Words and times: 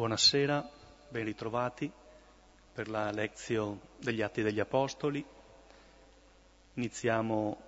Buonasera, 0.00 0.64
ben 1.10 1.26
ritrovati 1.26 1.92
per 2.72 2.88
la 2.88 3.10
lezione 3.10 3.80
degli 3.98 4.22
Atti 4.22 4.40
degli 4.40 4.58
Apostoli. 4.58 5.22
Iniziamo 6.72 7.60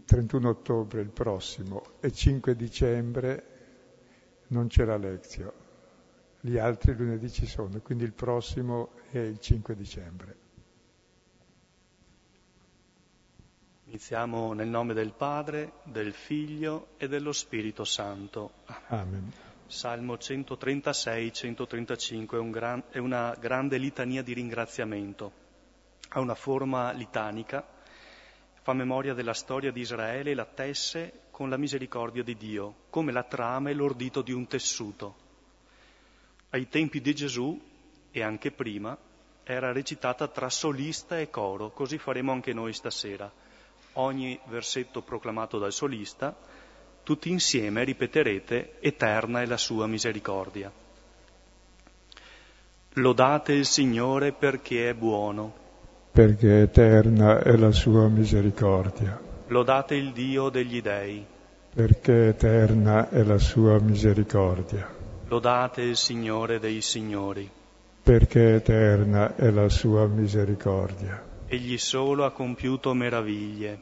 31 0.05 0.49
ottobre, 0.49 1.01
il 1.01 1.11
prossimo, 1.11 1.83
e 2.01 2.13
5 2.13 2.55
dicembre 2.55 3.57
non 4.49 4.69
c'è 4.69 4.85
la 4.85 4.97
lezione. 4.97 5.65
Gli 6.41 6.59
altri 6.59 6.95
lunedì 6.95 7.29
ci 7.31 7.47
sono, 7.47 7.81
quindi 7.81 8.05
il 8.05 8.13
prossimo 8.13 8.91
è 9.11 9.19
il 9.19 9.41
5 9.41 9.75
dicembre. 9.75 10.37
Iniziamo 13.87 14.53
nel 14.53 14.69
nome 14.69 14.95
del 14.95 15.13
Padre, 15.13 15.73
del 15.85 16.13
Figlio 16.13 16.89
e 16.97 17.09
dello 17.09 17.33
Spirito 17.33 17.85
Santo. 17.85 18.53
Amen. 18.89 19.33
Salmo 19.67 20.15
136-135 20.15 22.31
è, 22.31 22.39
un 22.39 22.51
gran, 22.51 22.85
è 22.91 22.99
una 22.99 23.37
grande 23.39 23.79
litania 23.79 24.23
di 24.23 24.33
ringraziamento. 24.33 25.45
Ha 26.09 26.21
una 26.21 26.37
forma 26.37 26.93
litanica 26.93 27.67
fa 28.67 28.73
memoria 28.73 29.15
della 29.15 29.33
storia 29.33 29.71
di 29.71 29.79
Israele 29.79 30.33
e 30.33 30.35
la 30.35 30.45
tesse 30.45 31.27
con 31.31 31.49
la 31.49 31.57
misericordia 31.57 32.25
di 32.25 32.37
Dio, 32.37 32.75
come 32.91 33.13
la 33.13 33.23
trama 33.23 33.71
e 33.71 33.75
l'ordito 33.75 34.23
di 34.23 34.33
un 34.33 34.49
tessuto. 34.49 35.15
Ai 36.51 36.69
tempi 36.69 37.01
di 37.01 37.15
Gesù, 37.15 37.57
e 38.11 38.23
anche 38.25 38.51
prima, 38.51 38.99
era 39.45 39.71
recitata 39.71 40.27
tra 40.27 40.51
solista 40.51 41.21
e 41.21 41.31
coro, 41.31 41.71
così 41.71 41.97
faremo 41.97 42.33
anche 42.33 42.53
noi 42.53 42.73
stasera. 42.73 43.31
Ogni 43.93 44.37
versetto 44.47 45.01
proclamato 45.01 45.61
dal 45.61 45.73
solista, 45.73 46.37
tutti 47.05 47.31
insieme 47.31 47.85
ripeterete 47.85 48.81
Eterna 48.81 49.43
è 49.43 49.47
la 49.47 49.59
sua 49.59 49.87
misericordia. 49.87 50.73
Lodate 52.95 53.53
il 53.53 53.67
Signore 53.67 54.33
perché 54.33 54.89
è 54.89 54.95
buono 54.95 55.66
perché 56.17 56.63
eterna 56.63 57.43
è 57.43 57.55
la 57.57 57.73
sua 57.73 58.09
misericordia. 58.09 59.21
Lodate 59.49 59.97
il 59.97 60.13
Dio 60.13 60.49
degli 60.49 60.81
dei, 60.81 61.23
perché 61.75 62.29
eterna 62.29 63.11
è 63.11 63.23
la 63.23 63.37
sua 63.37 63.79
misericordia. 63.79 64.89
Lodate 65.29 65.83
il 65.83 65.95
Signore 65.95 66.59
dei 66.59 66.81
Signori, 66.81 67.47
perché 68.03 68.55
eterna 68.55 69.37
è 69.37 69.51
la 69.51 69.69
sua 69.69 70.07
misericordia. 70.07 71.23
Egli 71.49 71.77
solo 71.77 72.25
ha 72.25 72.31
compiuto 72.31 72.95
meraviglie, 72.95 73.79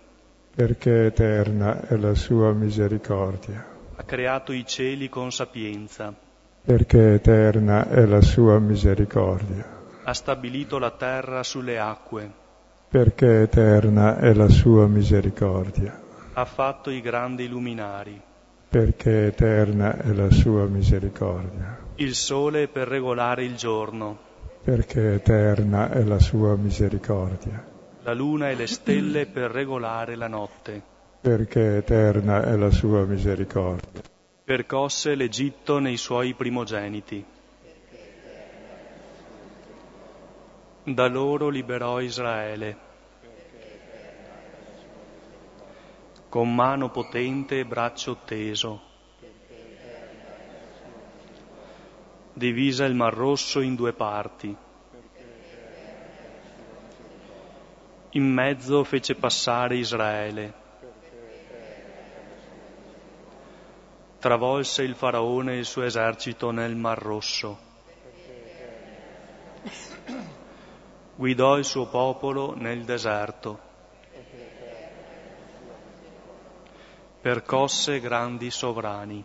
perché 0.56 1.04
eterna 1.04 1.86
è 1.86 1.94
la 1.94 2.16
sua 2.16 2.52
misericordia. 2.52 3.64
Ha 3.94 4.02
creato 4.02 4.50
i 4.50 4.66
cieli 4.66 5.08
con 5.08 5.30
sapienza, 5.30 6.12
perché 6.64 7.14
eterna 7.14 7.88
è 7.88 8.04
la 8.04 8.22
sua 8.22 8.58
misericordia 8.58 9.82
ha 10.06 10.12
stabilito 10.12 10.78
la 10.78 10.90
terra 10.90 11.42
sulle 11.42 11.78
acque. 11.78 12.30
Perché 12.88 13.42
eterna 13.42 14.18
è 14.18 14.34
la 14.34 14.48
sua 14.48 14.86
misericordia. 14.86 15.98
Ha 16.34 16.44
fatto 16.44 16.90
i 16.90 17.00
grandi 17.00 17.48
luminari. 17.48 18.20
Perché 18.68 19.26
eterna 19.26 19.96
è 19.96 20.12
la 20.12 20.30
sua 20.30 20.66
misericordia. 20.66 21.78
Il 21.96 22.14
sole 22.14 22.68
per 22.68 22.86
regolare 22.86 23.44
il 23.44 23.56
giorno. 23.56 24.18
Perché 24.62 25.14
eterna 25.14 25.90
è 25.90 26.02
la 26.02 26.18
sua 26.18 26.54
misericordia. 26.56 27.64
La 28.02 28.12
luna 28.12 28.50
e 28.50 28.54
le 28.54 28.66
stelle 28.66 29.26
per 29.26 29.50
regolare 29.50 30.16
la 30.16 30.28
notte. 30.28 30.82
Perché 31.20 31.78
eterna 31.78 32.44
è 32.44 32.56
la 32.56 32.70
sua 32.70 33.04
misericordia. 33.06 34.02
Percosse 34.44 35.14
l'Egitto 35.14 35.78
nei 35.78 35.96
suoi 35.96 36.34
primogeniti 36.34 37.24
Da 40.86 41.08
loro 41.08 41.48
liberò 41.48 41.98
Israele. 41.98 42.76
Con 46.28 46.54
mano 46.54 46.90
potente 46.90 47.58
e 47.58 47.64
braccio 47.64 48.18
teso. 48.26 48.82
Divisa 52.34 52.84
il 52.84 52.94
Mar 52.94 53.14
Rosso 53.14 53.60
in 53.60 53.74
due 53.76 53.94
parti. 53.94 54.54
In 58.10 58.30
mezzo 58.30 58.84
fece 58.84 59.14
passare 59.14 59.78
Israele. 59.78 60.52
Travolse 64.18 64.82
il 64.82 64.94
faraone 64.94 65.54
e 65.54 65.58
il 65.60 65.64
suo 65.64 65.84
esercito 65.84 66.50
nel 66.50 66.76
Mar 66.76 66.98
Rosso. 66.98 67.72
Guidò 71.16 71.56
il 71.58 71.64
suo 71.64 71.86
popolo 71.86 72.54
nel 72.56 72.84
deserto, 72.84 73.58
percosse 77.20 78.00
grandi 78.00 78.50
sovrani, 78.50 79.24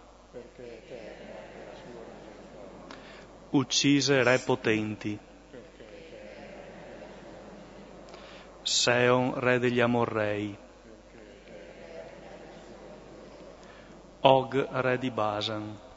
uccise 3.52 4.24
re 4.24 4.40
potenti, 4.40 5.20
Seon, 8.62 9.40
re 9.40 9.58
degli 9.58 9.80
Amorrei, 9.80 10.56
Og, 14.22 14.68
re 14.70 14.98
di 14.98 15.10
Basan, 15.10 15.89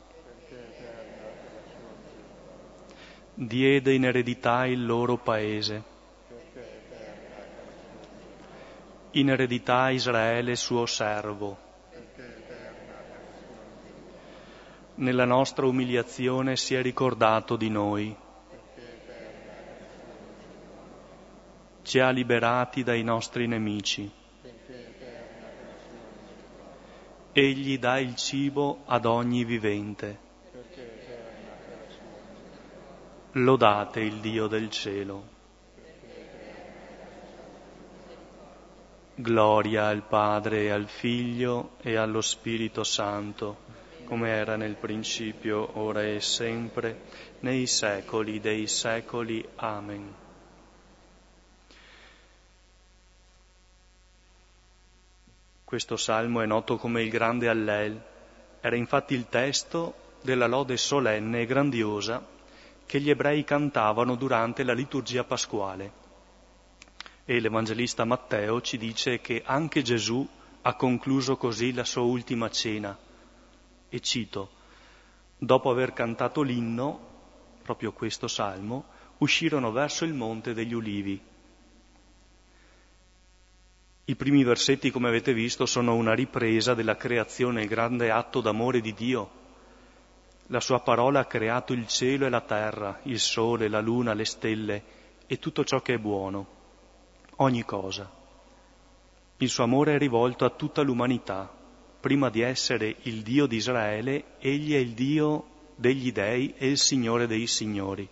diede 3.34 3.94
in 3.94 4.04
eredità 4.04 4.66
il 4.66 4.84
loro 4.84 5.16
paese. 5.16 5.90
In 9.12 9.30
eredità 9.30 9.90
Israele 9.90 10.54
suo 10.56 10.86
servo. 10.86 11.70
Nella 14.94 15.24
nostra 15.24 15.66
umiliazione 15.66 16.56
si 16.56 16.74
è 16.74 16.82
ricordato 16.82 17.56
di 17.56 17.68
noi. 17.68 18.16
Ci 21.82 21.98
ha 21.98 22.10
liberati 22.10 22.82
dai 22.82 23.02
nostri 23.02 23.46
nemici. 23.46 24.10
Egli 27.32 27.78
dà 27.78 27.98
il 27.98 28.14
cibo 28.14 28.82
ad 28.86 29.04
ogni 29.06 29.44
vivente. 29.44 30.30
Lodate 33.36 34.00
il 34.00 34.16
Dio 34.16 34.46
del 34.46 34.68
cielo. 34.68 35.24
Gloria 39.14 39.86
al 39.86 40.02
Padre, 40.02 40.70
al 40.70 40.86
Figlio 40.86 41.76
e 41.80 41.96
allo 41.96 42.20
Spirito 42.20 42.84
Santo, 42.84 43.56
come 44.04 44.28
era 44.28 44.56
nel 44.56 44.74
principio, 44.74 45.78
ora 45.78 46.02
e 46.02 46.20
sempre, 46.20 47.04
nei 47.40 47.66
secoli 47.66 48.38
dei 48.38 48.66
secoli. 48.66 49.42
Amen. 49.56 50.14
Questo 55.64 55.96
salmo 55.96 56.42
è 56.42 56.46
noto 56.46 56.76
come 56.76 57.00
il 57.02 57.08
grande 57.08 57.48
Allel. 57.48 57.98
Era 58.60 58.76
infatti 58.76 59.14
il 59.14 59.30
testo 59.30 59.94
della 60.20 60.46
lode 60.46 60.76
solenne 60.76 61.40
e 61.40 61.46
grandiosa 61.46 62.31
che 62.92 63.00
gli 63.00 63.08
ebrei 63.08 63.42
cantavano 63.42 64.16
durante 64.16 64.62
la 64.64 64.74
liturgia 64.74 65.24
pasquale. 65.24 65.92
E 67.24 67.40
l'Evangelista 67.40 68.04
Matteo 68.04 68.60
ci 68.60 68.76
dice 68.76 69.18
che 69.22 69.42
anche 69.46 69.80
Gesù 69.80 70.28
ha 70.60 70.74
concluso 70.74 71.38
così 71.38 71.72
la 71.72 71.84
sua 71.84 72.02
ultima 72.02 72.50
cena. 72.50 72.94
E 73.88 74.00
cito, 74.00 74.50
dopo 75.38 75.70
aver 75.70 75.94
cantato 75.94 76.42
l'inno, 76.42 77.00
proprio 77.62 77.92
questo 77.92 78.28
salmo, 78.28 78.84
uscirono 79.20 79.72
verso 79.72 80.04
il 80.04 80.12
monte 80.12 80.52
degli 80.52 80.74
ulivi. 80.74 81.18
I 84.04 84.16
primi 84.16 84.44
versetti, 84.44 84.90
come 84.90 85.08
avete 85.08 85.32
visto, 85.32 85.64
sono 85.64 85.94
una 85.94 86.12
ripresa 86.12 86.74
della 86.74 86.98
creazione, 86.98 87.62
il 87.62 87.68
grande 87.68 88.10
atto 88.10 88.42
d'amore 88.42 88.82
di 88.82 88.92
Dio 88.92 89.40
la 90.46 90.60
sua 90.60 90.80
parola 90.80 91.20
ha 91.20 91.24
creato 91.24 91.72
il 91.72 91.86
cielo 91.86 92.26
e 92.26 92.28
la 92.28 92.40
terra, 92.40 93.00
il 93.04 93.18
sole, 93.18 93.68
la 93.68 93.80
luna, 93.80 94.12
le 94.12 94.24
stelle 94.24 94.82
e 95.26 95.38
tutto 95.38 95.64
ciò 95.64 95.80
che 95.80 95.94
è 95.94 95.98
buono, 95.98 96.46
ogni 97.36 97.64
cosa. 97.64 98.10
Il 99.38 99.48
suo 99.48 99.64
amore 99.64 99.94
è 99.94 99.98
rivolto 99.98 100.44
a 100.44 100.50
tutta 100.50 100.82
l'umanità. 100.82 101.50
Prima 102.00 102.30
di 102.30 102.40
essere 102.42 102.96
il 103.02 103.22
Dio 103.22 103.46
di 103.46 103.56
Israele, 103.56 104.36
egli 104.38 104.74
è 104.74 104.78
il 104.78 104.92
Dio 104.92 105.46
degli 105.74 106.12
dei 106.12 106.54
e 106.56 106.68
il 106.68 106.78
Signore 106.78 107.26
dei 107.26 107.46
signori. 107.46 108.08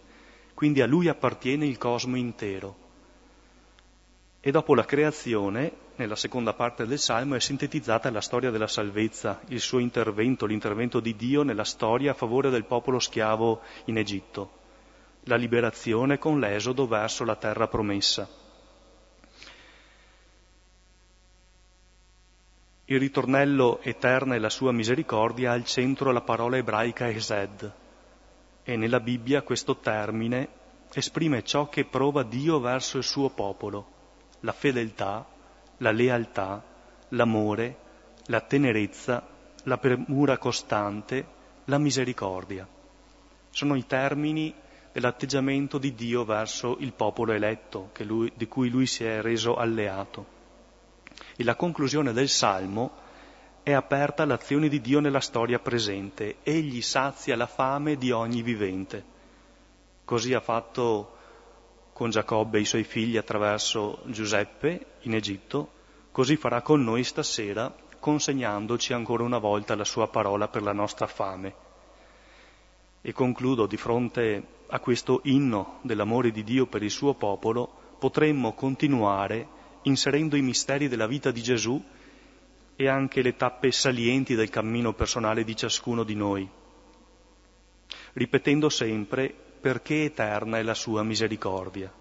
Quindi 0.54 0.80
a 0.80 0.86
lui 0.86 1.08
appartiene 1.08 1.66
il 1.66 1.78
cosmo 1.78 2.16
intero. 2.16 2.76
E 4.40 4.50
dopo 4.50 4.74
la 4.74 4.84
creazione, 4.84 5.72
nella 6.00 6.16
seconda 6.16 6.54
parte 6.54 6.86
del 6.86 6.98
Salmo, 6.98 7.34
è 7.34 7.40
sintetizzata 7.40 8.10
la 8.10 8.22
storia 8.22 8.50
della 8.50 8.66
salvezza, 8.66 9.40
il 9.48 9.60
suo 9.60 9.80
intervento, 9.80 10.46
l'intervento 10.46 10.98
di 10.98 11.14
Dio 11.14 11.42
nella 11.42 11.64
storia 11.64 12.12
a 12.12 12.14
favore 12.14 12.48
del 12.48 12.64
popolo 12.64 12.98
schiavo 12.98 13.60
in 13.84 13.98
Egitto, 13.98 14.50
la 15.24 15.36
liberazione 15.36 16.18
con 16.18 16.40
l'esodo 16.40 16.86
verso 16.86 17.24
la 17.24 17.36
terra 17.36 17.68
promessa. 17.68 18.26
Il 22.86 22.98
ritornello 22.98 23.80
eterna 23.82 24.34
e 24.34 24.38
la 24.38 24.48
sua 24.48 24.72
misericordia 24.72 25.50
ha 25.50 25.54
al 25.54 25.66
centro 25.66 26.12
la 26.12 26.22
parola 26.22 26.56
ebraica 26.56 27.10
Esed 27.10 27.72
e 28.64 28.76
nella 28.76 29.00
Bibbia 29.00 29.42
questo 29.42 29.76
termine 29.76 30.48
esprime 30.94 31.44
ciò 31.44 31.68
che 31.68 31.84
prova 31.84 32.22
Dio 32.22 32.58
verso 32.58 32.96
il 32.96 33.04
suo 33.04 33.28
popolo, 33.28 33.86
la 34.40 34.52
fedeltà, 34.52 35.24
la 35.80 35.90
lealtà, 35.90 36.62
l'amore, 37.10 37.76
la 38.26 38.40
tenerezza, 38.40 39.26
la 39.64 39.78
premura 39.78 40.38
costante, 40.38 41.26
la 41.64 41.78
misericordia. 41.78 42.66
Sono 43.50 43.74
i 43.74 43.86
termini 43.86 44.54
dell'atteggiamento 44.92 45.78
di 45.78 45.94
Dio 45.94 46.24
verso 46.24 46.76
il 46.78 46.92
popolo 46.92 47.32
eletto 47.32 47.90
lui, 47.98 48.32
di 48.34 48.46
cui 48.46 48.68
lui 48.68 48.86
si 48.86 49.04
è 49.04 49.20
reso 49.20 49.56
alleato. 49.56 50.38
E 51.36 51.44
la 51.44 51.54
conclusione 51.54 52.12
del 52.12 52.28
Salmo 52.28 53.08
è 53.62 53.72
aperta 53.72 54.22
all'azione 54.22 54.68
di 54.68 54.80
Dio 54.80 55.00
nella 55.00 55.20
storia 55.20 55.58
presente. 55.58 56.36
Egli 56.42 56.82
sazia 56.82 57.36
la 57.36 57.46
fame 57.46 57.96
di 57.96 58.10
ogni 58.10 58.42
vivente. 58.42 59.04
Così 60.04 60.34
ha 60.34 60.40
fatto 60.40 61.18
con 62.00 62.08
Giacobbe 62.08 62.56
e 62.56 62.62
i 62.62 62.64
suoi 62.64 62.84
figli 62.84 63.18
attraverso 63.18 64.00
Giuseppe 64.06 64.86
in 65.00 65.14
Egitto, 65.14 65.72
così 66.12 66.36
farà 66.36 66.62
con 66.62 66.82
noi 66.82 67.04
stasera 67.04 67.70
consegnandoci 67.98 68.94
ancora 68.94 69.22
una 69.22 69.36
volta 69.36 69.76
la 69.76 69.84
sua 69.84 70.08
parola 70.08 70.48
per 70.48 70.62
la 70.62 70.72
nostra 70.72 71.06
fame. 71.06 71.54
E 73.02 73.12
concludo 73.12 73.66
di 73.66 73.76
fronte 73.76 74.42
a 74.68 74.80
questo 74.80 75.20
inno 75.24 75.80
dell'amore 75.82 76.30
di 76.30 76.42
Dio 76.42 76.64
per 76.64 76.82
il 76.82 76.90
suo 76.90 77.12
popolo, 77.12 77.70
potremmo 77.98 78.54
continuare 78.54 79.46
inserendo 79.82 80.36
i 80.36 80.40
misteri 80.40 80.88
della 80.88 81.06
vita 81.06 81.30
di 81.30 81.42
Gesù 81.42 81.84
e 82.76 82.88
anche 82.88 83.20
le 83.20 83.36
tappe 83.36 83.70
salienti 83.72 84.34
del 84.34 84.48
cammino 84.48 84.94
personale 84.94 85.44
di 85.44 85.54
ciascuno 85.54 86.02
di 86.02 86.14
noi, 86.14 86.48
ripetendo 88.14 88.70
sempre 88.70 89.48
perché 89.60 90.04
eterna 90.04 90.58
è 90.58 90.62
la 90.62 90.74
sua 90.74 91.02
misericordia. 91.02 91.92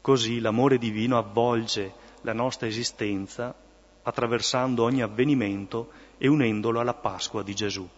Così 0.00 0.40
l'amore 0.40 0.78
divino 0.78 1.18
avvolge 1.18 1.92
la 2.22 2.32
nostra 2.32 2.66
esistenza 2.66 3.54
attraversando 4.02 4.82
ogni 4.82 5.02
avvenimento 5.02 5.90
e 6.16 6.28
unendolo 6.28 6.80
alla 6.80 6.94
Pasqua 6.94 7.42
di 7.42 7.54
Gesù. 7.54 7.88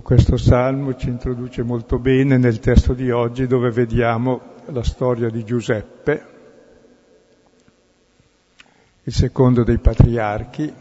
Questo 0.00 0.38
salmo 0.38 0.96
ci 0.96 1.08
introduce 1.08 1.62
molto 1.62 1.98
bene 1.98 2.38
nel 2.38 2.60
testo 2.60 2.94
di 2.94 3.10
oggi 3.10 3.46
dove 3.46 3.70
vediamo 3.70 4.40
la 4.66 4.82
storia 4.82 5.28
di 5.28 5.44
Giuseppe, 5.44 6.26
il 9.02 9.12
secondo 9.12 9.64
dei 9.64 9.78
patriarchi, 9.78 10.72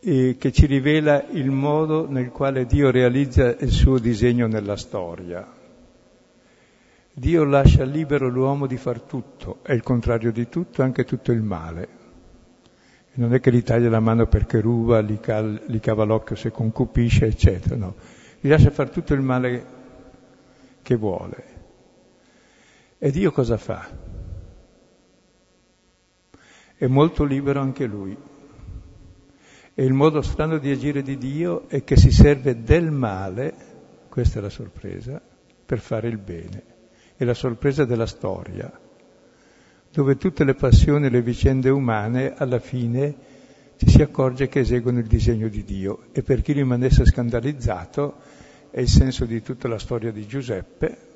e 0.00 0.36
che 0.38 0.50
ci 0.50 0.64
rivela 0.64 1.26
il 1.28 1.50
modo 1.50 2.08
nel 2.08 2.30
quale 2.30 2.64
Dio 2.64 2.90
realizza 2.90 3.54
il 3.58 3.70
suo 3.70 3.98
disegno 3.98 4.46
nella 4.46 4.76
storia. 4.76 5.46
Dio 7.12 7.44
lascia 7.44 7.84
libero 7.84 8.28
l'uomo 8.28 8.66
di 8.66 8.78
far 8.78 9.02
tutto, 9.02 9.58
è 9.62 9.72
il 9.72 9.82
contrario 9.82 10.32
di 10.32 10.48
tutto, 10.48 10.82
anche 10.82 11.04
tutto 11.04 11.32
il 11.32 11.42
male. 11.42 11.98
Non 13.12 13.34
è 13.34 13.40
che 13.40 13.52
gli 13.52 13.62
taglia 13.62 13.90
la 13.90 14.00
mano 14.00 14.26
perché 14.26 14.60
ruba, 14.60 15.02
gli, 15.02 15.20
cal- 15.20 15.64
gli 15.66 15.80
cava 15.80 16.04
l'occhio 16.04 16.36
se 16.36 16.50
concupisce, 16.50 17.26
eccetera, 17.26 17.76
no. 17.76 17.94
Gli 18.40 18.48
lascia 18.48 18.70
fare 18.70 18.88
tutto 18.88 19.12
il 19.12 19.20
male 19.20 19.66
che 20.80 20.94
vuole. 20.94 21.44
E 22.96 23.10
Dio 23.10 23.32
cosa 23.32 23.58
fa? 23.58 23.86
È 26.74 26.86
molto 26.86 27.24
libero 27.24 27.60
anche 27.60 27.84
lui. 27.84 28.16
E 29.80 29.84
il 29.84 29.94
modo 29.94 30.20
strano 30.20 30.58
di 30.58 30.70
agire 30.70 31.00
di 31.00 31.16
Dio 31.16 31.66
è 31.66 31.84
che 31.84 31.96
si 31.96 32.10
serve 32.10 32.62
del 32.62 32.90
male, 32.90 33.54
questa 34.10 34.38
è 34.38 34.42
la 34.42 34.50
sorpresa, 34.50 35.18
per 35.64 35.78
fare 35.78 36.06
il 36.06 36.18
bene. 36.18 36.62
È 37.16 37.24
la 37.24 37.32
sorpresa 37.32 37.86
della 37.86 38.04
storia, 38.04 38.70
dove 39.90 40.18
tutte 40.18 40.44
le 40.44 40.52
passioni 40.52 41.06
e 41.06 41.08
le 41.08 41.22
vicende 41.22 41.70
umane 41.70 42.34
alla 42.34 42.58
fine 42.58 43.14
ci 43.76 43.88
si 43.88 44.02
accorge 44.02 44.48
che 44.48 44.58
eseguono 44.58 44.98
il 44.98 45.06
disegno 45.06 45.48
di 45.48 45.64
Dio. 45.64 46.08
E 46.12 46.22
per 46.22 46.42
chi 46.42 46.52
rimanesse 46.52 47.06
scandalizzato, 47.06 48.16
è 48.70 48.80
il 48.80 48.88
senso 48.88 49.24
di 49.24 49.40
tutta 49.40 49.66
la 49.66 49.78
storia 49.78 50.12
di 50.12 50.26
Giuseppe, 50.26 51.09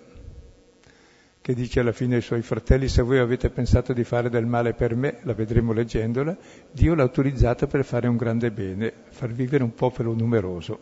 che 1.45 1.53
dice 1.53 1.81
alla 1.81 1.93
fine 1.93 2.15
ai 2.15 2.23
suoi 2.23 2.41
fratelli, 2.41 2.89
se 2.89 3.03
voi 3.03 3.19
avete 3.19 3.51
pensato 3.51 3.93
di 3.93 4.03
fare 4.03 4.31
del 4.31 4.47
male 4.47 4.73
per 4.73 4.97
me, 4.97 5.19
la 5.25 5.35
vedremo 5.35 5.75
leggendola, 5.75 6.35
Dio 6.71 6.95
l'ha 6.95 7.03
autorizzata 7.03 7.67
per 7.67 7.85
fare 7.85 8.09
un 8.09 8.17
grande 8.17 8.51
bene, 8.51 8.91
far 9.11 9.31
vivere 9.31 9.63
un 9.63 9.75
popolo 9.75 10.15
numeroso. 10.15 10.81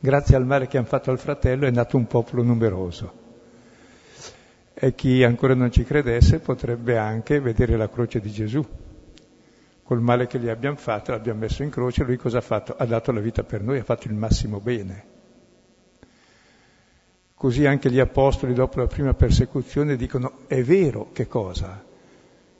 Grazie 0.00 0.34
al 0.34 0.46
male 0.46 0.66
che 0.66 0.78
hanno 0.78 0.88
fatto 0.88 1.12
al 1.12 1.20
fratello 1.20 1.64
è 1.64 1.70
nato 1.70 1.96
un 1.96 2.08
popolo 2.08 2.42
numeroso. 2.42 3.12
E 4.74 4.96
chi 4.96 5.22
ancora 5.22 5.54
non 5.54 5.70
ci 5.70 5.84
credesse 5.84 6.40
potrebbe 6.40 6.98
anche 6.98 7.38
vedere 7.38 7.76
la 7.76 7.88
croce 7.88 8.18
di 8.18 8.32
Gesù. 8.32 8.66
Col 9.84 10.00
male 10.00 10.26
che 10.26 10.40
gli 10.40 10.48
abbiamo 10.48 10.74
fatto, 10.74 11.12
l'abbiamo 11.12 11.38
messo 11.38 11.62
in 11.62 11.70
croce, 11.70 12.02
lui 12.02 12.16
cosa 12.16 12.38
ha 12.38 12.40
fatto? 12.40 12.74
Ha 12.76 12.84
dato 12.84 13.12
la 13.12 13.20
vita 13.20 13.44
per 13.44 13.62
noi, 13.62 13.78
ha 13.78 13.84
fatto 13.84 14.08
il 14.08 14.14
massimo 14.14 14.58
bene. 14.58 15.11
Così 17.42 17.66
anche 17.66 17.90
gli 17.90 17.98
apostoli 17.98 18.54
dopo 18.54 18.78
la 18.78 18.86
prima 18.86 19.14
persecuzione 19.14 19.96
dicono 19.96 20.46
è 20.46 20.62
vero 20.62 21.08
che 21.10 21.26
cosa? 21.26 21.84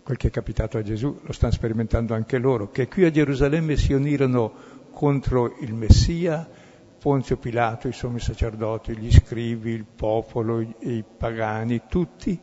Quel 0.03 0.17
che 0.17 0.27
è 0.27 0.31
capitato 0.33 0.77
a 0.77 0.83
Gesù 0.83 1.21
lo 1.23 1.33
stanno 1.33 1.53
sperimentando 1.53 2.15
anche 2.15 2.37
loro, 2.37 2.73
che 2.73 2.89
qui 2.89 3.05
a 3.05 3.11
Gerusalemme 3.13 3.77
si 3.77 3.93
unirono 3.93 4.53
contro 4.91 5.55
il 5.61 5.73
Messia, 5.73 6.51
Ponzio 6.99 7.37
Pilato, 7.37 7.87
i 7.87 7.93
sommi 7.93 8.19
sacerdoti, 8.19 8.97
gli 8.97 9.13
scrivi, 9.13 9.71
il 9.71 9.85
popolo, 9.85 10.61
i, 10.61 11.05
pagani, 11.17 11.83
tutti, 11.89 12.37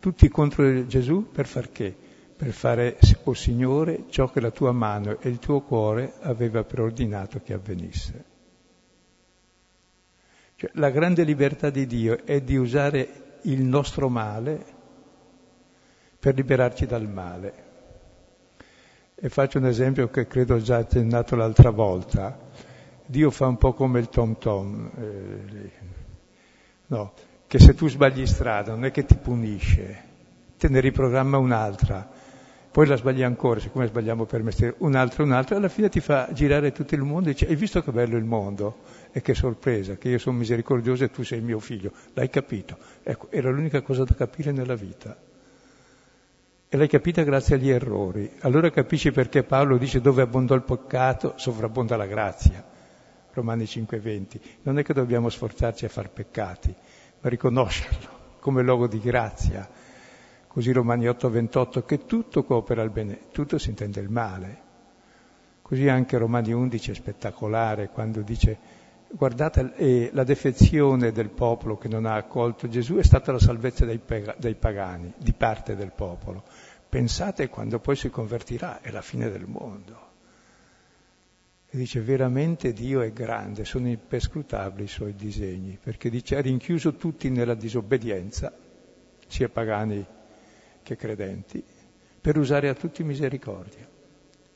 tutti 0.00 0.28
contro 0.28 0.88
Gesù 0.88 1.30
per 1.30 1.46
far 1.46 1.70
che? 1.70 1.94
Per 2.36 2.50
fare, 2.50 2.98
o 3.00 3.30
oh 3.30 3.32
Signore, 3.32 4.06
ciò 4.08 4.28
che 4.28 4.40
la 4.40 4.50
tua 4.50 4.72
mano 4.72 5.20
e 5.20 5.28
il 5.28 5.38
tuo 5.38 5.60
cuore 5.60 6.14
aveva 6.22 6.64
preordinato 6.64 7.40
che 7.44 7.52
avvenisse. 7.52 8.34
Cioè, 10.58 10.70
la 10.74 10.88
grande 10.88 11.22
libertà 11.22 11.68
di 11.68 11.86
Dio 11.86 12.24
è 12.24 12.40
di 12.40 12.56
usare 12.56 13.38
il 13.42 13.62
nostro 13.62 14.08
male 14.08 14.64
per 16.18 16.34
liberarci 16.34 16.86
dal 16.86 17.06
male. 17.06 17.64
E 19.14 19.28
faccio 19.28 19.58
un 19.58 19.66
esempio 19.66 20.08
che 20.08 20.26
credo 20.26 20.54
ho 20.54 20.60
già 20.60 20.78
accennato 20.78 21.36
l'altra 21.36 21.68
volta. 21.68 22.38
Dio 23.04 23.30
fa 23.30 23.46
un 23.46 23.58
po' 23.58 23.74
come 23.74 24.00
il 24.00 24.08
tom 24.08 24.38
tom, 24.38 24.90
eh, 24.96 25.70
no, 26.86 27.12
che 27.46 27.58
se 27.58 27.74
tu 27.74 27.86
sbagli 27.86 28.26
strada 28.26 28.72
non 28.72 28.86
è 28.86 28.90
che 28.90 29.04
ti 29.04 29.16
punisce, 29.16 30.02
te 30.56 30.68
ne 30.68 30.80
riprogramma 30.80 31.36
un'altra 31.36 32.08
poi 32.76 32.86
la 32.86 32.96
sbagli 32.96 33.22
ancora, 33.22 33.58
siccome 33.58 33.86
sbagliamo 33.86 34.26
per 34.26 34.42
mestiere, 34.42 34.74
un'altra, 34.80 35.22
un'altra, 35.22 35.56
alla 35.56 35.70
fine 35.70 35.88
ti 35.88 36.00
fa 36.00 36.28
girare 36.34 36.72
tutto 36.72 36.94
il 36.94 37.00
mondo 37.00 37.30
e 37.30 37.32
dice, 37.32 37.46
hai 37.46 37.56
visto 37.56 37.82
che 37.82 37.90
bello 37.90 38.18
il 38.18 38.24
mondo? 38.24 38.80
E 39.16 39.22
che 39.22 39.32
sorpresa, 39.32 39.96
che 39.96 40.10
io 40.10 40.18
sono 40.18 40.36
misericordioso 40.36 41.04
e 41.04 41.10
tu 41.10 41.22
sei 41.22 41.40
mio 41.40 41.58
figlio. 41.58 41.90
L'hai 42.12 42.28
capito? 42.28 42.76
Ecco, 43.02 43.28
era 43.30 43.50
l'unica 43.50 43.80
cosa 43.80 44.04
da 44.04 44.14
capire 44.14 44.52
nella 44.52 44.74
vita. 44.74 45.16
E 46.68 46.76
l'hai 46.76 46.88
capita 46.88 47.22
grazie 47.22 47.54
agli 47.54 47.70
errori. 47.70 48.30
Allora 48.40 48.68
capisci 48.70 49.12
perché 49.12 49.42
Paolo 49.42 49.78
dice 49.78 50.02
dove 50.02 50.20
abbondò 50.20 50.54
il 50.54 50.64
peccato, 50.64 51.32
sovrabbonda 51.36 51.96
la 51.96 52.04
grazia. 52.04 52.62
Romani 53.32 53.64
5:20. 53.64 54.40
Non 54.64 54.78
è 54.78 54.82
che 54.82 54.92
dobbiamo 54.92 55.30
sforzarci 55.30 55.86
a 55.86 55.88
far 55.88 56.10
peccati, 56.10 56.74
ma 57.20 57.30
riconoscerlo 57.30 58.08
come 58.40 58.62
luogo 58.62 58.86
di 58.86 59.00
grazia 59.00 59.66
Così 60.56 60.72
Romani 60.72 61.06
8:28, 61.06 61.84
che 61.84 62.06
tutto 62.06 62.42
coopera 62.42 62.80
al 62.80 62.88
bene, 62.88 63.24
tutto 63.30 63.58
si 63.58 63.68
intende 63.68 64.00
il 64.00 64.08
male. 64.08 64.64
Così 65.60 65.86
anche 65.86 66.16
Romani 66.16 66.50
11 66.54 66.92
è 66.92 66.94
spettacolare 66.94 67.90
quando 67.90 68.22
dice 68.22 68.56
guardate, 69.16 69.72
eh, 69.76 70.10
la 70.12 70.24
defezione 70.24 71.10
del 71.10 71.30
popolo 71.30 71.78
che 71.78 71.88
non 71.88 72.04
ha 72.04 72.14
accolto 72.14 72.68
Gesù 72.68 72.96
è 72.96 73.02
stata 73.02 73.32
la 73.32 73.38
salvezza 73.38 73.86
dei, 73.86 74.00
dei 74.36 74.54
pagani, 74.54 75.12
di 75.16 75.32
parte 75.32 75.74
del 75.74 75.92
popolo. 75.92 76.44
Pensate 76.88 77.48
quando 77.48 77.78
poi 77.80 77.96
si 77.96 78.10
convertirà, 78.10 78.80
è 78.82 78.90
la 78.90 79.00
fine 79.00 79.30
del 79.30 79.46
mondo. 79.46 80.04
E 81.68 81.76
dice 81.78 82.00
veramente 82.00 82.72
Dio 82.72 83.00
è 83.00 83.12
grande, 83.12 83.64
sono 83.64 83.88
imperscrutabili 83.88 84.84
i 84.84 84.88
suoi 84.88 85.14
disegni, 85.14 85.78
perché 85.82 86.10
dice 86.10 86.36
ha 86.36 86.40
rinchiuso 86.40 86.94
tutti 86.94 87.30
nella 87.30 87.54
disobbedienza, 87.54 88.52
sia 89.26 89.48
pagani 89.48 90.04
che 90.82 90.96
credenti, 90.96 91.62
per 92.20 92.36
usare 92.36 92.68
a 92.68 92.74
tutti 92.74 93.02
misericordia. 93.02 93.88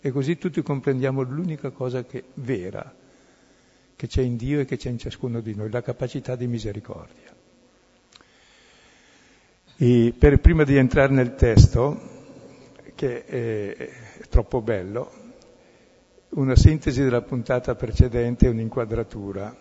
E 0.02 0.10
così 0.10 0.38
tutti 0.38 0.62
comprendiamo 0.62 1.22
l'unica 1.22 1.70
cosa 1.70 2.04
che 2.04 2.24
vera, 2.34 2.94
che 4.00 4.06
c'è 4.06 4.22
in 4.22 4.36
Dio 4.36 4.60
e 4.60 4.64
che 4.64 4.78
c'è 4.78 4.88
in 4.88 4.96
ciascuno 4.96 5.42
di 5.42 5.54
noi, 5.54 5.70
la 5.70 5.82
capacità 5.82 6.34
di 6.34 6.46
misericordia. 6.46 7.36
E 9.76 10.14
per, 10.16 10.40
prima 10.40 10.64
di 10.64 10.74
entrare 10.74 11.12
nel 11.12 11.34
testo, 11.34 12.00
che 12.94 13.26
è, 13.26 13.76
è 13.76 14.28
troppo 14.30 14.62
bello, 14.62 15.12
una 16.30 16.56
sintesi 16.56 17.02
della 17.02 17.20
puntata 17.20 17.74
precedente 17.74 18.48
un'inquadratura. 18.48 19.54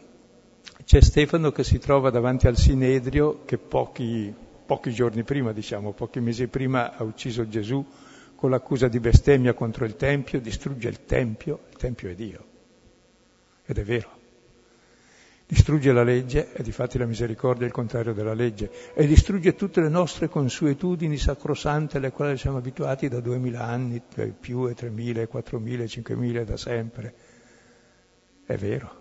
C'è 0.86 1.02
Stefano 1.02 1.52
che 1.52 1.66
si 1.66 1.78
trova 1.78 2.10
davanti 2.10 2.48
al 2.48 2.56
Sinedrio 2.56 3.44
che 3.44 3.58
pochi, 3.58 4.34
pochi 4.66 4.94
giorni 4.94 5.24
prima, 5.24 5.52
diciamo, 5.52 5.92
pochi 5.92 6.22
mesi 6.22 6.48
prima 6.48 6.96
ha 6.96 7.04
ucciso 7.04 7.46
Gesù 7.46 7.86
con 8.36 8.52
l'accusa 8.52 8.88
di 8.88 9.02
bestemmia 9.02 9.54
contro 9.54 9.84
il 9.84 9.98
Tempio, 9.98 10.40
distrugge 10.40 10.88
il 10.88 11.04
Tempio, 11.04 11.64
il 11.72 11.76
Tempio 11.76 12.10
è 12.10 12.16
Dio. 12.16 12.46
Ed 13.66 13.78
è 13.78 13.84
vero. 13.84 14.19
Distrugge 15.52 15.92
la 15.92 16.04
legge, 16.04 16.54
e 16.54 16.62
difatti 16.62 17.00
la 17.00 17.08
misericordia 17.08 17.64
è 17.64 17.66
il 17.66 17.74
contrario 17.74 18.14
della 18.14 18.36
legge, 18.36 18.70
e 18.94 19.08
distrugge 19.08 19.56
tutte 19.56 19.82
le 19.82 19.90
nostre 19.90 20.30
consuetudini 20.30 21.18
sacrosante 21.18 21.98
alle 21.98 22.12
quali 22.12 22.38
siamo 22.38 22.58
abituati 22.58 23.08
da 23.08 23.20
duemila 23.20 23.66
anni, 23.66 24.00
più 24.40 24.68
e 24.68 24.76
tremila, 24.76 25.26
quattromila, 25.26 25.88
cinquemila 25.88 26.44
da 26.44 26.56
sempre. 26.56 27.14
È 28.46 28.56
vero. 28.58 28.98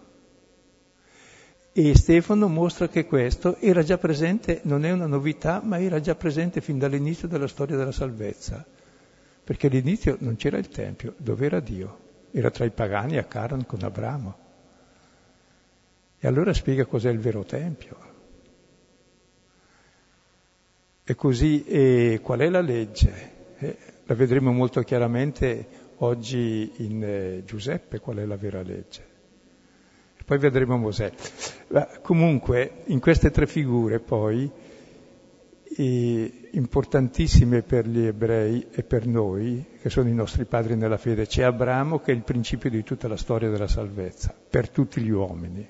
E 1.72 1.94
Stefano 1.94 2.48
mostra 2.48 2.88
che 2.88 3.04
questo 3.04 3.56
era 3.58 3.82
già 3.82 3.98
presente, 3.98 4.60
non 4.64 4.86
è 4.86 4.90
una 4.90 5.06
novità, 5.06 5.60
ma 5.62 5.78
era 5.78 6.00
già 6.00 6.14
presente 6.14 6.62
fin 6.62 6.78
dall'inizio 6.78 7.28
della 7.28 7.46
storia 7.46 7.76
della 7.76 7.92
salvezza 7.92 8.64
perché 9.48 9.68
all'inizio 9.68 10.18
non 10.20 10.36
c'era 10.36 10.58
il 10.58 10.68
Tempio, 10.68 11.14
dove 11.16 11.46
era 11.46 11.58
Dio? 11.58 12.00
Era 12.32 12.50
tra 12.50 12.66
i 12.66 12.70
pagani 12.70 13.16
a 13.16 13.24
Caran 13.24 13.64
con 13.64 13.82
Abramo. 13.82 14.47
E 16.20 16.26
allora 16.26 16.52
spiega 16.52 16.84
cos'è 16.84 17.10
il 17.10 17.18
vero 17.18 17.44
Tempio. 17.44 17.96
E 21.04 21.14
così 21.14 21.64
e 21.64 22.20
qual 22.22 22.40
è 22.40 22.48
la 22.48 22.60
legge? 22.60 23.30
Eh, 23.58 23.76
la 24.04 24.14
vedremo 24.14 24.52
molto 24.52 24.82
chiaramente 24.82 25.66
oggi 25.98 26.72
in 26.78 27.02
eh, 27.02 27.42
Giuseppe 27.44 28.00
qual 28.00 28.16
è 28.16 28.24
la 28.24 28.36
vera 28.36 28.62
legge. 28.62 29.06
Poi 30.28 30.38
vedremo 30.38 30.76
Mosè. 30.76 31.10
Ma 31.68 31.86
comunque 32.02 32.82
in 32.86 33.00
queste 33.00 33.30
tre 33.30 33.46
figure 33.46 33.98
poi 33.98 34.50
importantissime 35.78 37.62
per 37.62 37.86
gli 37.86 38.04
ebrei 38.04 38.66
e 38.70 38.82
per 38.82 39.06
noi, 39.06 39.64
che 39.80 39.88
sono 39.88 40.08
i 40.08 40.14
nostri 40.14 40.44
padri 40.44 40.76
nella 40.76 40.98
fede. 40.98 41.26
C'è 41.26 41.44
Abramo 41.44 42.00
che 42.00 42.12
è 42.12 42.14
il 42.14 42.24
principio 42.24 42.68
di 42.68 42.82
tutta 42.82 43.08
la 43.08 43.16
storia 43.16 43.48
della 43.48 43.68
salvezza, 43.68 44.34
per 44.50 44.68
tutti 44.68 45.00
gli 45.00 45.10
uomini. 45.10 45.66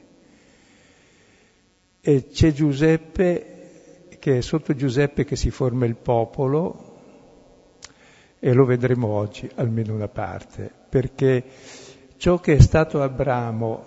E 2.08 2.28
c'è 2.28 2.52
Giuseppe, 2.52 4.06
che 4.18 4.38
è 4.38 4.40
sotto 4.40 4.74
Giuseppe 4.74 5.26
che 5.26 5.36
si 5.36 5.50
forma 5.50 5.84
il 5.84 5.96
popolo, 5.96 6.96
e 8.38 8.54
lo 8.54 8.64
vedremo 8.64 9.08
oggi, 9.08 9.46
almeno 9.56 9.92
una 9.92 10.08
parte, 10.08 10.72
perché 10.88 11.44
ciò 12.16 12.38
che 12.38 12.54
è 12.54 12.60
stato 12.60 13.02
Abramo 13.02 13.84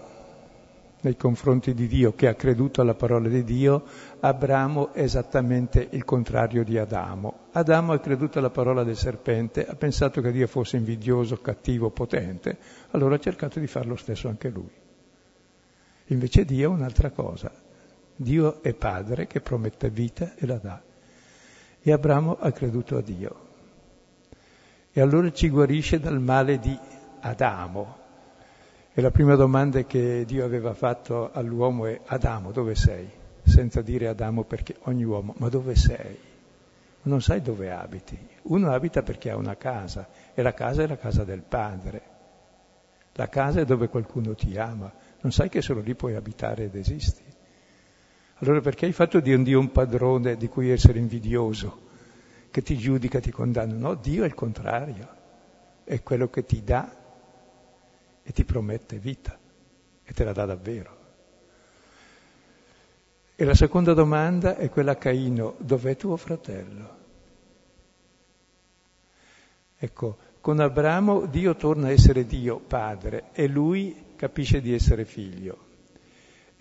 nei 1.02 1.18
confronti 1.18 1.74
di 1.74 1.88
Dio, 1.88 2.14
che 2.14 2.28
ha 2.28 2.36
creduto 2.36 2.82
alla 2.82 2.94
parola 2.94 3.28
di 3.28 3.44
Dio, 3.44 3.86
Abramo 4.20 4.94
è 4.94 5.02
esattamente 5.02 5.88
il 5.90 6.06
contrario 6.06 6.64
di 6.64 6.78
Adamo. 6.78 7.48
Adamo 7.54 7.94
ha 7.94 8.00
creduto 8.00 8.38
alla 8.38 8.52
parola 8.52 8.84
del 8.84 8.98
serpente, 8.98 9.66
ha 9.66 9.74
pensato 9.74 10.22
che 10.22 10.32
Dio 10.32 10.46
fosse 10.46 10.78
invidioso, 10.78 11.42
cattivo, 11.42 11.90
potente, 11.90 12.56
allora 12.92 13.16
ha 13.16 13.20
cercato 13.20 13.60
di 13.60 13.66
fare 13.66 13.88
lo 13.88 13.96
stesso 13.96 14.28
anche 14.28 14.50
lui. 14.50 14.70
Invece 16.10 16.46
Dio 16.46 16.70
è 16.70 16.76
un'altra 16.76 17.10
cosa. 17.10 17.70
Dio 18.22 18.62
è 18.62 18.74
padre 18.74 19.28
che 19.28 19.42
promette 19.42 19.90
vita 19.90 20.34
e 20.36 20.46
la 20.46 20.58
dà. 20.58 20.82
E 21.82 21.92
Abramo 21.92 22.38
ha 22.40 22.52
creduto 22.52 22.98
a 22.98 23.02
Dio. 23.02 23.50
E 24.92 25.02
allora 25.02 25.32
ci 25.32 25.50
guarisce 25.50 26.00
dal 26.00 26.20
male 26.20 26.60
di 26.60 26.78
Adamo, 27.22 27.98
e 28.94 29.00
la 29.00 29.10
prima 29.10 29.36
domanda 29.36 29.82
che 29.84 30.26
Dio 30.26 30.44
aveva 30.44 30.74
fatto 30.74 31.32
all'uomo 31.32 31.86
è 31.86 32.02
Adamo, 32.08 32.52
dove 32.52 32.76
sei? 32.76 33.10
Senza 33.42 33.82
dire 33.82 34.08
Adamo 34.10 34.44
perché 34.44 34.76
ogni 34.82 35.06
uomo, 35.06 35.34
ma 35.38 35.48
dove 35.48 35.76
sei? 35.76 36.18
Non 37.04 37.22
sai 37.22 37.42
dove 37.42 37.72
abiti. 37.72 38.20
Uno 38.44 38.72
abita 38.72 39.02
perché 39.02 39.30
ha 39.30 39.38
una 39.38 39.56
casa 39.56 40.10
e 40.34 40.42
la 40.42 40.54
casa 40.54 40.84
è 40.84 40.88
la 40.88 40.98
casa 40.98 41.24
del 41.24 41.42
padre. 41.42 42.02
La 43.14 43.30
casa 43.30 43.62
è 43.62 43.66
dove 43.66 43.88
qualcuno 43.88 44.36
ti 44.36 44.58
ama. 44.58 44.92
Non 45.22 45.32
sai 45.32 45.48
che 45.48 45.62
solo 45.62 45.80
lì 45.80 45.96
puoi 45.96 46.16
abitare 46.16 46.66
ed 46.66 46.76
esisti. 46.76 47.31
Allora 48.42 48.60
perché 48.60 48.88
hai 48.88 48.92
fatto 48.92 49.20
di 49.20 49.32
un 49.34 49.44
Dio 49.44 49.60
un 49.60 49.72
padrone 49.72 50.36
di 50.36 50.48
cui 50.48 50.72
essere 50.72 50.98
invidioso, 50.98 51.90
che 52.50 52.64
ti 52.64 52.76
giudica, 52.76 53.20
ti 53.20 53.30
condanna? 53.30 53.76
No, 53.76 53.94
Dio 53.94 54.24
è 54.24 54.26
il 54.26 54.34
contrario. 54.34 55.20
È 55.84 56.02
quello 56.02 56.28
che 56.28 56.44
ti 56.44 56.64
dà 56.64 56.92
e 58.24 58.32
ti 58.32 58.44
promette 58.44 58.98
vita 58.98 59.38
e 60.04 60.14
te 60.14 60.24
la 60.24 60.34
dà 60.34 60.46
davvero. 60.46 60.98
E 63.36 63.46
la 63.46 63.54
seconda 63.54 63.94
domanda 63.94 64.58
è 64.58 64.70
quella 64.70 64.94
a 64.94 64.96
Caino, 64.96 65.56
dov'è 65.60 65.96
tuo 65.96 66.18
fratello? 66.18 66.98
Ecco, 69.78 70.18
con 70.42 70.60
Abramo 70.60 71.28
Dio 71.28 71.56
torna 71.56 71.88
a 71.88 71.92
essere 71.92 72.26
Dio, 72.26 72.60
padre, 72.60 73.26
e 73.34 73.48
lui 73.48 74.14
capisce 74.16 74.62
di 74.62 74.74
essere 74.74 75.06
figlio. 75.06 75.70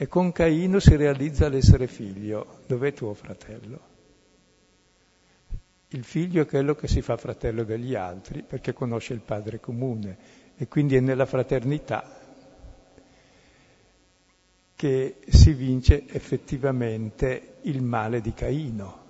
E 0.02 0.09
con 0.09 0.33
Caino 0.33 0.78
si 0.78 0.97
realizza 0.97 1.50
l'essere 1.50 1.87
figlio, 1.87 2.61
dov'è 2.66 2.95
tuo 2.95 3.12
fratello? 3.12 3.80
Il 5.88 6.04
figlio 6.04 6.40
è 6.40 6.47
quello 6.47 6.75
che 6.75 6.88
si 6.88 7.02
fa 7.02 7.19
fratello 7.19 7.64
degli 7.64 7.95
altri 7.95 8.42
perché 8.42 8.73
conosce 8.73 9.12
il 9.12 9.21
padre 9.21 9.61
comune 9.61 10.16
e 10.57 10.69
quindi 10.69 10.97
è 10.97 11.00
nella 11.00 11.26
fraternità 11.26 12.19
che 14.75 15.16
si 15.28 15.52
vince 15.52 16.09
effettivamente 16.09 17.57
il 17.64 17.83
male 17.83 18.23
di 18.23 18.33
Caino, 18.33 19.04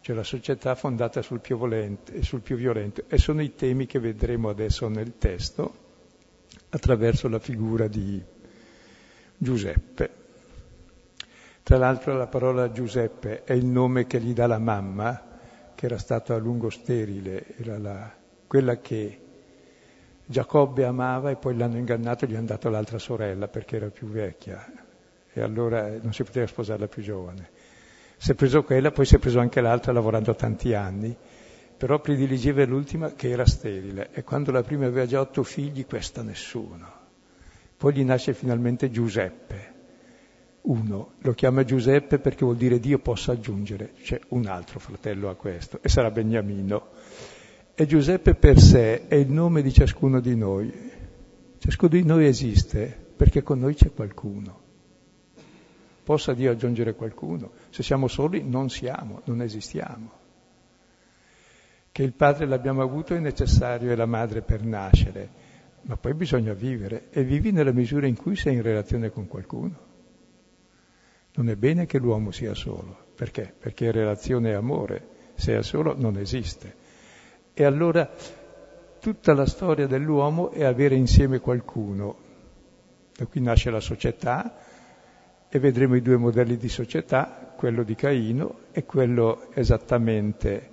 cioè 0.00 0.16
la 0.16 0.24
società 0.24 0.74
fondata 0.74 1.22
sul 1.22 1.38
più, 1.38 1.56
volente, 1.56 2.24
sul 2.24 2.40
più 2.40 2.56
violento. 2.56 3.04
E 3.06 3.18
sono 3.18 3.40
i 3.40 3.54
temi 3.54 3.86
che 3.86 4.00
vedremo 4.00 4.48
adesso 4.48 4.88
nel 4.88 5.16
testo 5.16 5.76
attraverso 6.70 7.28
la 7.28 7.38
figura 7.38 7.86
di 7.86 8.20
Giuseppe. 9.38 10.22
Tra 11.64 11.78
l'altro 11.78 12.14
la 12.14 12.26
parola 12.26 12.70
Giuseppe 12.70 13.42
è 13.44 13.54
il 13.54 13.64
nome 13.64 14.06
che 14.06 14.20
gli 14.20 14.34
dà 14.34 14.46
la 14.46 14.58
mamma, 14.58 15.22
che 15.74 15.86
era 15.86 15.96
stata 15.96 16.34
a 16.34 16.38
lungo 16.38 16.68
sterile, 16.68 17.56
era 17.56 17.78
la, 17.78 18.14
quella 18.46 18.76
che 18.82 19.18
Giacobbe 20.26 20.84
amava 20.84 21.30
e 21.30 21.36
poi 21.36 21.56
l'hanno 21.56 21.78
ingannato 21.78 22.26
e 22.26 22.28
gli 22.28 22.34
hanno 22.34 22.48
dato 22.48 22.68
l'altra 22.68 22.98
sorella 22.98 23.48
perché 23.48 23.76
era 23.76 23.88
più 23.88 24.08
vecchia 24.08 24.62
e 25.32 25.40
allora 25.40 25.88
non 26.02 26.12
si 26.12 26.22
poteva 26.22 26.46
sposare 26.46 26.80
la 26.80 26.86
più 26.86 27.00
giovane. 27.00 27.48
Si 28.18 28.32
è 28.32 28.34
preso 28.34 28.62
quella, 28.62 28.90
poi 28.90 29.06
si 29.06 29.14
è 29.16 29.18
preso 29.18 29.40
anche 29.40 29.62
l'altra 29.62 29.90
lavorando 29.92 30.34
tanti 30.34 30.74
anni, 30.74 31.16
però 31.78 31.98
prediligeva 31.98 32.62
l'ultima 32.66 33.14
che 33.14 33.30
era 33.30 33.46
sterile 33.46 34.10
e 34.12 34.22
quando 34.22 34.52
la 34.52 34.62
prima 34.62 34.84
aveva 34.84 35.06
già 35.06 35.18
otto 35.18 35.42
figli, 35.42 35.86
questa 35.86 36.20
nessuno. 36.20 36.92
Poi 37.74 37.94
gli 37.94 38.04
nasce 38.04 38.34
finalmente 38.34 38.90
Giuseppe, 38.90 39.73
uno, 40.64 41.12
lo 41.18 41.32
chiama 41.34 41.64
Giuseppe 41.64 42.18
perché 42.18 42.44
vuol 42.44 42.56
dire 42.56 42.78
Dio 42.78 42.98
possa 42.98 43.32
aggiungere, 43.32 43.92
c'è 44.02 44.18
un 44.28 44.46
altro 44.46 44.78
fratello 44.78 45.28
a 45.28 45.34
questo 45.34 45.78
e 45.82 45.88
sarà 45.88 46.10
Beniamino. 46.10 46.88
E 47.74 47.86
Giuseppe 47.86 48.34
per 48.34 48.58
sé 48.58 49.08
è 49.08 49.16
il 49.16 49.30
nome 49.30 49.60
di 49.60 49.72
ciascuno 49.72 50.20
di 50.20 50.36
noi. 50.36 50.72
Ciascuno 51.58 51.90
di 51.90 52.04
noi 52.04 52.26
esiste 52.26 52.86
perché 53.16 53.42
con 53.42 53.58
noi 53.58 53.74
c'è 53.74 53.92
qualcuno. 53.92 54.62
Possa 56.02 56.32
Dio 56.34 56.50
aggiungere 56.50 56.94
qualcuno. 56.94 57.52
Se 57.70 57.82
siamo 57.82 58.08
soli 58.08 58.42
non 58.42 58.70
siamo, 58.70 59.20
non 59.24 59.42
esistiamo. 59.42 60.22
Che 61.90 62.02
il 62.02 62.12
padre 62.12 62.46
l'abbiamo 62.46 62.82
avuto 62.82 63.14
è 63.14 63.18
necessario 63.18 63.90
e 63.90 63.96
la 63.96 64.06
madre 64.06 64.40
per 64.42 64.62
nascere, 64.62 65.28
ma 65.82 65.96
poi 65.96 66.14
bisogna 66.14 66.54
vivere 66.54 67.08
e 67.10 67.22
vivi 67.22 67.52
nella 67.52 67.72
misura 67.72 68.06
in 68.06 68.16
cui 68.16 68.36
sei 68.36 68.54
in 68.54 68.62
relazione 68.62 69.10
con 69.10 69.26
qualcuno. 69.26 69.92
Non 71.36 71.48
è 71.48 71.56
bene 71.56 71.86
che 71.86 71.98
l'uomo 71.98 72.30
sia 72.30 72.54
solo. 72.54 72.96
Perché? 73.14 73.52
Perché 73.58 73.90
relazione 73.90 74.50
e 74.50 74.54
amore, 74.54 75.08
se 75.34 75.58
è 75.58 75.62
solo, 75.62 75.94
non 75.96 76.16
esiste. 76.16 76.74
E 77.52 77.64
allora 77.64 78.10
tutta 79.00 79.34
la 79.34 79.46
storia 79.46 79.86
dell'uomo 79.86 80.50
è 80.50 80.64
avere 80.64 80.94
insieme 80.94 81.40
qualcuno. 81.40 82.16
Da 83.16 83.26
qui 83.26 83.40
nasce 83.40 83.70
la 83.70 83.80
società 83.80 84.56
e 85.48 85.58
vedremo 85.58 85.94
i 85.94 86.02
due 86.02 86.16
modelli 86.16 86.56
di 86.56 86.68
società, 86.68 87.52
quello 87.56 87.82
di 87.84 87.94
Caino 87.94 88.60
e 88.72 88.84
quello 88.84 89.52
esattamente 89.54 90.70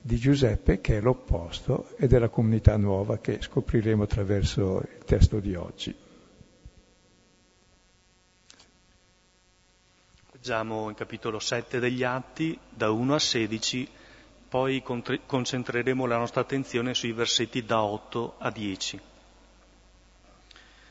di 0.00 0.16
Giuseppe, 0.16 0.80
che 0.80 0.98
è 0.98 1.00
l'opposto, 1.00 1.94
e 1.96 2.06
della 2.06 2.28
comunità 2.28 2.76
nuova 2.76 3.18
che 3.18 3.38
scopriremo 3.40 4.04
attraverso 4.04 4.80
il 4.80 5.04
testo 5.04 5.40
di 5.40 5.54
oggi. 5.54 5.94
Leggiamo 10.42 10.88
il 10.88 10.96
capitolo 10.96 11.38
7 11.38 11.80
degli 11.80 12.02
Atti, 12.02 12.58
da 12.70 12.90
1 12.90 13.14
a 13.14 13.18
16, 13.18 13.86
poi 14.48 14.82
concentreremo 14.82 16.06
la 16.06 16.16
nostra 16.16 16.40
attenzione 16.40 16.94
sui 16.94 17.12
versetti 17.12 17.62
da 17.62 17.82
8 17.82 18.36
a 18.38 18.50
10. 18.50 19.00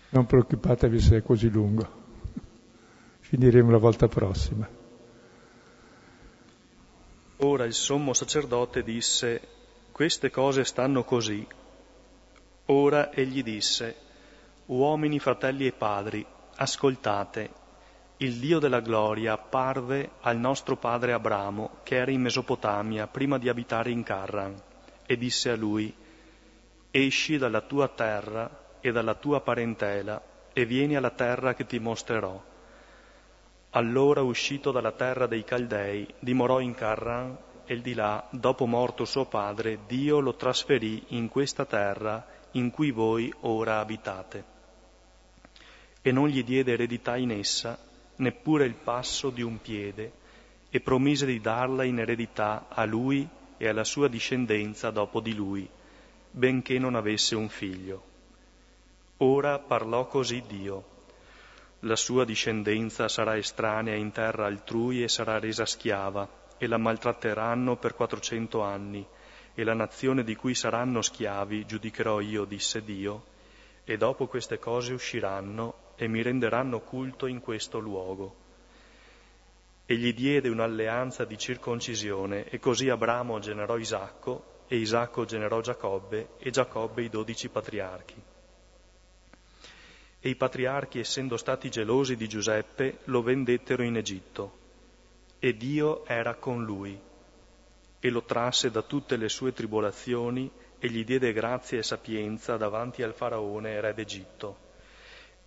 Non 0.10 0.28
preoccupatevi 0.28 1.00
se 1.00 1.18
è 1.18 1.24
così 1.24 1.50
lungo, 1.50 1.90
finiremo 3.22 3.72
la 3.72 3.80
volta 3.80 4.08
prossima. 4.08 4.70
Ora 7.38 7.64
il 7.64 7.74
sommo 7.74 8.14
sacerdote 8.14 8.84
disse, 8.84 9.42
queste 9.92 10.30
cose 10.30 10.64
stanno 10.64 11.04
così. 11.04 11.44
Ora 12.66 13.12
egli 13.12 13.42
disse, 13.42 13.96
uomini, 14.68 15.18
fratelli 15.18 15.66
e 15.66 15.72
padri, 15.72 16.24
ascoltate, 16.58 17.59
il 18.22 18.36
Dio 18.36 18.60
della 18.60 18.82
gloria 18.82 19.34
apparve 19.34 20.12
al 20.22 20.38
nostro 20.38 20.76
padre 20.76 21.14
Abramo, 21.14 21.78
che 21.84 21.96
era 21.96 22.12
in 22.12 22.20
Mesopotamia, 22.20 23.08
prima 23.08 23.38
di 23.38 23.48
abitare 23.48 23.92
in 23.92 24.04
Carran, 24.04 24.62
e 25.06 25.18
disse 25.18 25.50
a 25.50 25.56
lui, 25.56 25.94
esci 26.92 27.38
dalla 27.38 27.62
tua 27.62 27.88
terra 27.88 28.76
e 28.82 28.92
dalla 28.92 29.16
tua 29.16 29.40
parentela 29.40 30.22
e 30.52 30.66
vieni 30.66 30.98
alla 30.98 31.12
terra 31.12 31.54
che 31.54 31.66
ti 31.66 31.80
mostrerò. 31.80 32.44
Allora, 33.72 34.22
uscito 34.22 34.72
dalla 34.72 34.92
terra 34.92 35.26
dei 35.26 35.46
Caldei, 35.46 36.06
dimorò 36.20 36.60
in 36.60 36.76
Carran 36.76 37.38
e 37.66 37.80
di 37.80 37.94
là, 37.94 38.28
dopo 38.32 38.66
morto 38.66 39.06
suo 39.06 39.28
padre, 39.28 39.80
Dio 39.88 40.20
lo 40.20 40.36
trasferì 40.36 41.06
in 41.10 41.30
questa 41.30 41.64
terra 41.64 42.26
in 42.52 42.70
cui 42.70 42.92
voi 42.92 43.34
ora 43.42 43.80
abitate. 43.80 44.44
E 46.02 46.12
non 46.12 46.28
gli 46.28 46.44
diede 46.44 46.74
eredità 46.74 47.16
in 47.16 47.32
essa, 47.32 47.88
neppure 48.20 48.66
il 48.66 48.76
passo 48.76 49.30
di 49.30 49.42
un 49.42 49.62
piede, 49.62 50.12
e 50.70 50.80
promise 50.82 51.26
di 51.26 51.40
darla 51.40 51.84
in 51.84 52.00
eredità 52.00 52.68
a 52.70 52.86
lui 52.86 53.28
e 53.58 53.68
alla 53.68 53.84
sua 53.84 54.08
discendenza 54.08 54.92
dopo 54.92 55.20
di 55.20 55.34
lui, 55.34 55.68
benché 56.30 56.78
non 56.78 56.96
avesse 56.96 57.36
un 57.36 57.50
figlio. 57.50 58.04
Ora 59.18 59.60
parlò 59.60 60.08
così 60.08 60.44
Dio. 60.48 60.98
La 61.82 61.96
sua 61.96 62.24
discendenza 62.24 63.08
sarà 63.08 63.38
estranea 63.38 63.96
in 63.96 64.12
terra 64.12 64.46
altrui 64.46 65.02
e 65.02 65.08
sarà 65.08 65.40
resa 65.40 65.66
schiava, 65.66 66.28
e 66.58 66.68
la 66.68 66.78
maltratteranno 66.78 67.78
per 67.78 67.96
quattrocento 67.96 68.62
anni, 68.62 69.06
e 69.56 69.64
la 69.64 69.74
nazione 69.74 70.24
di 70.24 70.36
cui 70.36 70.54
saranno 70.54 71.02
schiavi 71.02 71.66
giudicherò 71.66 72.20
io, 72.20 72.46
disse 72.46 72.84
Dio, 72.84 73.24
e 73.86 73.98
dopo 73.98 74.28
queste 74.28 74.60
cose 74.60 74.94
usciranno 74.94 75.79
e 76.02 76.08
mi 76.08 76.22
renderanno 76.22 76.80
culto 76.80 77.26
in 77.28 77.42
questo 77.42 77.78
luogo. 77.78 78.34
E 79.86 79.96
gli 79.98 80.14
diede 80.14 80.48
un'alleanza 80.48 81.26
di 81.26 81.38
circoncisione, 81.38 82.48
e 82.48 82.58
così 82.58 82.88
Abramo 82.88 83.40
generò 83.40 83.78
Isacco, 83.78 84.64
e 84.70 84.78
Isacco 84.78 85.26
generò 85.26 85.60
Giacobbe, 85.60 86.30
e 86.38 86.52
Giacobbe 86.52 87.02
i 87.02 87.10
dodici 87.10 87.50
patriarchi. 87.50 88.16
E 90.22 90.30
i 90.30 90.36
patriarchi, 90.38 91.00
essendo 91.00 91.36
stati 91.36 91.70
gelosi 91.70 92.16
di 92.16 92.30
Giuseppe, 92.30 93.00
lo 93.06 93.22
vendettero 93.22 93.84
in 93.84 93.98
Egitto, 93.98 94.58
e 95.38 95.58
Dio 95.58 96.06
era 96.06 96.36
con 96.36 96.64
lui, 96.64 96.98
e 98.00 98.10
lo 98.10 98.24
trasse 98.24 98.72
da 98.72 98.84
tutte 98.84 99.18
le 99.18 99.28
sue 99.28 99.52
tribolazioni, 99.52 100.50
e 100.80 100.90
gli 100.90 101.04
diede 101.04 101.34
grazia 101.34 101.78
e 101.78 101.84
sapienza 101.84 102.56
davanti 102.56 103.04
al 103.04 103.14
faraone, 103.14 103.82
re 103.82 103.94
d'Egitto 103.94 104.68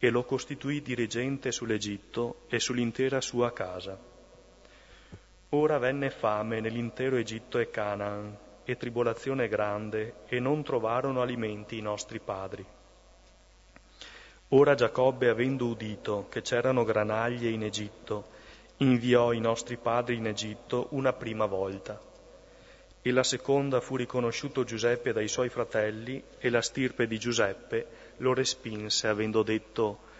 e 0.05 0.11
lo 0.11 0.25
costituì 0.25 0.83
dirigente 0.83 1.53
sull'Egitto 1.53 2.47
e 2.49 2.59
sull'intera 2.59 3.21
sua 3.21 3.53
casa. 3.53 3.97
Ora 5.51 5.79
venne 5.79 6.11
fame 6.11 6.59
nell'intero 6.59 7.15
Egitto 7.15 7.61
e 7.61 7.71
Canaan, 7.71 8.37
e 8.65 8.77
tribolazione 8.77 9.47
grande, 9.47 10.25
e 10.27 10.41
non 10.41 10.65
trovarono 10.65 11.23
alimenti 11.23 11.79
i 11.79 11.83
nostri 11.83 12.19
padri. 12.19 12.67
Ora 14.49 14.75
Giacobbe, 14.75 15.29
avendo 15.29 15.67
udito 15.67 16.27
che 16.29 16.43
c'erano 16.43 16.83
granaglie 16.83 17.51
in 17.51 17.63
Egitto, 17.63 18.27
inviò 18.79 19.31
i 19.31 19.39
nostri 19.39 19.77
padri 19.77 20.17
in 20.17 20.27
Egitto 20.27 20.89
una 20.91 21.13
prima 21.13 21.47
volta. 21.47 22.01
E 23.01 23.13
la 23.13 23.23
seconda 23.23 23.81
fu 23.81 23.95
riconosciuto 23.95 24.65
Giuseppe 24.65 25.13
dai 25.13 25.29
suoi 25.29 25.49
fratelli, 25.49 26.21
e 26.41 26.51
la 26.51 26.61
stirpe 26.61 27.07
di 27.07 27.21
Giuseppe 27.21 28.02
lo 28.19 28.35
respinse 28.35 29.09
avendo 29.09 29.43
detto 29.43 30.11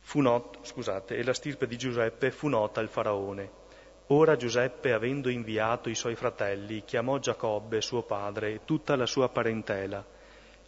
fu 0.00 0.20
not, 0.20 0.64
scusate, 0.64 1.16
e 1.16 1.24
la 1.24 1.34
stirpe 1.34 1.66
di 1.66 1.76
Giuseppe 1.76 2.30
fu 2.30 2.46
nota 2.46 2.80
al 2.80 2.88
faraone. 2.88 3.64
Ora 4.08 4.36
Giuseppe, 4.36 4.92
avendo 4.92 5.28
inviato 5.28 5.88
i 5.88 5.96
suoi 5.96 6.14
fratelli, 6.14 6.84
chiamò 6.84 7.18
Giacobbe, 7.18 7.80
suo 7.80 8.02
padre, 8.02 8.52
e 8.52 8.60
tutta 8.64 8.94
la 8.94 9.04
sua 9.04 9.28
parentela. 9.28 10.04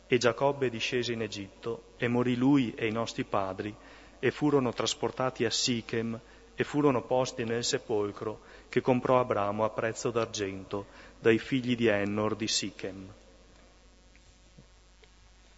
E 0.08 0.18
Giacobbe 0.18 0.68
discese 0.68 1.12
in 1.12 1.22
Egitto, 1.22 1.92
e 1.98 2.08
morì 2.08 2.34
lui 2.34 2.74
e 2.74 2.88
i 2.88 2.90
nostri 2.90 3.22
padri, 3.22 3.72
e 4.18 4.30
furono 4.32 4.72
trasportati 4.72 5.44
a 5.44 5.50
Sichem, 5.50 6.20
e 6.56 6.64
furono 6.64 7.02
posti 7.02 7.44
nel 7.44 7.62
sepolcro 7.62 8.40
che 8.68 8.80
comprò 8.80 9.20
Abramo 9.20 9.62
a 9.62 9.70
prezzo 9.70 10.10
d'argento 10.10 10.86
dai 11.20 11.38
figli 11.38 11.76
di 11.76 11.86
Ennor 11.86 12.34
di 12.34 12.48
Sichem. 12.48 13.08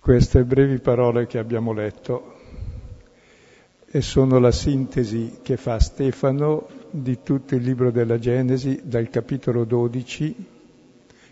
Queste 0.01 0.45
brevi 0.45 0.79
parole 0.79 1.27
che 1.27 1.37
abbiamo 1.37 1.75
letto 1.75 2.39
e 3.85 4.01
sono 4.01 4.39
la 4.39 4.51
sintesi 4.51 5.41
che 5.43 5.59
fa 5.59 5.79
Stefano 5.79 6.69
di 6.91 7.23
tutto 7.23 7.55
il 7.55 7.63
libro 7.63 7.91
della 7.91 8.19
Genesi 8.19 8.81
dal 8.83 9.11
capitolo 9.11 9.65
12 9.65 10.47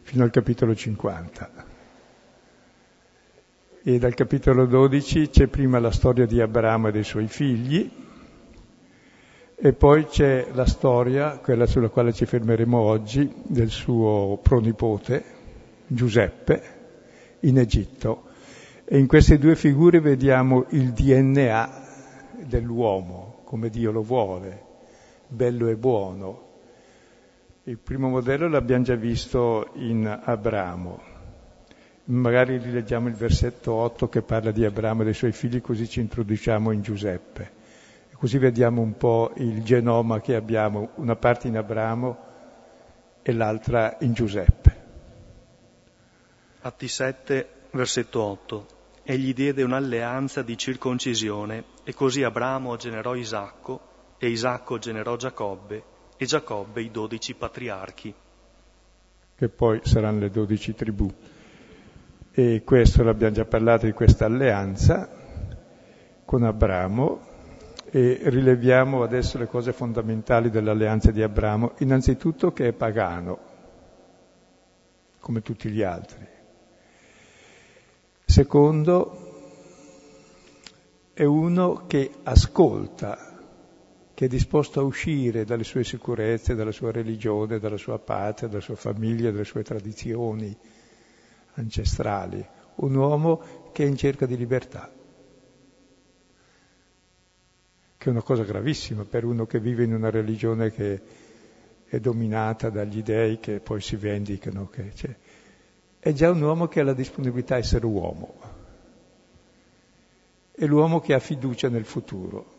fino 0.03 0.23
al 0.23 0.31
capitolo 0.31 0.75
50. 0.75 1.51
E 3.85 3.99
dal 3.99 4.13
capitolo 4.13 4.67
12 4.67 5.31
c'è 5.31 5.47
prima 5.47 5.79
la 5.79 5.91
storia 5.91 6.27
di 6.27 6.39
Abramo 6.39 6.89
e 6.89 6.93
dei 6.93 7.05
suoi 7.05 7.27
figli 7.27 7.91
e 9.57 9.73
poi 9.73 10.05
c'è 10.05 10.49
la 10.53 10.67
storia, 10.67 11.39
quella 11.39 11.65
sulla 11.65 11.89
quale 11.89 12.13
ci 12.13 12.27
fermeremo 12.27 12.79
oggi, 12.79 13.33
del 13.45 13.71
suo 13.71 14.39
pronipote 14.43 15.25
Giuseppe 15.87 16.63
in 17.41 17.57
Egitto 17.57 18.28
e 18.91 18.97
in 18.97 19.07
queste 19.07 19.37
due 19.37 19.55
figure 19.55 20.01
vediamo 20.01 20.65
il 20.71 20.95
DNA 20.95 21.87
dell'uomo, 22.47 23.43
come 23.45 23.69
Dio 23.69 23.91
lo 23.91 24.01
vuole, 24.01 24.63
bello 25.27 25.69
e 25.69 25.77
buono. 25.77 26.47
Il 27.65 27.77
primo 27.77 28.09
modello 28.09 28.49
l'abbiamo 28.49 28.85
già 28.85 28.95
visto 28.95 29.73
in 29.75 30.07
Abramo. 30.07 31.03
Magari 32.05 32.57
rileggiamo 32.57 33.09
il 33.09 33.15
versetto 33.15 33.75
8 33.75 34.09
che 34.09 34.23
parla 34.23 34.53
di 34.53 34.65
Abramo 34.65 35.03
e 35.03 35.05
dei 35.05 35.13
suoi 35.13 35.33
figli, 35.33 35.61
così 35.61 35.87
ci 35.87 36.01
introduciamo 36.01 36.71
in 36.71 36.81
Giuseppe. 36.81 37.57
Così 38.15 38.39
vediamo 38.39 38.81
un 38.81 38.97
po' 38.97 39.33
il 39.37 39.63
genoma 39.65 40.23
che 40.23 40.35
abbiamo, 40.35 40.93
una 40.95 41.15
parte 41.15 41.47
in 41.47 41.59
Abramo 41.59 42.17
e 43.21 43.33
l'altra 43.35 43.99
in 44.01 44.15
Giuseppe. 44.15 44.77
Atti 46.63 46.89
7, 46.89 47.49
versetto 47.73 48.23
8 48.23 48.77
e 49.11 49.17
gli 49.17 49.33
diede 49.33 49.63
un'alleanza 49.63 50.43
di 50.43 50.55
circoncisione 50.59 51.65
e 51.83 51.95
così 51.95 52.23
Abramo 52.25 52.77
generò 52.77 53.15
Isacco 53.15 53.81
e 54.19 54.29
Isacco 54.29 54.77
generò 54.77 55.17
Giacobbe 55.17 55.83
e 56.19 56.27
Giacobbe 56.27 56.83
i 56.83 56.91
dodici 56.91 57.33
patriarchi. 57.33 58.15
Che 59.35 59.49
poi 59.49 59.81
saranno 59.83 60.19
le 60.19 60.31
dodici 60.31 60.75
tribù. 60.75 61.11
E 62.33 62.63
questo 62.67 63.03
l'abbiamo 63.03 63.33
già 63.33 63.47
parlato 63.47 63.87
di 63.87 63.93
questa 63.93 64.27
alleanza 64.27 65.09
con 66.27 66.43
Abramo 66.43 67.21
e 67.91 68.21
rileviamo 68.25 69.03
adesso 69.03 69.39
le 69.39 69.47
cose 69.47 69.73
fondamentali 69.73 70.51
dell'alleanza 70.51 71.13
di 71.13 71.23
Abramo, 71.23 71.77
innanzitutto 71.79 72.53
che 72.53 72.69
è 72.69 72.73
pagano, 72.75 73.39
come 75.19 75.41
tutti 75.41 75.71
gli 75.71 75.81
altri. 75.81 76.37
Secondo, 78.39 79.17
è 81.13 81.25
uno 81.25 81.87
che 81.89 82.09
ascolta, 82.23 83.37
che 84.15 84.25
è 84.27 84.29
disposto 84.29 84.79
a 84.79 84.85
uscire 84.85 85.45
dalle 85.45 85.65
sue 85.65 85.83
sicurezze, 85.83 86.55
dalla 86.55 86.71
sua 86.71 86.93
religione, 86.93 87.59
dalla 87.59 87.77
sua 87.77 87.99
patria, 87.99 88.47
dalla 88.47 88.63
sua 88.63 88.77
famiglia, 88.77 89.33
dalle 89.33 89.43
sue 89.43 89.65
tradizioni 89.65 90.57
ancestrali. 91.55 92.47
Un 92.77 92.95
uomo 92.95 93.43
che 93.73 93.83
è 93.83 93.89
in 93.89 93.97
cerca 93.97 94.25
di 94.25 94.37
libertà, 94.37 94.89
che 97.97 98.07
è 98.09 98.09
una 98.09 98.23
cosa 98.23 98.45
gravissima 98.45 99.03
per 99.03 99.25
uno 99.25 99.47
che 99.47 99.59
vive 99.59 99.83
in 99.83 99.93
una 99.93 100.11
religione 100.11 100.71
che 100.71 101.03
è 101.87 101.99
dominata 101.99 102.71
dagli 102.71 103.03
dei 103.03 103.41
che 103.41 103.59
poi 103.59 103.81
si 103.81 103.97
vendicano. 103.97 104.69
Che, 104.69 104.93
cioè, 104.95 105.17
è 106.01 106.13
già 106.13 106.31
un 106.31 106.41
uomo 106.41 106.69
che 106.69 106.81
ha 106.81 106.85
la 106.85 106.93
disponibilità 106.93 107.55
a 107.55 107.59
essere 107.59 107.87
uomo, 107.87 108.35
è 110.53 110.65
l'uomo 110.65 111.01
che 111.01 111.15
ha 111.15 111.19
fiducia 111.19 111.69
nel 111.69 111.85
futuro, 111.85 112.57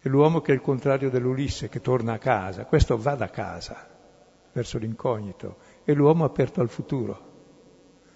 è 0.00 0.08
l'uomo 0.08 0.40
che 0.40 0.52
è 0.52 0.54
il 0.54 0.60
contrario 0.60 1.10
dell'Ulisse, 1.10 1.68
che 1.68 1.80
torna 1.80 2.14
a 2.14 2.18
casa, 2.18 2.64
questo 2.66 2.96
va 2.96 3.14
da 3.14 3.30
casa, 3.30 3.88
verso 4.52 4.78
l'incognito, 4.78 5.56
è 5.84 5.92
l'uomo 5.92 6.24
aperto 6.24 6.60
al 6.60 6.68
futuro, 6.68 7.32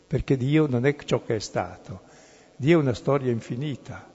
perché 0.07 0.37
Dio 0.37 0.67
non 0.67 0.87
è 0.87 0.97
ciò 0.97 1.23
che 1.23 1.37
è 1.37 1.41
stato, 1.41 2.03
Dio 2.57 2.79
è 2.79 2.83
una 2.83 2.95
storia 2.95 3.31
infinita 3.31 4.11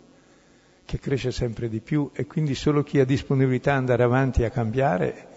che 0.86 1.00
cresce 1.00 1.32
sempre 1.32 1.70
di 1.70 1.80
più 1.80 2.12
e 2.14 2.26
quindi 2.26 2.56
solo 2.56 2.84
chi 2.84 3.00
ha 3.00 3.06
disponibilità 3.06 3.72
ad 3.72 3.78
andare 3.78 4.04
avanti 4.04 4.44
a 4.44 4.50
cambiare 4.50 5.28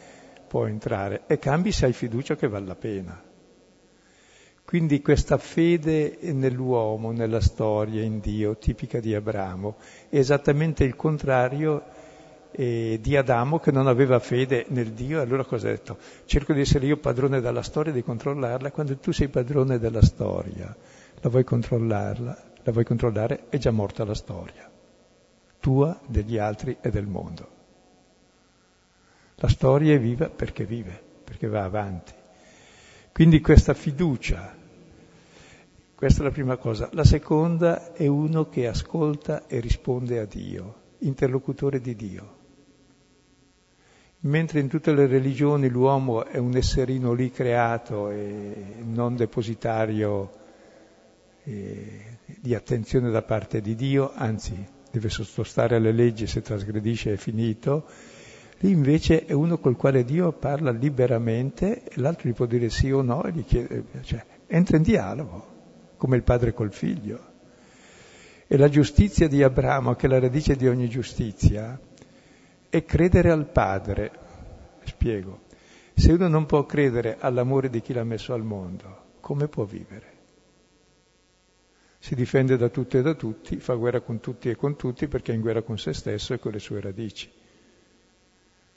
può 0.46 0.66
entrare. 0.66 1.22
E 1.26 1.38
cambi 1.38 1.72
se 1.72 1.87
hai 1.87 1.92
fiducia 1.92 2.37
che 2.37 2.48
vale 2.48 2.66
la 2.66 2.74
pena. 2.74 3.26
Quindi 4.66 5.00
questa 5.00 5.38
fede 5.38 6.18
nell'uomo, 6.22 7.12
nella 7.12 7.40
storia, 7.40 8.02
in 8.02 8.18
Dio, 8.18 8.57
tipica 8.57 8.98
di 8.98 9.14
Abramo, 9.14 9.76
è 10.09 10.16
esattamente 10.18 10.83
il 10.83 10.96
contrario 10.96 11.85
eh, 12.50 12.98
di 13.00 13.16
Adamo 13.16 13.61
che 13.61 13.70
non 13.70 13.87
aveva 13.87 14.18
fede 14.18 14.66
nel 14.70 14.90
Dio. 14.90 15.20
Allora 15.20 15.44
cosa 15.44 15.68
ha 15.68 15.70
detto? 15.70 15.98
Cerco 16.24 16.52
di 16.52 16.62
essere 16.62 16.87
io 16.87 16.96
padrone 16.96 17.40
della 17.40 17.62
storia, 17.62 17.92
di 17.92 18.02
controllarla. 18.02 18.72
Quando 18.72 18.96
tu 18.96 19.12
sei 19.12 19.29
padrone 19.29 19.79
della 19.79 20.02
storia, 20.02 20.74
la 21.20 21.29
vuoi 21.29 21.44
controllarla, 21.44 22.42
la 22.64 22.72
vuoi 22.72 22.85
controllare, 22.85 23.44
è 23.48 23.59
già 23.59 23.70
morta 23.70 24.05
la 24.05 24.14
storia, 24.14 24.68
tua, 25.61 25.96
degli 26.09 26.38
altri 26.38 26.76
e 26.81 26.90
del 26.90 27.07
mondo. 27.07 27.48
La 29.37 29.48
storia 29.48 29.94
è 29.94 30.00
viva 30.00 30.29
perché 30.29 30.64
vive, 30.64 31.00
perché 31.22 31.46
va 31.46 31.62
avanti. 31.62 32.24
Quindi 33.16 33.40
questa 33.40 33.72
fiducia, 33.72 34.55
questa 35.94 36.20
è 36.20 36.24
la 36.24 36.31
prima 36.31 36.59
cosa. 36.59 36.90
La 36.92 37.02
seconda 37.02 37.94
è 37.94 38.07
uno 38.07 38.50
che 38.50 38.66
ascolta 38.66 39.46
e 39.46 39.59
risponde 39.59 40.18
a 40.18 40.26
Dio, 40.26 40.74
interlocutore 40.98 41.81
di 41.81 41.96
Dio. 41.96 42.37
Mentre 44.18 44.61
in 44.61 44.68
tutte 44.68 44.92
le 44.92 45.07
religioni 45.07 45.70
l'uomo 45.70 46.26
è 46.26 46.37
un 46.37 46.55
esserino 46.57 47.14
lì 47.14 47.31
creato 47.31 48.11
e 48.11 48.74
non 48.85 49.16
depositario 49.16 50.31
di 51.42 52.55
attenzione 52.55 53.11
da 53.11 53.22
parte 53.22 53.62
di 53.62 53.74
Dio, 53.74 54.12
anzi 54.14 54.62
deve 54.90 55.09
sottostare 55.09 55.76
alle 55.76 55.92
leggi, 55.92 56.26
se 56.26 56.42
trasgredisce 56.42 57.14
è 57.14 57.16
finito, 57.16 57.87
Lì 58.61 58.71
invece 58.71 59.27
è 59.27 59.33
uno 59.33 59.59
col 59.59 59.77
quale 59.77 60.05
Dio 60.05 60.33
parla 60.33 60.71
liberamente 60.71 61.85
e 61.85 62.01
l'altro 62.01 62.29
gli 62.29 62.33
può 62.33 62.47
dire 62.47 62.71
sì 62.71 62.90
o 62.90 63.03
no 63.03 63.25
e 63.25 63.33
gli 63.33 63.45
chiede, 63.45 63.85
cioè, 64.01 64.25
entra 64.47 64.79
in 64.79 64.83
dialogo, 64.83 65.47
come 65.99 66.16
il 66.16 66.23
padre 66.23 66.55
col 66.55 66.73
figlio. 66.73 67.35
E 68.47 68.57
la 68.57 68.69
giustizia 68.71 69.29
di 69.29 69.42
Abramo, 69.42 69.95
che 69.95 70.07
è 70.07 70.09
la 70.09 70.21
radice 70.21 70.57
di 70.57 70.66
ogni 70.69 70.88
giustizia, 70.88 71.79
è 72.71 72.85
credere 72.85 73.31
al 73.31 73.47
padre. 73.47 74.11
Spiego. 74.85 75.40
Se 75.92 76.12
uno 76.12 76.29
non 76.29 76.47
può 76.47 76.64
credere 76.64 77.16
all'amore 77.19 77.69
di 77.69 77.83
chi 77.83 77.92
l'ha 77.92 78.05
messo 78.05 78.33
al 78.33 78.45
mondo, 78.45 79.05
come 79.21 79.49
può 79.49 79.64
vivere? 79.64 80.14
Si 81.99 82.14
difende 82.14 82.57
da 82.57 82.69
tutto 82.69 82.97
e 82.97 83.03
da 83.03 83.14
tutti, 83.14 83.59
fa 83.59 83.75
guerra 83.75 84.01
con 84.01 84.21
tutti 84.21 84.49
e 84.49 84.57
con 84.57 84.77
tutti 84.77 85.09
perché 85.09 85.33
è 85.33 85.35
in 85.35 85.40
guerra 85.40 85.62
con 85.62 85.77
se 85.77 85.92
stesso 85.92 86.35
e 86.35 86.38
con 86.38 86.53
le 86.53 86.59
sue 86.59 86.81
radici 86.81 87.36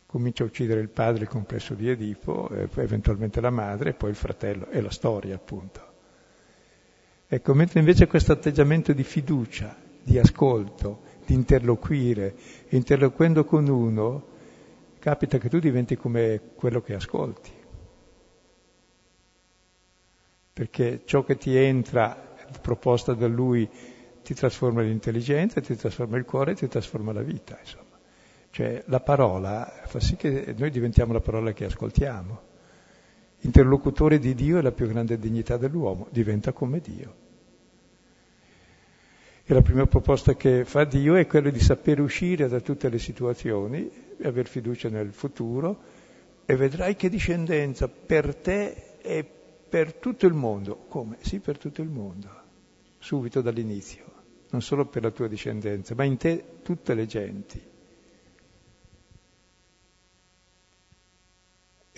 comincia 0.10 0.42
a 0.42 0.48
uccidere 0.48 0.80
il 0.80 0.90
padre, 0.90 1.22
il 1.22 1.30
complesso 1.30 1.76
di 1.76 1.88
Edipo, 1.88 2.50
e 2.50 2.66
poi 2.66 2.84
eventualmente 2.84 3.40
la 3.42 3.52
madre, 3.52 3.92
e 3.92 3.94
poi 3.94 4.10
il 4.10 4.16
fratello, 4.16 4.68
è 4.70 4.82
la 4.82 4.90
storia 4.90 5.36
appunto. 5.36 5.88
Ecco, 7.28 7.54
mentre 7.54 7.78
invece 7.78 8.08
questo 8.08 8.32
atteggiamento 8.32 8.92
di 8.92 9.04
fiducia, 9.04 9.78
di 10.02 10.18
ascolto, 10.18 11.02
di 11.28 11.36
interloquire, 11.36 12.34
interloquendo 12.70 13.46
con 13.46 13.68
uno, 13.68 14.26
capita 14.98 15.38
che 15.38 15.48
tu 15.48 15.60
diventi 15.60 15.96
come 15.96 16.42
quello 16.56 16.82
che 16.82 16.96
ascolti. 16.96 17.52
Perché 20.52 21.04
ciò 21.06 21.24
che 21.24 21.38
ti 21.38 21.56
entra, 21.56 22.36
proposta 22.60 23.14
da 23.14 23.28
lui, 23.28 23.70
ti 24.24 24.34
trasforma 24.34 24.82
l'intelligenza, 24.82 25.62
ti 25.62 25.76
trasforma 25.76 26.18
il 26.18 26.26
cuore, 26.26 26.56
ti 26.56 26.68
trasforma 26.68 27.14
la 27.14 27.22
vita, 27.22 27.60
insomma. 27.60 27.89
Cioè 28.60 28.84
la 28.88 29.00
parola 29.00 29.84
fa 29.86 30.02
sì 30.02 30.18
che 30.18 30.54
noi 30.58 30.70
diventiamo 30.70 31.14
la 31.14 31.22
parola 31.22 31.54
che 31.54 31.64
ascoltiamo. 31.64 32.42
Interlocutore 33.44 34.20
di 34.20 34.34
Dio 34.34 34.58
è 34.58 34.62
la 34.62 34.74
più 34.74 34.86
grande 34.86 35.18
dignità 35.18 35.56
dell'uomo, 35.56 36.08
diventa 36.10 36.52
come 36.52 36.82
Dio. 36.82 37.16
E 39.46 39.54
la 39.54 39.62
prima 39.62 39.86
proposta 39.86 40.36
che 40.36 40.66
fa 40.66 40.84
Dio 40.84 41.16
è 41.16 41.26
quella 41.26 41.52
di 41.52 41.60
sapere 41.62 42.02
uscire 42.02 42.50
da 42.50 42.60
tutte 42.60 42.90
le 42.90 43.00
situazioni 43.00 43.90
e 44.18 44.28
aver 44.28 44.50
fiducia 44.50 44.90
nel 44.90 45.14
futuro 45.14 45.82
e 46.46 46.54
vedrai 46.58 46.98
che 46.98 47.08
discendenza 47.08 47.88
per 47.88 48.36
te 48.36 48.98
e 49.02 49.26
per 49.70 49.94
tutto 49.94 50.26
il 50.26 50.34
mondo. 50.34 50.84
Come? 50.90 51.16
Sì, 51.22 51.40
per 51.40 51.58
tutto 51.58 51.82
il 51.82 51.88
mondo, 51.88 52.28
subito 52.98 53.40
dall'inizio, 53.40 54.04
non 54.50 54.62
solo 54.62 54.86
per 54.86 55.04
la 55.04 55.12
tua 55.12 55.30
discendenza, 55.30 55.96
ma 55.96 56.04
in 56.04 56.18
te 56.18 56.44
tutte 56.62 56.94
le 56.94 57.06
genti. 57.06 57.68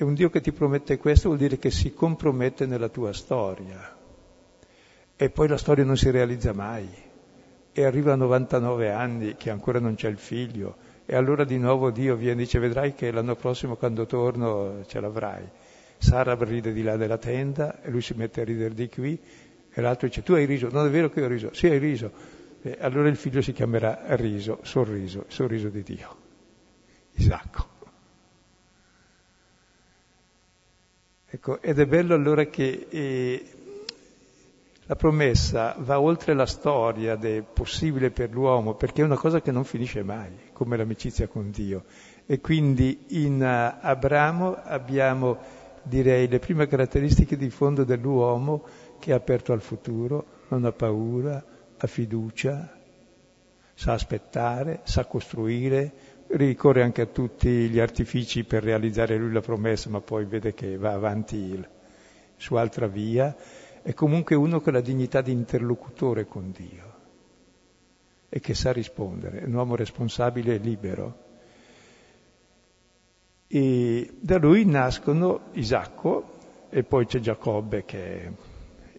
E 0.02 0.04
un 0.04 0.16
Dio 0.16 0.32
che 0.32 0.42
ti 0.42 0.52
promette 0.52 0.98
questo 0.98 1.28
vuol 1.28 1.38
dire 1.38 1.60
che 1.60 1.70
si 1.70 1.94
compromette 1.94 2.66
nella 2.66 2.90
tua 2.90 3.14
storia. 3.14 3.96
E 5.16 5.30
poi 5.30 5.48
la 5.48 5.58
storia 5.58 5.84
non 5.84 5.96
si 5.96 6.10
realizza 6.10 6.54
mai. 6.54 6.90
E 7.72 7.84
arriva 7.84 8.14
a 8.14 8.16
99 8.16 8.90
anni 8.90 9.36
che 9.36 9.52
ancora 9.52 9.80
non 9.80 9.94
c'è 9.94 10.10
il 10.10 10.18
figlio. 10.18 10.76
E 11.06 11.16
allora 11.16 11.44
di 11.44 11.60
nuovo 11.60 11.92
Dio 11.92 12.16
viene 12.16 12.42
e 12.42 12.46
dice 12.46 12.58
vedrai 12.58 12.96
che 12.96 13.12
l'anno 13.12 13.36
prossimo 13.36 13.76
quando 13.76 14.08
torno 14.08 14.84
ce 14.88 15.00
l'avrai. 15.00 15.48
Sara 16.00 16.34
ride 16.34 16.74
di 16.74 16.82
là 16.82 16.98
della 16.98 17.20
tenda 17.20 17.84
e 17.84 17.92
lui 17.92 18.02
si 18.02 18.16
mette 18.16 18.42
a 18.42 18.44
ridere 18.44 18.74
di 18.74 18.90
qui 18.90 19.22
e 19.72 19.82
l'altro 19.82 20.08
dice 20.08 20.24
tu 20.24 20.34
hai 20.34 20.46
riso, 20.46 20.68
non 20.72 20.88
è 20.88 20.90
vero 20.90 21.12
che 21.12 21.24
ho 21.24 21.28
riso, 21.28 21.54
sì 21.54 21.68
hai 21.68 21.78
riso. 21.78 22.12
E 22.64 22.76
allora 22.80 23.08
il 23.08 23.18
figlio 23.18 23.44
si 23.44 23.54
chiamerà 23.54 24.16
riso, 24.16 24.62
sorriso, 24.64 25.26
sorriso 25.28 25.70
di 25.70 25.84
Dio. 25.84 26.16
Isacco. 27.14 27.71
Ecco, 31.34 31.62
ed 31.62 31.80
è 31.80 31.86
bello 31.86 32.14
allora 32.14 32.44
che 32.48 32.88
eh, 32.90 33.46
la 34.86 34.98
promessa 34.98 35.78
va 35.80 35.98
oltre 36.02 36.34
la 36.34 36.46
storia 36.46 37.16
del 37.16 37.44
possibile 37.44 38.12
per 38.12 38.32
l'uomo, 38.32 38.74
perché 38.74 39.02
è 39.02 39.06
una 39.06 39.16
cosa 39.16 39.40
che 39.40 39.50
non 39.50 39.64
finisce 39.64 40.04
mai, 40.04 40.30
come 40.52 40.76
l'amicizia 40.76 41.30
con 41.30 41.50
Dio. 41.50 41.86
E 42.26 42.42
quindi 42.42 43.06
in 43.12 43.40
uh, 43.40 43.80
Abramo 43.80 44.58
abbiamo, 44.62 45.38
direi, 45.84 46.28
le 46.28 46.40
prime 46.40 46.68
caratteristiche 46.68 47.38
di 47.38 47.50
fondo 47.50 47.86
dell'uomo 47.86 48.66
che 49.00 49.12
è 49.12 49.14
aperto 49.14 49.54
al 49.54 49.62
futuro, 49.62 50.26
non 50.50 50.66
ha 50.66 50.74
paura, 50.74 51.42
ha 51.78 51.88
fiducia, 51.88 52.78
sa 53.74 53.94
aspettare, 53.94 54.82
sa 54.84 55.06
costruire, 55.06 55.94
ricorre 56.34 56.84
anche 56.84 57.02
a 57.02 57.06
tutti 57.08 57.70
gli 57.70 57.80
artifici 57.80 58.44
per 58.44 58.64
realizzare 58.64 59.18
lui 59.18 59.32
la 59.32 59.42
promessa, 59.42 59.90
ma 59.90 60.02
poi 60.02 60.26
vede 60.26 60.54
che 60.54 60.78
va 60.78 60.94
avanti 60.94 61.36
il, 61.36 61.68
su 62.36 62.56
altra 62.56 62.88
via, 62.88 63.36
è 63.82 63.94
comunque 63.94 64.36
uno 64.36 64.62
con 64.62 64.74
la 64.74 64.82
dignità 64.82 65.22
di 65.22 65.32
interlocutore 65.32 66.26
con 66.26 66.52
Dio 66.52 66.90
e 68.30 68.40
che 68.40 68.54
sa 68.54 68.72
rispondere, 68.72 69.42
è 69.42 69.46
un 69.46 69.54
uomo 69.54 69.76
responsabile 69.76 70.56
e 70.56 70.58
libero. 70.58 71.30
E 73.48 74.14
da 74.18 74.38
lui 74.38 74.64
nascono 74.66 75.50
Isacco 75.54 76.38
e 76.70 76.84
poi 76.84 77.06
c'è 77.06 77.20
Giacobbe 77.20 77.84
che 77.84 78.32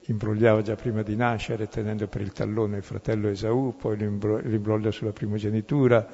imbrogliava 0.02 0.60
già 0.60 0.74
prima 0.74 1.02
di 1.02 1.16
nascere 1.16 1.68
tenendo 1.68 2.06
per 2.08 2.20
il 2.20 2.32
tallone 2.32 2.76
il 2.76 2.82
fratello 2.82 3.28
Esaù, 3.28 3.74
poi 3.76 3.96
lo 3.96 4.04
imbroglia 4.04 4.90
sulla 4.90 5.12
primogenitura, 5.12 6.06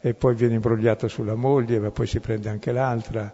e 0.00 0.14
poi 0.14 0.34
viene 0.34 0.54
imbrogliato 0.54 1.08
sulla 1.08 1.34
moglie, 1.34 1.78
ma 1.78 1.90
poi 1.90 2.06
si 2.06 2.20
prende 2.20 2.48
anche 2.48 2.72
l'altra, 2.72 3.32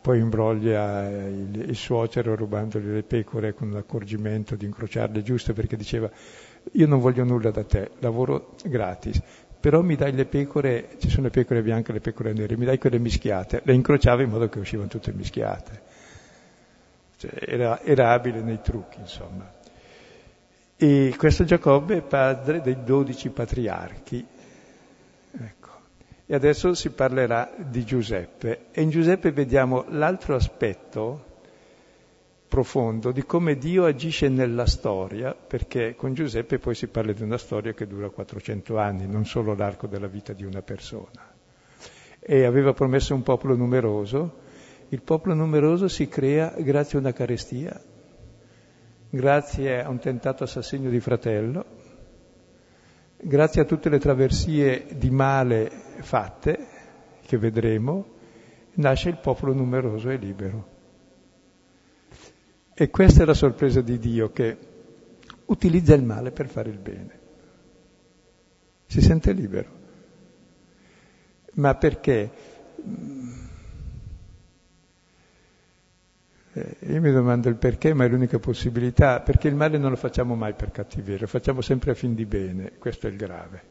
poi 0.00 0.18
imbroglia 0.18 1.08
il, 1.08 1.64
il 1.68 1.76
suocero 1.76 2.34
rubandogli 2.34 2.90
le 2.90 3.02
pecore 3.02 3.54
con 3.54 3.70
l'accorgimento 3.70 4.56
di 4.56 4.64
incrociarle 4.64 5.22
giusto 5.22 5.52
perché 5.52 5.76
diceva 5.76 6.10
io 6.72 6.86
non 6.86 7.00
voglio 7.00 7.24
nulla 7.24 7.50
da 7.50 7.64
te, 7.64 7.90
lavoro 7.98 8.54
gratis, 8.64 9.20
però 9.58 9.82
mi 9.82 9.96
dai 9.96 10.12
le 10.12 10.24
pecore, 10.24 10.90
ci 10.98 11.08
sono 11.08 11.24
le 11.24 11.30
pecore 11.30 11.62
bianche 11.62 11.90
e 11.90 11.94
le 11.94 12.00
pecore 12.00 12.32
nere, 12.32 12.56
mi 12.56 12.64
dai 12.64 12.78
quelle 12.78 12.98
mischiate, 12.98 13.60
le 13.64 13.74
incrociava 13.74 14.22
in 14.22 14.30
modo 14.30 14.48
che 14.48 14.58
uscivano 14.58 14.88
tutte 14.88 15.12
mischiate. 15.12 15.82
Cioè, 17.16 17.30
era, 17.46 17.82
era 17.82 18.12
abile 18.12 18.40
nei 18.40 18.60
trucchi, 18.62 18.98
insomma. 19.00 19.52
E 20.76 21.14
questo 21.18 21.44
Giacobbe 21.44 21.98
è 21.98 22.02
padre 22.02 22.62
dei 22.62 22.78
dodici 22.82 23.28
patriarchi. 23.28 24.26
E 26.30 26.34
adesso 26.36 26.74
si 26.74 26.90
parlerà 26.90 27.50
di 27.56 27.84
Giuseppe. 27.84 28.66
E 28.70 28.82
in 28.82 28.90
Giuseppe 28.90 29.32
vediamo 29.32 29.86
l'altro 29.88 30.36
aspetto 30.36 31.24
profondo 32.46 33.10
di 33.10 33.24
come 33.24 33.56
Dio 33.56 33.84
agisce 33.84 34.28
nella 34.28 34.66
storia, 34.66 35.34
perché 35.34 35.96
con 35.96 36.14
Giuseppe 36.14 36.60
poi 36.60 36.76
si 36.76 36.86
parla 36.86 37.10
di 37.10 37.24
una 37.24 37.36
storia 37.36 37.72
che 37.72 37.88
dura 37.88 38.10
400 38.10 38.78
anni, 38.78 39.08
non 39.08 39.24
solo 39.24 39.56
l'arco 39.56 39.88
della 39.88 40.06
vita 40.06 40.32
di 40.32 40.44
una 40.44 40.62
persona. 40.62 41.34
E 42.20 42.44
aveva 42.44 42.74
promesso 42.74 43.12
un 43.12 43.24
popolo 43.24 43.56
numeroso, 43.56 44.34
il 44.90 45.02
popolo 45.02 45.34
numeroso 45.34 45.88
si 45.88 46.06
crea 46.06 46.54
grazie 46.58 46.98
a 46.98 47.00
una 47.00 47.12
carestia, 47.12 47.82
grazie 49.10 49.82
a 49.82 49.88
un 49.88 49.98
tentato 49.98 50.44
assassinio 50.44 50.90
di 50.90 51.00
fratello, 51.00 51.79
grazie 53.22 53.62
a 53.62 53.64
tutte 53.64 53.88
le 53.88 53.98
traversie 53.98 54.86
di 54.96 55.10
male 55.10 55.70
fatte, 56.00 56.66
che 57.26 57.38
vedremo, 57.38 58.18
nasce 58.74 59.08
il 59.08 59.18
popolo 59.18 59.52
numeroso 59.52 60.10
e 60.10 60.16
libero. 60.16 60.78
E 62.74 62.90
questa 62.90 63.22
è 63.22 63.26
la 63.26 63.34
sorpresa 63.34 63.80
di 63.82 63.98
Dio 63.98 64.32
che 64.32 64.56
utilizza 65.46 65.94
il 65.94 66.02
male 66.02 66.30
per 66.30 66.48
fare 66.48 66.70
il 66.70 66.78
bene. 66.78 67.18
Si 68.86 69.00
sente 69.02 69.32
libero. 69.32 69.78
Ma 71.54 71.74
perché? 71.74 72.30
Eh, 76.49 76.49
io 76.80 77.00
mi 77.00 77.12
domando 77.12 77.48
il 77.48 77.56
perché, 77.56 77.94
ma 77.94 78.04
è 78.04 78.08
l'unica 78.08 78.38
possibilità, 78.38 79.20
perché 79.20 79.48
il 79.48 79.54
male 79.54 79.78
non 79.78 79.90
lo 79.90 79.96
facciamo 79.96 80.34
mai 80.34 80.54
per 80.54 80.70
cattiveria, 80.70 81.20
lo 81.20 81.26
facciamo 81.26 81.60
sempre 81.60 81.90
a 81.90 81.94
fin 81.94 82.14
di 82.14 82.24
bene, 82.24 82.72
questo 82.78 83.06
è 83.06 83.10
il 83.10 83.16
grave, 83.16 83.62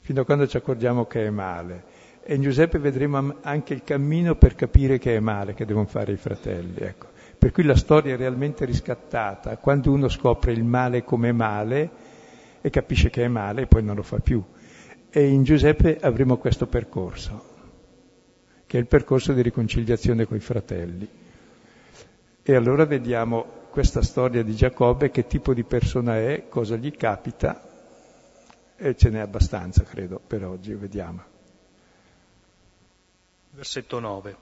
fino 0.00 0.20
a 0.20 0.24
quando 0.24 0.46
ci 0.46 0.56
accorgiamo 0.56 1.06
che 1.06 1.26
è 1.26 1.30
male. 1.30 2.04
E 2.22 2.34
in 2.34 2.42
Giuseppe 2.42 2.78
vedremo 2.78 3.36
anche 3.42 3.72
il 3.72 3.84
cammino 3.84 4.34
per 4.34 4.56
capire 4.56 4.98
che 4.98 5.14
è 5.14 5.20
male, 5.20 5.54
che 5.54 5.64
devono 5.64 5.86
fare 5.86 6.10
i 6.10 6.16
fratelli. 6.16 6.78
Ecco. 6.78 7.06
Per 7.38 7.52
cui 7.52 7.62
la 7.62 7.76
storia 7.76 8.14
è 8.14 8.16
realmente 8.16 8.64
riscattata 8.64 9.58
quando 9.58 9.92
uno 9.92 10.08
scopre 10.08 10.50
il 10.50 10.64
male 10.64 11.04
come 11.04 11.30
male 11.30 11.90
e 12.60 12.70
capisce 12.70 13.10
che 13.10 13.22
è 13.22 13.28
male 13.28 13.62
e 13.62 13.66
poi 13.68 13.84
non 13.84 13.94
lo 13.94 14.02
fa 14.02 14.18
più. 14.18 14.42
E 15.08 15.28
in 15.28 15.44
Giuseppe 15.44 15.98
avremo 16.00 16.36
questo 16.38 16.66
percorso, 16.66 17.44
che 18.66 18.76
è 18.76 18.80
il 18.80 18.88
percorso 18.88 19.32
di 19.32 19.42
riconciliazione 19.42 20.26
con 20.26 20.36
i 20.36 20.40
fratelli. 20.40 21.08
E 22.48 22.54
allora 22.54 22.84
vediamo 22.84 23.64
questa 23.70 24.02
storia 24.02 24.44
di 24.44 24.54
Giacobbe, 24.54 25.10
che 25.10 25.26
tipo 25.26 25.52
di 25.52 25.64
persona 25.64 26.16
è, 26.16 26.44
cosa 26.48 26.76
gli 26.76 26.92
capita, 26.92 27.60
e 28.76 28.94
ce 28.94 29.10
n'è 29.10 29.18
abbastanza, 29.18 29.82
credo, 29.82 30.20
per 30.24 30.44
oggi, 30.44 30.72
vediamo. 30.74 31.24
Versetto 33.50 33.98
9. 33.98 34.36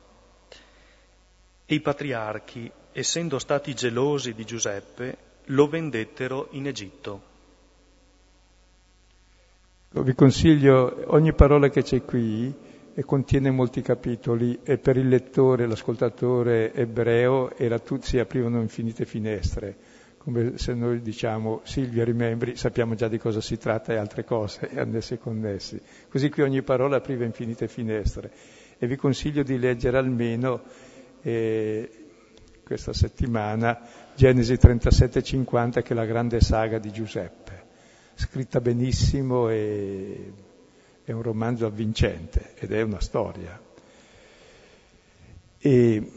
E 1.65 1.75
i 1.75 1.81
patriarchi 1.81 2.71
essendo 2.93 3.39
stati 3.39 3.73
gelosi 3.75 4.35
di 4.35 4.45
Giuseppe, 4.45 5.17
lo 5.45 5.67
vendettero 5.67 6.49
in 6.51 6.67
Egitto. 6.67 7.23
Vi 9.89 10.15
consiglio 10.15 11.05
ogni 11.07 11.33
parola 11.33 11.71
che 11.71 11.83
c'è 11.83 12.05
qui 12.05 12.55
e 12.97 13.05
contiene 13.05 13.51
molti 13.51 13.83
capitoli 13.83 14.61
e 14.63 14.79
per 14.79 14.97
il 14.97 15.09
lettore, 15.09 15.67
l'ascoltatore 15.67 16.73
ebreo 16.73 17.57
era 17.57 17.81
tutti, 17.81 18.07
si 18.07 18.19
aprivano 18.21 18.61
infinite 18.61 19.05
finestre, 19.05 19.77
come 20.19 20.57
se 20.59 20.75
noi 20.75 21.03
diciamo 21.03 21.61
Silvia 21.65 22.05
rimembri, 22.05 22.57
sappiamo 22.57 22.95
già 22.95 23.09
di 23.09 23.19
cosa 23.19 23.41
si 23.41 23.59
tratta 23.59 23.93
e 23.93 23.97
altre 23.97 24.25
cose, 24.25 24.71
annessi 24.77 25.15
e 25.15 25.19
connessi. 25.19 25.81
Così 26.09 26.31
qui 26.31 26.43
ogni 26.43 26.63
parola 26.63 26.97
apriva 26.97 27.25
infinite 27.25 27.67
finestre 27.67 28.31
e 28.79 28.87
vi 28.87 28.95
consiglio 28.95 29.43
di 29.43 29.59
leggere 29.59 29.99
almeno 29.99 30.63
eh, 31.21 31.91
questa 32.63 32.93
settimana, 32.93 33.81
Genesi 34.15 34.55
37-50, 34.55 35.83
che 35.83 35.93
è 35.93 35.95
la 35.95 36.07
grande 36.07 36.41
saga 36.41 36.79
di 36.79 36.93
Giuseppe, 36.93 37.63
scritta 38.15 38.61
benissimo 38.61 39.49
e 39.49 40.33
è 41.05 41.13
un 41.13 41.23
romanzo 41.23 41.67
avvincente 41.67 42.55
ed 42.57 42.73
è 42.73 42.83
una 42.83 43.01
storia. 43.01 43.61
E 45.59 46.13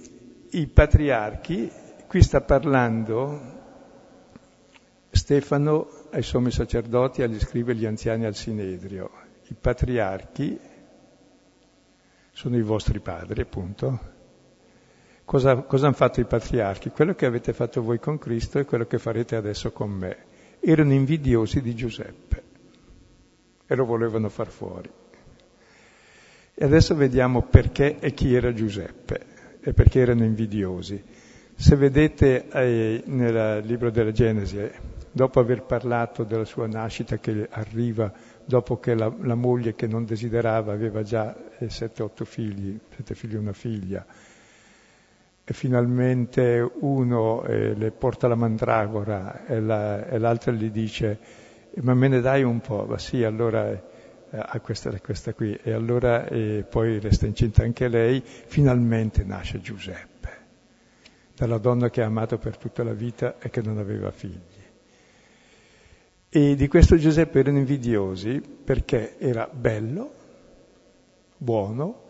i 0.50 0.68
patriarchi, 0.68 1.70
qui 2.08 2.22
sta 2.24 2.42
parlando 2.42 3.56
Stefano 5.10 5.90
ai 6.12 6.24
sommi 6.24 6.52
sacerdoti, 6.52 7.22
agli 7.22 7.40
scrivi 7.40 7.84
e 7.84 7.88
anziani 7.88 8.26
al 8.26 8.36
Sinedrio. 8.36 9.12
I 9.48 9.56
patriarchi 9.60 10.60
sono 12.32 12.58
i 12.58 12.62
vostri 12.62 13.00
padri, 13.00 13.42
appunto, 13.42 14.16
Cosa, 15.28 15.58
cosa 15.64 15.88
hanno 15.88 15.96
fatto 15.96 16.22
i 16.22 16.26
patriarchi? 16.26 16.90
Quello 16.90 17.14
che 17.14 17.26
avete 17.26 17.52
fatto 17.52 17.82
voi 17.82 18.00
con 18.00 18.18
Cristo 18.18 18.60
e 18.60 18.64
quello 18.64 18.86
che 18.86 18.98
farete 18.98 19.36
adesso 19.36 19.74
con 19.74 19.92
me. 19.92 20.18
Erano 20.62 20.94
invidiosi 20.94 21.60
di 21.60 21.76
Giuseppe 21.76 22.47
e 23.68 23.76
lo 23.76 23.86
volevano 23.86 24.30
far 24.30 24.48
fuori. 24.48 24.90
E 26.54 26.66
adesso 26.66 26.96
vediamo 26.96 27.44
perché 27.44 27.98
e 28.00 28.14
chi 28.14 28.34
era 28.34 28.54
Giuseppe 28.54 29.20
e 29.62 29.74
perché 29.74 30.00
erano 30.00 30.24
invidiosi. 30.24 31.04
Se 31.54 31.76
vedete 31.76 32.48
eh, 32.50 33.04
nel 33.06 33.64
libro 33.64 33.92
della 33.92 34.12
Genesi, 34.12 34.70
dopo 35.12 35.40
aver 35.40 35.64
parlato 35.64 36.24
della 36.24 36.46
sua 36.46 36.68
nascita 36.68 37.18
che 37.18 37.48
arriva 37.50 38.12
dopo 38.46 38.80
che 38.80 38.94
la, 38.94 39.12
la 39.22 39.36
moglie 39.36 39.76
che 39.76 39.88
non 39.88 40.06
desiderava 40.06 40.72
aveva 40.72 41.04
già 41.04 41.36
eh, 41.58 41.70
sette, 41.70 42.04
otto 42.04 42.24
figli, 42.24 42.80
sette 42.96 43.16
figli 43.16 43.34
e 43.34 43.38
una 43.38 43.54
figlia, 43.54 44.06
e 45.44 45.54
finalmente 45.54 46.70
uno 46.80 47.44
eh, 47.44 47.74
le 47.74 47.92
porta 47.92 48.28
la 48.28 48.36
mandragora 48.36 49.46
e, 49.46 49.60
la, 49.60 50.06
e, 50.08 50.18
l'altro 50.18 50.52
gli 50.52 50.70
dice 50.70 51.20
ma 51.82 51.94
me 51.94 52.08
ne 52.08 52.22
dai 52.22 52.44
un 52.44 52.60
po'? 52.60 52.86
Ma 52.86 52.98
sì, 52.98 53.24
allora 53.24 53.72
eh, 53.72 53.82
a 54.32 54.60
questa, 54.60 54.98
questa 55.00 55.34
qui. 55.34 55.58
E 55.62 55.72
allora 55.72 56.28
eh, 56.28 56.66
poi 56.70 57.00
resta 57.00 57.26
incinta 57.26 57.64
anche 57.64 57.88
lei, 57.88 58.22
finalmente 58.24 59.24
nasce 59.24 59.62
Giuseppe, 59.62 60.30
dalla 61.36 61.58
donna 61.58 61.90
che 61.90 62.02
ha 62.02 62.06
amato 62.06 62.38
per 62.38 62.58
tutta 62.58 62.84
la 62.84 62.94
vita 62.94 63.38
e 63.40 63.50
che 63.50 63.62
non 63.62 63.78
aveva 63.78 64.12
figli. 64.12 64.66
E 66.30 66.56
di 66.56 66.68
questo 66.68 66.98
Giuseppe 66.98 67.40
erano 67.40 67.58
invidiosi 67.58 68.42
perché 68.42 69.18
era 69.18 69.50
bello, 69.52 70.14
buono, 71.38 72.06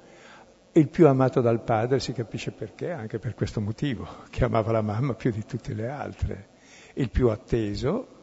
il 0.72 0.90
più 0.90 1.08
amato 1.08 1.42
dal 1.42 1.62
padre, 1.64 2.00
si 2.00 2.14
capisce 2.14 2.52
perché, 2.52 2.92
anche 2.92 3.20
per 3.20 3.34
questo 3.34 3.62
motivo, 3.62 4.08
che 4.30 4.44
amava 4.44 4.72
la 4.72 4.82
mamma 4.82 5.14
più 5.14 5.32
di 5.32 5.44
tutte 5.46 5.74
le 5.74 5.88
altre. 5.88 6.48
Il 6.94 7.10
più 7.10 7.30
atteso, 7.30 8.17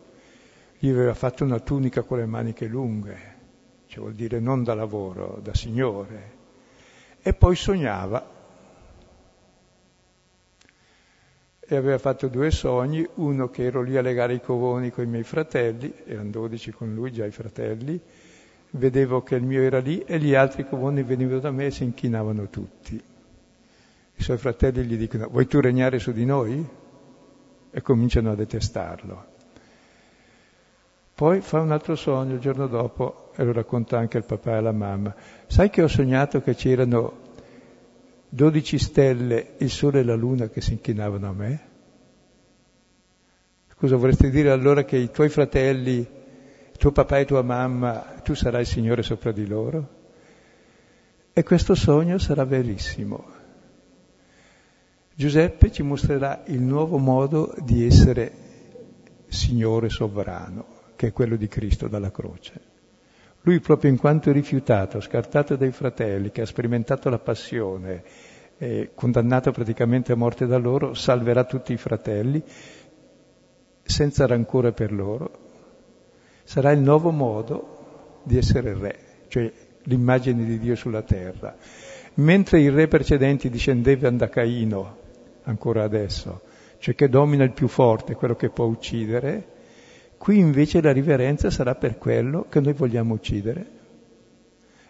gli 0.85 0.91
aveva 0.91 1.15
fatto 1.15 1.45
una 1.45 1.61
tunica 1.61 2.03
con 2.03 2.19
le 2.19 2.27
maniche 2.27 2.67
lunghe, 2.67 3.19
cioè 3.87 4.01
vuol 4.01 4.13
dire 4.13 4.39
non 4.39 4.63
da 4.65 4.75
lavoro, 4.75 5.41
da 5.43 5.55
signore. 5.55 6.33
E 7.23 7.33
poi 7.33 7.57
sognava. 7.57 8.33
E 11.67 11.75
aveva 11.75 11.97
fatto 11.97 12.29
due 12.29 12.51
sogni, 12.51 13.09
uno 13.15 13.49
che 13.49 13.65
ero 13.65 13.81
lì 13.81 13.97
a 13.97 14.03
legare 14.03 14.35
i 14.35 14.43
covoni 14.43 14.91
con 14.91 15.05
i 15.05 15.07
miei 15.07 15.23
fratelli, 15.23 15.91
erano 16.05 16.29
dodici 16.29 16.71
con 16.71 16.93
lui 16.93 17.11
già 17.11 17.25
i 17.25 17.31
fratelli, 17.31 17.99
vedevo 18.73 19.23
che 19.23 19.37
il 19.37 19.43
mio 19.43 19.63
era 19.63 19.79
lì 19.79 20.01
e 20.01 20.19
gli 20.19 20.35
altri 20.35 20.69
comuni 20.69 21.03
venivano 21.03 21.41
da 21.41 21.51
me 21.51 21.67
e 21.67 21.71
si 21.71 21.85
inchinavano 21.85 22.51
tutti. 22.51 23.03
I 24.17 24.23
suoi 24.23 24.37
fratelli 24.37 24.85
gli 24.85 24.99
dicono, 24.99 25.29
vuoi 25.29 25.47
tu 25.47 25.61
regnare 25.61 25.99
su 25.99 26.13
di 26.13 26.27
noi? 26.27 26.63
E 27.71 27.81
cominciano 27.81 28.33
a 28.33 28.35
detestarlo. 28.35 29.33
Poi 31.15 31.41
fa 31.41 31.61
un 31.61 31.71
altro 31.71 31.95
sogno 31.95 32.35
il 32.35 32.41
giorno 32.41 32.67
dopo 32.67 33.31
e 33.37 33.45
lo 33.45 33.53
racconta 33.53 33.99
anche 33.99 34.19
il 34.19 34.25
papà 34.25 34.57
e 34.57 34.61
la 34.61 34.73
mamma. 34.73 35.15
Sai 35.47 35.71
che 35.71 35.83
ho 35.83 35.89
sognato 35.89 36.41
che 36.43 36.55
c'erano 36.55 37.23
dodici 38.29 38.79
stelle, 38.79 39.55
il 39.59 39.71
sole 39.71 40.01
e 40.01 40.05
la 40.05 40.17
luna 40.17 40.49
che 40.49 40.61
si 40.61 40.73
inchinavano 40.73 41.29
a 41.29 41.33
me? 41.33 41.69
Scusa, 43.77 43.97
vorresti 43.97 44.31
dire 44.31 44.51
allora 44.51 44.85
che 44.85 44.97
i 44.97 45.11
tuoi 45.11 45.29
fratelli 45.29 46.23
tuo 46.77 46.91
papà 46.93 47.19
e 47.19 47.25
tua 47.25 47.43
mamma, 47.43 48.17
tu 48.23 48.35
sarai 48.35 48.63
il 48.63 48.67
Signore 48.67 49.03
sopra 49.03 49.33
di 49.33 49.47
loro? 49.47 49.89
E 51.33 51.43
questo 51.43 51.75
sogno 51.75 52.19
sarà 52.19 52.45
verissimo. 52.45 53.25
Giuseppe 55.15 55.71
ci 55.71 55.83
mostrerà 55.83 56.43
il 56.47 56.61
nuovo 56.61 56.99
modo 56.99 57.55
di 57.61 57.87
essere 57.87 58.33
Signore 59.29 59.89
sovrano, 59.89 60.74
che 60.97 61.09
è 61.09 61.13
quello 61.13 61.37
di 61.37 61.49
Cristo 61.49 61.89
dalla 61.89 62.11
croce. 62.11 62.73
Lui 63.43 63.61
proprio 63.61 63.91
in 63.91 63.99
quanto 63.99 64.33
rifiutato, 64.33 65.01
scartato 65.01 65.57
dai 65.57 65.71
fratelli, 65.71 66.31
che 66.31 66.41
ha 66.41 66.47
sperimentato 66.47 67.11
la 67.11 67.19
passione, 67.19 68.03
eh, 68.57 68.93
condannato 68.95 69.51
praticamente 69.51 70.13
a 70.13 70.17
morte 70.17 70.47
da 70.47 70.57
loro, 70.57 70.95
salverà 70.95 71.45
tutti 71.45 71.73
i 71.73 71.77
fratelli 71.77 72.43
senza 73.83 74.27
rancore 74.27 74.73
per 74.73 74.93
loro. 74.93 75.31
Sarà 76.43 76.73
il 76.73 76.81
nuovo 76.81 77.11
modo 77.11 78.21
di 78.23 78.39
essere 78.39 78.75
re, 78.75 78.99
cioè 79.29 79.53
l'immagine 79.83 80.45
di 80.45 80.59
Dio 80.59 80.75
sulla 80.75 81.03
terra. 81.03 81.55
Mentre 82.15 82.61
i 82.61 82.71
re 82.71 82.89
precedenti 82.89 83.51
discendevano 83.51 84.17
da 84.17 84.29
Caino, 84.29 84.97
ancora 85.43 85.83
adesso, 85.83 86.43
cioè 86.79 86.95
che 86.95 87.09
domina 87.09 87.45
il 87.45 87.53
più 87.53 87.69
forte, 87.69 88.15
quello 88.15 88.37
che 88.37 88.51
può 88.51 88.65
uccidere, 88.65 89.53
qui 90.25 90.39
invece 90.39 90.81
la 90.81 90.91
riverenza 90.91 91.51
sarà 91.51 91.75
per 91.75 91.99
quello 91.99 92.47
che 92.49 92.59
noi 92.59 92.73
vogliamo 92.73 93.13
uccidere 93.13 93.67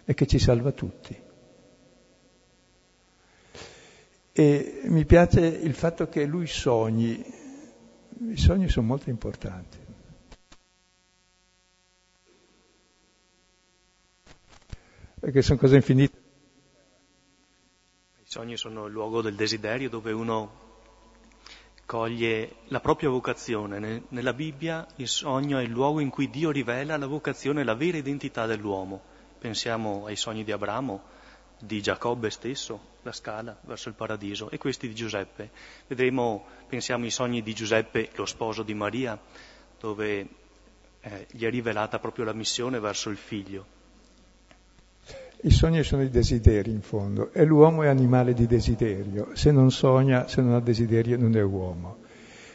e 0.05 0.13
che 0.13 0.25
ci 0.27 0.39
salva 0.39 0.71
tutti. 0.71 1.13
E 4.31 4.79
mi 4.85 5.03
piace 5.03 5.45
il 5.45 5.73
fatto 5.73 6.07
che 6.07 6.23
lui 6.23 6.47
sogni, 6.47 7.21
i 8.29 8.37
sogni 8.37 8.69
sono 8.69 8.87
molto 8.87 9.09
importanti. 9.09 9.77
Perché 15.19 15.41
sono 15.41 15.59
cose 15.59 15.75
infinite. 15.75 16.17
I 18.19 18.23
sogni 18.23 18.55
sono 18.55 18.85
il 18.85 18.93
luogo 18.93 19.21
del 19.21 19.35
desiderio 19.35 19.89
dove 19.89 20.13
uno 20.13 20.64
coglie 21.85 22.55
la 22.67 22.79
propria 22.79 23.09
vocazione. 23.09 24.03
Nella 24.09 24.33
Bibbia 24.33 24.87
il 24.97 25.07
sogno 25.07 25.59
è 25.59 25.63
il 25.63 25.69
luogo 25.69 25.99
in 25.99 26.09
cui 26.09 26.29
Dio 26.29 26.51
rivela 26.51 26.97
la 26.97 27.07
vocazione 27.07 27.63
la 27.63 27.75
vera 27.75 27.97
identità 27.97 28.45
dell'uomo. 28.45 29.01
Pensiamo 29.37 30.05
ai 30.05 30.15
sogni 30.15 30.43
di 30.43 30.51
Abramo, 30.51 31.03
di 31.59 31.81
Giacobbe 31.81 32.29
stesso, 32.29 32.93
la 33.03 33.11
scala 33.11 33.57
verso 33.61 33.89
il 33.89 33.95
paradiso, 33.95 34.49
e 34.49 34.57
questi 34.57 34.87
di 34.87 34.95
Giuseppe. 34.95 35.51
Vedremo, 35.87 36.45
pensiamo 36.67 37.03
ai 37.03 37.11
sogni 37.11 37.43
di 37.43 37.53
Giuseppe, 37.53 38.09
lo 38.15 38.25
sposo 38.25 38.63
di 38.63 38.73
Maria, 38.73 39.19
dove 39.79 40.27
eh, 41.01 41.27
gli 41.29 41.45
è 41.45 41.49
rivelata 41.49 41.99
proprio 41.99 42.25
la 42.25 42.33
missione 42.33 42.79
verso 42.79 43.09
il 43.09 43.17
figlio. 43.17 43.74
I 45.41 45.51
sogni 45.51 45.83
sono 45.83 46.01
i 46.01 46.09
desideri 46.09 46.71
in 46.71 46.81
fondo 46.81 47.31
e 47.31 47.43
l'uomo 47.43 47.83
è 47.83 47.87
animale 47.87 48.33
di 48.33 48.47
desiderio. 48.47 49.29
Se 49.33 49.51
non 49.51 49.71
sogna, 49.71 50.27
se 50.27 50.41
non 50.41 50.53
ha 50.53 50.59
desiderio, 50.59 51.17
non 51.17 51.35
è 51.35 51.43
uomo. 51.43 51.97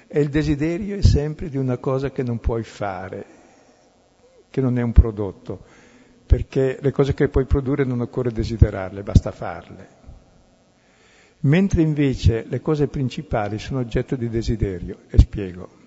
E 0.09 0.21
il 0.21 0.29
desiderio 0.29 0.97
è 0.97 1.03
sempre 1.03 1.49
di 1.49 1.57
una 1.57 1.79
cosa 1.79 2.11
che 2.11 2.23
non 2.23 2.39
puoi 2.39 2.65
fare, 2.65 3.25
che 4.51 4.61
non 4.61 4.79
è 4.79 4.83
un 4.83 4.93
prodotto, 4.93 5.63
perché 6.27 6.79
le 6.81 6.91
cose 6.91 7.15
che 7.15 7.29
puoi 7.29 7.45
produrre 7.45 7.85
non 7.85 8.01
occorre 8.01 8.33
desiderarle, 8.33 9.03
basta 9.03 9.31
farle. 9.31 9.99
Mentre 11.41 11.83
invece 11.83 12.45
le 12.49 12.61
cose 12.61 12.89
principali 12.89 13.59
sono 13.59 13.81
oggetto 13.81 14.17
di 14.17 14.29
desiderio, 14.29 14.99
e 15.09 15.19
spiego 15.19 15.80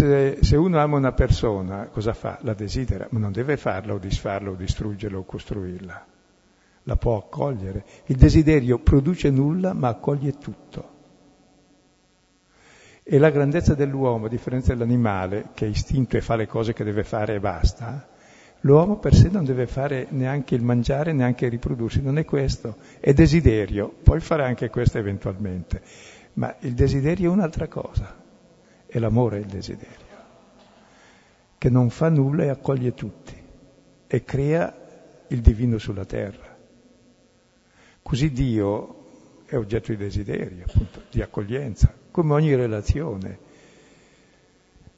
se, 0.00 0.38
se, 0.40 0.56
uno 0.56 0.78
ama 0.78 0.96
una 0.96 1.12
persona, 1.12 1.88
cosa 1.88 2.14
fa? 2.14 2.38
La 2.40 2.54
desidera, 2.54 3.06
ma 3.10 3.18
non 3.18 3.32
deve 3.32 3.58
farla 3.58 3.92
o 3.92 3.98
disfarla 3.98 4.50
o 4.50 4.54
distruggerla 4.54 5.18
o 5.18 5.24
costruirla. 5.24 6.06
La 6.84 6.96
può 6.96 7.18
accogliere. 7.18 7.84
Il 8.06 8.16
desiderio 8.16 8.78
produce 8.78 9.28
nulla 9.28 9.74
ma 9.74 9.88
accoglie 9.88 10.38
tutto. 10.38 10.88
E 13.02 13.18
la 13.18 13.28
grandezza 13.28 13.74
dell'uomo, 13.74 14.26
a 14.26 14.28
differenza 14.28 14.72
dell'animale, 14.72 15.48
che 15.52 15.66
è 15.66 15.68
istinto 15.68 16.16
e 16.16 16.22
fa 16.22 16.36
le 16.36 16.46
cose 16.46 16.72
che 16.72 16.84
deve 16.84 17.04
fare 17.04 17.34
e 17.34 17.40
basta, 17.40 18.08
l'uomo 18.60 18.98
per 18.98 19.14
sé 19.14 19.28
non 19.28 19.44
deve 19.44 19.66
fare 19.66 20.06
neanche 20.10 20.54
il 20.54 20.62
mangiare, 20.62 21.12
neanche 21.12 21.44
il 21.44 21.50
riprodursi, 21.50 22.00
non 22.00 22.16
è 22.16 22.24
questo, 22.24 22.76
è 23.00 23.12
desiderio, 23.12 23.92
puoi 24.02 24.20
fare 24.20 24.44
anche 24.44 24.70
questo 24.70 24.98
eventualmente, 24.98 25.82
ma 26.34 26.54
il 26.60 26.72
desiderio 26.72 27.30
è 27.30 27.34
un'altra 27.34 27.66
cosa. 27.68 28.19
E 28.92 28.98
l'amore 28.98 29.36
è 29.36 29.40
il 29.40 29.46
desiderio, 29.46 30.06
che 31.56 31.70
non 31.70 31.90
fa 31.90 32.08
nulla 32.08 32.42
e 32.44 32.48
accoglie 32.48 32.92
tutti 32.92 33.40
e 34.06 34.24
crea 34.24 34.74
il 35.28 35.40
divino 35.40 35.78
sulla 35.78 36.04
terra. 36.04 36.58
Così 38.02 38.32
Dio 38.32 38.96
è 39.46 39.56
oggetto 39.56 39.92
di 39.92 39.96
desiderio, 39.96 40.64
appunto, 40.66 41.02
di 41.08 41.22
accoglienza, 41.22 41.94
come 42.10 42.34
ogni 42.34 42.54
relazione. 42.56 43.38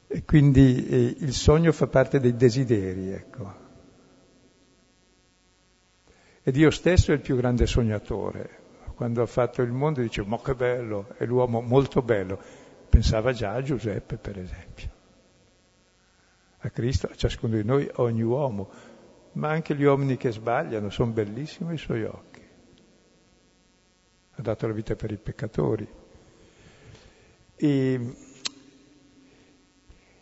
E 0.07 0.25
quindi 0.25 0.87
eh, 0.89 1.17
il 1.19 1.35
sogno 1.35 1.73
fa 1.73 1.87
parte 1.87 2.21
dei 2.21 2.35
desideri, 2.35 3.13
ecco. 3.13 3.55
E 6.43 6.51
Dio 6.51 6.71
stesso 6.71 7.13
è 7.13 7.15
il 7.15 7.21
più 7.21 7.37
grande 7.37 7.67
sognatore. 7.67 8.61
Quando 8.95 9.23
ha 9.23 9.27
fatto 9.27 9.63
il 9.63 9.73
mondo 9.73 10.01
dice, 10.01 10.23
ma 10.25 10.39
che 10.41 10.55
bello, 10.55 11.09
è 11.19 11.25
l'uomo 11.25 11.61
molto 11.61 12.03
bello. 12.03 12.39
Pensava 12.93 13.33
già 13.33 13.53
a 13.55 13.63
Giuseppe, 13.63 14.19
per 14.19 14.39
esempio. 14.39 14.91
A 16.59 16.69
Cristo, 16.69 17.07
a 17.11 17.15
ciascuno 17.15 17.57
di 17.57 17.65
noi, 17.65 17.89
ogni 17.95 18.21
uomo, 18.21 18.69
ma 19.33 19.49
anche 19.49 19.75
gli 19.75 19.83
uomini 19.83 20.19
che 20.19 20.31
sbagliano, 20.31 20.91
sono 20.91 21.11
bellissimi 21.11 21.71
ai 21.71 21.79
suoi 21.79 22.05
occhi. 22.05 22.43
Ha 24.33 24.43
dato 24.43 24.67
la 24.67 24.75
vita 24.75 24.95
per 24.95 25.11
i 25.11 25.17
peccatori. 25.17 25.89
E, 27.57 28.15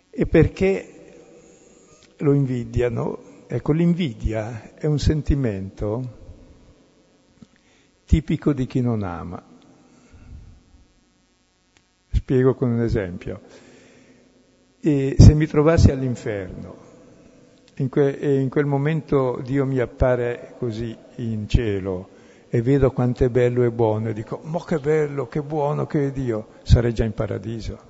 e 0.09 0.27
perché 0.27 1.23
lo 2.19 2.33
invidiano? 2.33 3.47
Ecco, 3.49 3.73
l'invidia 3.73 4.75
è 4.75 4.87
un 4.87 5.01
sentimento 5.01 6.19
tipico 8.05 8.53
di 8.53 8.67
chi 8.67 8.81
non 8.81 9.03
ama. 9.03 9.50
Spiego 12.13 12.55
con 12.55 12.71
un 12.71 12.83
esempio. 12.83 13.41
E 14.81 15.17
se 15.19 15.35
mi 15.35 15.47
trovassi 15.47 15.91
all'inferno 15.91 16.89
in 17.77 17.89
que- 17.89 18.19
e 18.19 18.41
in 18.41 18.49
quel 18.49 18.67
momento 18.67 19.41
Dio 19.43 19.65
mi 19.65 19.79
appare 19.79 20.55
così 20.59 20.97
in 21.17 21.49
cielo 21.49 22.09
e 22.49 22.63
vedo 22.63 22.91
quanto 22.91 23.25
è 23.25 23.29
bello 23.31 23.63
e 23.63 23.71
buono 23.71 24.09
e 24.09 24.13
dico, 24.13 24.41
ma 24.43 24.63
che 24.65 24.79
bello, 24.79 25.29
che 25.29 25.41
buono 25.41 25.87
che 25.87 26.09
è 26.09 26.11
Dio, 26.11 26.49
sarei 26.63 26.93
già 26.93 27.05
in 27.05 27.13
paradiso. 27.13 27.89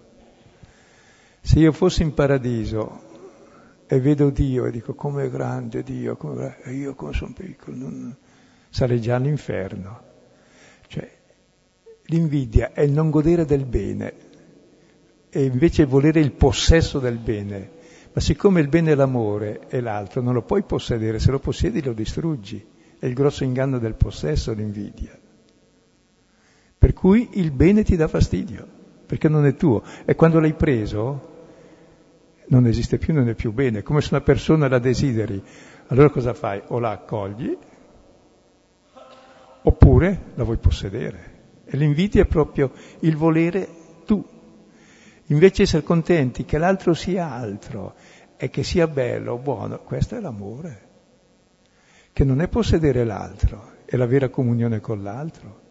Se 1.40 1.58
io 1.58 1.72
fossi 1.72 2.02
in 2.02 2.12
paradiso 2.12 3.08
e 3.86 4.00
vedo 4.00 4.30
Dio 4.30 4.66
e 4.66 4.70
dico, 4.70 4.94
come 4.94 5.24
è 5.24 5.30
grande 5.30 5.82
Dio, 5.82 6.16
come... 6.16 6.58
e 6.62 6.72
io 6.72 6.94
come 6.94 7.12
sono 7.12 7.32
piccolo, 7.32 7.76
non... 7.76 8.16
sarei 8.68 9.00
già 9.00 9.16
all'inferno. 9.16 10.08
L'invidia 12.10 12.72
è 12.72 12.80
il 12.80 12.90
non 12.90 13.08
godere 13.08 13.44
del 13.44 13.64
bene, 13.64 14.14
e 15.30 15.44
invece 15.44 15.84
volere 15.84 16.18
il 16.18 16.32
possesso 16.32 16.98
del 16.98 17.18
bene. 17.18 17.78
Ma 18.12 18.20
siccome 18.20 18.60
il 18.60 18.68
bene 18.68 18.90
è 18.90 18.94
l'amore 18.96 19.68
e 19.68 19.80
l'altro 19.80 20.20
non 20.20 20.34
lo 20.34 20.42
puoi 20.42 20.64
possedere, 20.64 21.20
se 21.20 21.30
lo 21.30 21.38
possiedi 21.38 21.80
lo 21.80 21.92
distruggi. 21.92 22.66
È 22.98 23.06
il 23.06 23.14
grosso 23.14 23.44
inganno 23.44 23.78
del 23.78 23.94
possesso, 23.94 24.52
l'invidia. 24.52 25.16
Per 26.76 26.92
cui 26.92 27.28
il 27.34 27.52
bene 27.52 27.84
ti 27.84 27.94
dà 27.94 28.08
fastidio, 28.08 28.66
perché 29.06 29.28
non 29.28 29.46
è 29.46 29.54
tuo. 29.54 29.84
E 30.04 30.16
quando 30.16 30.40
l'hai 30.40 30.54
preso, 30.54 31.28
non 32.48 32.66
esiste 32.66 32.98
più, 32.98 33.14
non 33.14 33.28
è 33.28 33.34
più 33.34 33.52
bene. 33.52 33.82
Come 33.82 34.00
se 34.00 34.08
una 34.10 34.22
persona 34.22 34.66
la 34.66 34.80
desideri, 34.80 35.40
allora 35.86 36.10
cosa 36.10 36.34
fai? 36.34 36.60
O 36.66 36.80
la 36.80 36.90
accogli, 36.90 37.56
oppure 39.62 40.22
la 40.34 40.42
vuoi 40.42 40.56
possedere. 40.56 41.29
L'invidia 41.72 42.22
è 42.22 42.26
proprio 42.26 42.72
il 43.00 43.16
volere 43.16 43.68
tu, 44.04 44.24
Invece 45.30 45.62
essere 45.62 45.84
contenti 45.84 46.44
che 46.44 46.58
l'altro 46.58 46.92
sia 46.92 47.30
altro 47.30 47.94
e 48.36 48.50
che 48.50 48.64
sia 48.64 48.88
bello, 48.88 49.38
buono, 49.38 49.78
questo 49.78 50.16
è 50.16 50.20
l'amore, 50.20 50.88
che 52.12 52.24
non 52.24 52.40
è 52.40 52.48
possedere 52.48 53.04
l'altro, 53.04 53.74
è 53.84 53.96
la 53.96 54.06
vera 54.06 54.28
comunione 54.28 54.80
con 54.80 55.02
l'altro. 55.02 55.68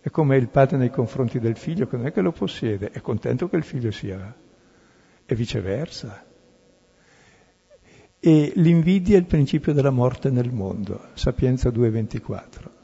È 0.00 0.10
come 0.10 0.36
il 0.36 0.48
padre 0.48 0.78
nei 0.78 0.90
confronti 0.90 1.38
del 1.38 1.56
figlio, 1.56 1.86
che 1.86 1.96
non 1.96 2.06
è 2.06 2.12
che 2.12 2.22
lo 2.22 2.32
possiede, 2.32 2.90
è 2.90 3.00
contento 3.00 3.48
che 3.48 3.54
il 3.54 3.62
figlio 3.62 3.92
sia, 3.92 4.34
e 5.24 5.34
viceversa. 5.36 6.24
E 8.18 8.52
l'invidia 8.56 9.14
è 9.14 9.20
il 9.20 9.26
principio 9.26 9.72
della 9.72 9.90
morte 9.90 10.28
nel 10.30 10.50
mondo, 10.50 11.10
Sapienza 11.14 11.68
2.24 11.68 12.81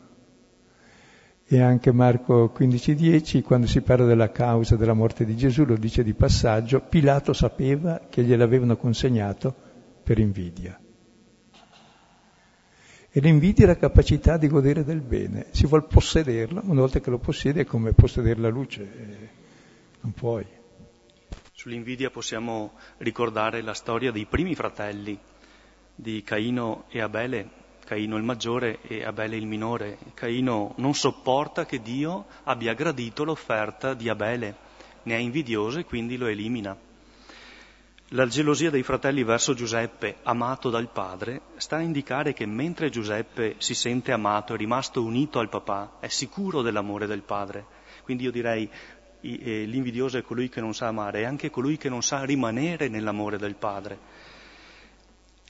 e 1.50 1.62
anche 1.62 1.92
Marco 1.92 2.52
15:10, 2.54 3.42
quando 3.42 3.66
si 3.66 3.80
parla 3.80 4.04
della 4.04 4.30
causa 4.30 4.76
della 4.76 4.92
morte 4.92 5.24
di 5.24 5.34
Gesù, 5.34 5.64
lo 5.64 5.78
dice 5.78 6.02
di 6.02 6.12
passaggio, 6.12 6.80
Pilato 6.80 7.32
sapeva 7.32 8.02
che 8.10 8.22
gliel'avevano 8.22 8.76
consegnato 8.76 9.54
per 10.02 10.18
invidia. 10.18 10.78
E 13.10 13.20
l'invidia 13.20 13.64
è 13.64 13.68
la 13.68 13.78
capacità 13.78 14.36
di 14.36 14.46
godere 14.46 14.84
del 14.84 15.00
bene, 15.00 15.46
si 15.52 15.66
vuole 15.66 15.86
possederlo, 15.88 16.60
una 16.64 16.82
volta 16.82 17.00
che 17.00 17.08
lo 17.08 17.18
possiede 17.18 17.62
è 17.62 17.64
come 17.64 17.94
possedere 17.94 18.38
la 18.38 18.50
luce, 18.50 18.86
non 20.02 20.12
puoi. 20.12 20.46
Sull'invidia 21.52 22.10
possiamo 22.10 22.74
ricordare 22.98 23.62
la 23.62 23.72
storia 23.72 24.12
dei 24.12 24.26
primi 24.26 24.54
fratelli 24.54 25.18
di 25.94 26.22
Caino 26.22 26.84
e 26.88 27.00
Abele, 27.00 27.50
Caino 27.88 28.18
il 28.18 28.22
maggiore 28.22 28.80
e 28.82 29.02
Abele 29.02 29.36
il 29.36 29.46
minore. 29.46 29.96
Caino 30.12 30.74
non 30.76 30.92
sopporta 30.92 31.64
che 31.64 31.80
Dio 31.80 32.26
abbia 32.42 32.74
gradito 32.74 33.24
l'offerta 33.24 33.94
di 33.94 34.10
Abele, 34.10 34.56
ne 35.04 35.14
è 35.14 35.18
invidioso 35.18 35.78
e 35.78 35.86
quindi 35.86 36.18
lo 36.18 36.26
elimina. 36.26 36.76
La 38.08 38.26
gelosia 38.26 38.68
dei 38.68 38.82
fratelli 38.82 39.24
verso 39.24 39.54
Giuseppe, 39.54 40.16
amato 40.24 40.68
dal 40.68 40.90
padre, 40.90 41.40
sta 41.56 41.76
a 41.76 41.80
indicare 41.80 42.34
che 42.34 42.44
mentre 42.44 42.90
Giuseppe 42.90 43.54
si 43.56 43.72
sente 43.72 44.12
amato, 44.12 44.52
è 44.52 44.58
rimasto 44.58 45.02
unito 45.02 45.38
al 45.38 45.48
papà, 45.48 45.92
è 45.98 46.08
sicuro 46.08 46.60
dell'amore 46.60 47.06
del 47.06 47.22
padre. 47.22 47.64
Quindi 48.02 48.24
io 48.24 48.30
direi 48.30 48.68
l'invidioso 49.20 50.18
è 50.18 50.22
colui 50.22 50.50
che 50.50 50.60
non 50.60 50.74
sa 50.74 50.88
amare, 50.88 51.22
è 51.22 51.24
anche 51.24 51.48
colui 51.48 51.78
che 51.78 51.88
non 51.88 52.02
sa 52.02 52.22
rimanere 52.24 52.88
nell'amore 52.88 53.38
del 53.38 53.54
padre. 53.54 54.17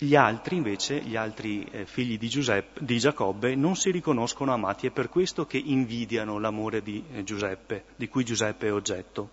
Gli 0.01 0.15
altri 0.15 0.55
invece, 0.55 1.01
gli 1.01 1.17
altri 1.17 1.65
eh, 1.73 1.85
figli 1.85 2.19
di, 2.19 2.29
Giuseppe, 2.29 2.85
di, 2.85 3.01
Giacobbe, 3.01 3.57
non 3.57 3.75
si 3.75 3.91
riconoscono 3.91 4.53
amati, 4.53 4.87
è 4.87 4.91
per 4.93 5.09
questo 5.09 5.45
che 5.45 5.59
invidiano 5.59 6.39
l'amore 6.39 6.83
di 6.83 7.03
eh, 7.11 7.25
Giuseppe, 7.25 7.83
di 7.97 8.07
cui 8.07 8.23
Giuseppe 8.23 8.69
è 8.69 8.73
oggetto. 8.73 9.29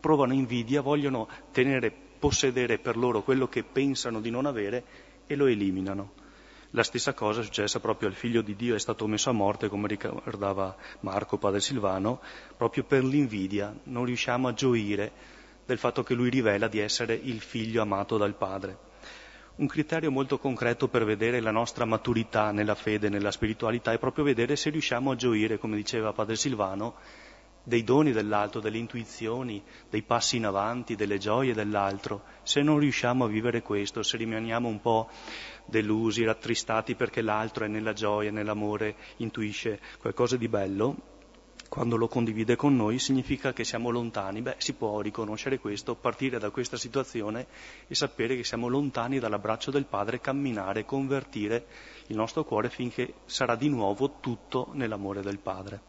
Provano 0.00 0.32
invidia, 0.32 0.80
vogliono 0.80 1.28
tenere, 1.52 1.92
possedere 2.18 2.78
per 2.78 2.96
loro 2.96 3.22
quello 3.22 3.46
che 3.46 3.62
pensano 3.62 4.20
di 4.20 4.30
non 4.30 4.46
avere 4.46 4.84
e 5.28 5.36
lo 5.36 5.46
eliminano. 5.46 6.14
La 6.70 6.82
stessa 6.82 7.14
cosa 7.14 7.40
è 7.40 7.44
successa 7.44 7.78
proprio 7.78 8.08
al 8.08 8.16
figlio 8.16 8.42
di 8.42 8.56
Dio, 8.56 8.74
è 8.74 8.80
stato 8.80 9.06
messo 9.06 9.30
a 9.30 9.32
morte, 9.32 9.68
come 9.68 9.86
ricordava 9.86 10.74
Marco, 11.02 11.38
padre 11.38 11.60
Silvano, 11.60 12.20
proprio 12.56 12.82
per 12.82 13.04
l'invidia. 13.04 13.72
Non 13.84 14.06
riusciamo 14.06 14.48
a 14.48 14.54
gioire 14.54 15.12
del 15.64 15.78
fatto 15.78 16.02
che 16.02 16.14
lui 16.14 16.30
rivela 16.30 16.66
di 16.66 16.80
essere 16.80 17.14
il 17.14 17.40
figlio 17.40 17.80
amato 17.80 18.16
dal 18.16 18.34
padre. 18.34 18.90
Un 19.56 19.68
criterio 19.68 20.10
molto 20.10 20.36
concreto 20.38 20.88
per 20.88 21.04
vedere 21.04 21.38
la 21.38 21.52
nostra 21.52 21.84
maturità 21.84 22.50
nella 22.50 22.74
fede, 22.74 23.08
nella 23.08 23.30
spiritualità, 23.30 23.92
è 23.92 24.00
proprio 24.00 24.24
vedere 24.24 24.56
se 24.56 24.68
riusciamo 24.68 25.12
a 25.12 25.14
gioire, 25.14 25.58
come 25.58 25.76
diceva 25.76 26.12
padre 26.12 26.34
Silvano, 26.34 26.96
dei 27.62 27.84
doni 27.84 28.10
dell'altro, 28.10 28.58
delle 28.58 28.78
intuizioni, 28.78 29.62
dei 29.88 30.02
passi 30.02 30.38
in 30.38 30.46
avanti, 30.46 30.96
delle 30.96 31.18
gioie 31.18 31.54
dell'altro. 31.54 32.24
Se 32.42 32.62
non 32.62 32.80
riusciamo 32.80 33.26
a 33.26 33.28
vivere 33.28 33.62
questo, 33.62 34.02
se 34.02 34.16
rimaniamo 34.16 34.66
un 34.66 34.80
po' 34.80 35.08
delusi, 35.66 36.24
rattristati 36.24 36.96
perché 36.96 37.22
l'altro 37.22 37.64
è 37.64 37.68
nella 37.68 37.92
gioia, 37.92 38.32
nell'amore, 38.32 38.96
intuisce 39.18 39.78
qualcosa 40.00 40.36
di 40.36 40.48
bello, 40.48 41.13
quando 41.74 41.96
lo 41.96 42.06
condivide 42.06 42.54
con 42.54 42.76
noi 42.76 43.00
significa 43.00 43.52
che 43.52 43.64
siamo 43.64 43.90
lontani. 43.90 44.42
Beh, 44.42 44.54
si 44.58 44.74
può 44.74 45.00
riconoscere 45.00 45.58
questo, 45.58 45.96
partire 45.96 46.38
da 46.38 46.50
questa 46.50 46.76
situazione 46.76 47.46
e 47.88 47.96
sapere 47.96 48.36
che 48.36 48.44
siamo 48.44 48.68
lontani 48.68 49.18
dall'abbraccio 49.18 49.72
del 49.72 49.84
Padre, 49.84 50.20
camminare, 50.20 50.84
convertire 50.84 51.66
il 52.06 52.16
nostro 52.16 52.44
cuore 52.44 52.70
finché 52.70 53.14
sarà 53.24 53.56
di 53.56 53.68
nuovo 53.68 54.18
tutto 54.20 54.68
nell'amore 54.74 55.20
del 55.20 55.40
Padre. 55.40 55.80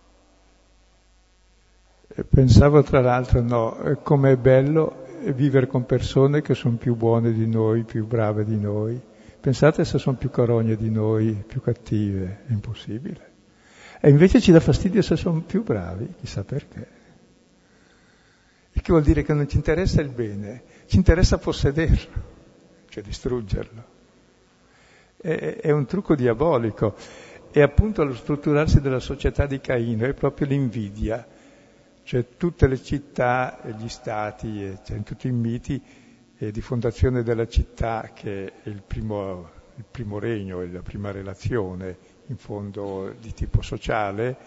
Pensavo 2.32 2.82
tra 2.82 3.02
l'altro, 3.02 3.42
no, 3.42 4.00
com'è 4.02 4.38
bello 4.38 5.04
vivere 5.36 5.68
con 5.68 5.86
persone 5.86 6.42
che 6.42 6.56
sono 6.56 6.78
più 6.78 6.96
buone 6.96 7.32
di 7.32 7.46
noi, 7.48 7.84
più 7.84 8.08
brave 8.08 8.44
di 8.44 8.60
noi. 8.60 9.00
Pensate 9.40 9.86
se 9.86 10.00
sono 10.00 10.18
più 10.18 10.32
carogne 10.32 10.76
di 10.76 10.90
noi, 10.90 11.44
più 11.46 11.62
cattive, 11.62 12.42
è 12.48 12.54
impossibile. 12.54 13.34
E 14.06 14.10
invece 14.10 14.40
ci 14.40 14.52
dà 14.52 14.60
fastidio 14.60 15.02
se 15.02 15.16
sono 15.16 15.42
più 15.42 15.64
bravi, 15.64 16.14
chissà 16.20 16.44
perché. 16.44 16.88
Il 18.74 18.82
che 18.84 18.92
vuol 18.92 19.02
dire 19.02 19.24
che 19.24 19.34
non 19.34 19.48
ci 19.50 19.56
interessa 19.56 20.00
il 20.00 20.10
bene, 20.10 20.62
ci 20.86 20.98
interessa 20.98 21.40
possederlo, 21.40 22.22
cioè 22.88 23.02
distruggerlo. 23.02 23.84
È, 25.18 25.58
è 25.60 25.72
un 25.72 25.88
trucco 25.88 26.14
diabolico. 26.14 26.96
E 27.50 27.64
appunto 27.64 28.04
lo 28.04 28.14
strutturarsi 28.14 28.80
della 28.80 29.00
società 29.00 29.48
di 29.48 29.60
Caino 29.60 30.06
è 30.06 30.14
proprio 30.14 30.46
l'invidia. 30.46 31.26
Cioè 32.04 32.28
tutte 32.38 32.68
le 32.68 32.80
città, 32.84 33.60
gli 33.76 33.90
stati, 33.90 34.78
cioè, 34.86 35.02
tutti 35.02 35.30
i 35.30 35.32
miti, 35.32 35.82
eh, 36.38 36.52
di 36.52 36.62
fondazione 36.62 37.24
della 37.24 37.48
città, 37.48 38.12
che 38.14 38.54
è 38.62 38.70
il 38.70 38.84
primo, 38.86 39.50
il 39.78 39.86
primo 39.90 40.20
regno, 40.20 40.62
è 40.62 40.68
la 40.68 40.84
prima 40.84 41.10
relazione 41.10 42.14
in 42.28 42.38
fondo 42.38 43.14
di 43.20 43.34
tipo 43.34 43.62
sociale, 43.62 44.38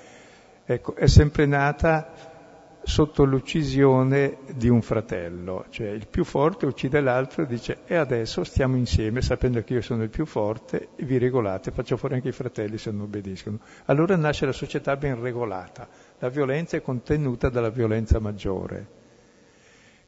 ecco, 0.64 0.94
è 0.94 1.06
sempre 1.06 1.46
nata 1.46 2.36
sotto 2.82 3.24
l'uccisione 3.24 4.38
di 4.54 4.68
un 4.68 4.80
fratello, 4.80 5.66
cioè 5.68 5.88
il 5.88 6.06
più 6.06 6.24
forte 6.24 6.64
uccide 6.64 7.00
l'altro 7.00 7.42
e 7.42 7.46
dice 7.46 7.80
e 7.84 7.96
adesso 7.96 8.44
stiamo 8.44 8.76
insieme 8.76 9.20
sapendo 9.20 9.62
che 9.62 9.74
io 9.74 9.82
sono 9.82 10.02
il 10.02 10.08
più 10.08 10.24
forte 10.24 10.88
vi 10.96 11.18
regolate, 11.18 11.70
faccio 11.70 11.98
fuori 11.98 12.14
anche 12.14 12.28
i 12.28 12.32
fratelli 12.32 12.78
se 12.78 12.90
non 12.90 13.02
obbediscono. 13.02 13.58
Allora 13.86 14.16
nasce 14.16 14.46
la 14.46 14.52
società 14.52 14.96
ben 14.96 15.20
regolata, 15.20 15.86
la 16.18 16.28
violenza 16.30 16.78
è 16.78 16.82
contenuta 16.82 17.50
dalla 17.50 17.70
violenza 17.70 18.20
maggiore. 18.20 18.96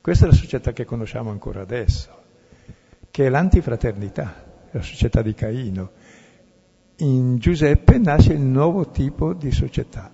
Questa 0.00 0.24
è 0.24 0.28
la 0.28 0.34
società 0.34 0.72
che 0.72 0.86
conosciamo 0.86 1.30
ancora 1.30 1.60
adesso, 1.60 2.08
che 3.10 3.26
è 3.26 3.28
l'antifraternità, 3.28 4.42
la 4.70 4.82
società 4.82 5.20
di 5.20 5.34
Caino 5.34 5.90
in 7.00 7.38
Giuseppe 7.38 7.98
nasce 7.98 8.32
il 8.32 8.40
nuovo 8.40 8.90
tipo 8.90 9.32
di 9.32 9.50
società, 9.50 10.10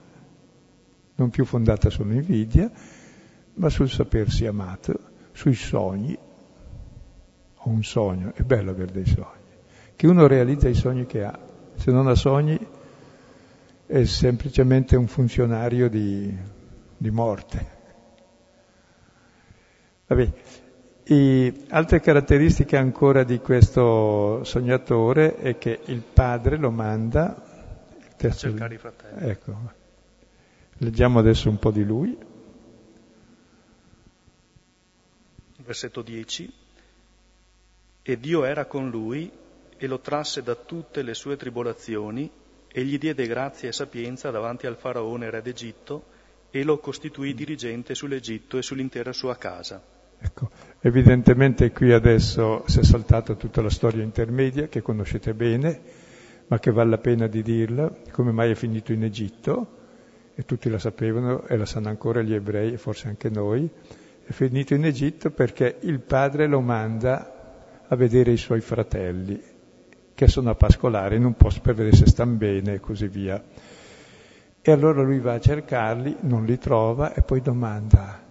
non 1.17 1.31
più 1.31 1.45
fondata 1.45 1.91
sull'invidia, 1.91 2.71
ma 3.55 3.69
sul 3.69 3.89
sapersi 3.89 4.47
amato, 4.47 4.99
sui 5.33 5.55
sogni. 5.55 6.17
Ho 7.59 7.69
un 7.69 7.83
sogno, 7.83 8.33
è 8.35 8.43
bello 8.43 8.71
avere 8.71 8.93
dei 8.93 9.07
sogni, 9.07 9.45
che 9.97 10.07
uno 10.07 10.27
realizza 10.27 10.69
i 10.69 10.75
sogni 10.75 11.07
che 11.07 11.25
ha, 11.25 11.39
se 11.75 11.91
non 11.91 12.07
ha 12.07 12.15
sogni 12.15 12.59
è 13.87 14.05
semplicemente 14.05 14.97
un 14.97 15.07
funzionario 15.07 15.89
di, 15.89 16.35
di 16.97 17.11
morte. 17.11 17.75
Vabbè, 20.07 20.33
e 21.09 21.67
altre 21.69 22.01
caratteristiche 22.01 22.77
ancora 22.77 23.23
di 23.23 23.39
questo 23.39 24.43
sognatore 24.43 25.37
è 25.37 25.57
che 25.57 25.79
il 25.85 26.01
padre 26.01 26.57
lo 26.57 26.73
manda 26.73 27.45
a 28.21 28.31
cercare 28.33 28.75
i 28.75 28.79
fratelli. 28.79 29.31
Ecco. 29.31 29.73
Leggiamo 30.79 31.21
adesso 31.21 31.49
un 31.49 31.61
po' 31.61 31.71
di 31.71 31.85
lui. 31.85 32.19
Versetto 35.59 36.03
10. 36.03 36.53
E 38.03 38.19
Dio 38.19 38.45
era 38.45 38.65
con 38.65 38.91
lui 38.91 39.31
e 39.77 39.87
lo 39.87 40.01
trasse 40.01 40.43
da 40.43 40.57
tutte 40.57 41.03
le 41.03 41.15
sue 41.15 41.37
tribolazioni 41.37 42.29
e 42.67 42.85
gli 42.85 42.99
diede 42.99 43.29
grazia 43.29 43.69
e 43.69 43.73
sapienza 43.73 44.33
davanti 44.33 44.67
al 44.67 44.77
faraone 44.77 45.31
re 45.31 45.41
d'Egitto 45.41 46.05
e 46.51 46.65
lo 46.65 46.79
costituì 46.79 47.33
dirigente 47.33 47.95
sull'Egitto 47.95 48.59
e 48.59 48.63
sull'intera 48.63 49.13
sua 49.13 49.37
casa. 49.37 49.95
Ecco, 50.19 50.51
evidentemente 50.81 51.71
qui 51.73 51.93
adesso 51.93 52.65
si 52.67 52.81
è 52.81 52.83
saltata 52.83 53.35
tutta 53.35 53.61
la 53.63 53.71
storia 53.71 54.03
intermedia 54.03 54.69
che 54.69 54.83
conoscete 54.83 55.35
bene, 55.35 55.81
ma 56.49 56.59
che 56.59 56.71
vale 56.71 56.91
la 56.91 56.99
pena 56.99 57.27
di 57.27 57.43
dirla, 57.43 57.93
come 58.13 58.33
mai 58.33 58.53
è 58.53 58.55
finito 58.55 58.93
in 58.93 59.05
Egitto, 59.05 59.75
e 60.35 60.45
tutti 60.45 60.69
la 60.69 60.79
sapevano 60.79 61.47
e 61.47 61.57
la 61.57 61.65
sanno 61.65 61.89
ancora 61.89 62.21
gli 62.21 62.35
ebrei 62.35 62.75
e 62.75 62.79
forse 62.79 63.09
anche 63.09 63.31
noi, 63.31 63.69
è 64.25 64.33
finito 64.33 64.75
in 64.75 64.85
Egitto 64.85 65.31
perché 65.31 65.79
il 65.81 66.01
padre 66.01 66.47
lo 66.47 66.61
manda 66.61 67.85
a 67.89 67.97
vedere 67.97 68.33
i 68.33 68.37
suoi 68.37 68.61
fratelli, 68.61 69.41
che 70.15 70.29
sono 70.29 70.51
a 70.51 70.55
pascolare 70.55 71.17
in 71.17 71.25
un 71.25 71.35
posto 71.35 71.61
per 71.61 71.75
vedere 71.75 71.97
se 71.97 72.07
stanno 72.07 72.37
bene 72.37 72.75
e 72.75 72.81
così 72.81 73.07
via. 73.07 73.43
E 74.61 74.73
allora 74.73 75.03
lui 75.03 75.21
va 75.21 75.35
a 75.35 75.41
cercarli, 75.41 76.17
non 76.21 76.45
li 76.45 76.59
trova 76.59 77.15
e 77.15 77.23
poi 77.23 77.41
domanda, 77.41 78.26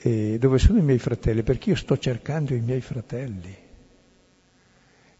e 0.00 0.38
dove 0.38 0.58
sono 0.58 0.78
i 0.78 0.82
miei 0.82 0.98
fratelli? 0.98 1.42
Perché 1.42 1.70
io 1.70 1.76
sto 1.76 1.98
cercando 1.98 2.54
i 2.54 2.60
miei 2.60 2.80
fratelli, 2.80 3.56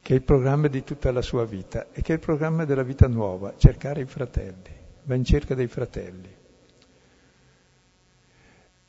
che 0.00 0.12
è 0.12 0.16
il 0.16 0.22
programma 0.22 0.68
di 0.68 0.84
tutta 0.84 1.10
la 1.10 1.22
sua 1.22 1.44
vita 1.44 1.88
e 1.92 2.00
che 2.00 2.12
è 2.12 2.14
il 2.14 2.20
programma 2.20 2.64
della 2.64 2.84
vita 2.84 3.08
nuova, 3.08 3.54
cercare 3.56 4.02
i 4.02 4.06
fratelli, 4.06 4.70
va 5.02 5.14
in 5.14 5.24
cerca 5.24 5.54
dei 5.54 5.66
fratelli. 5.66 6.36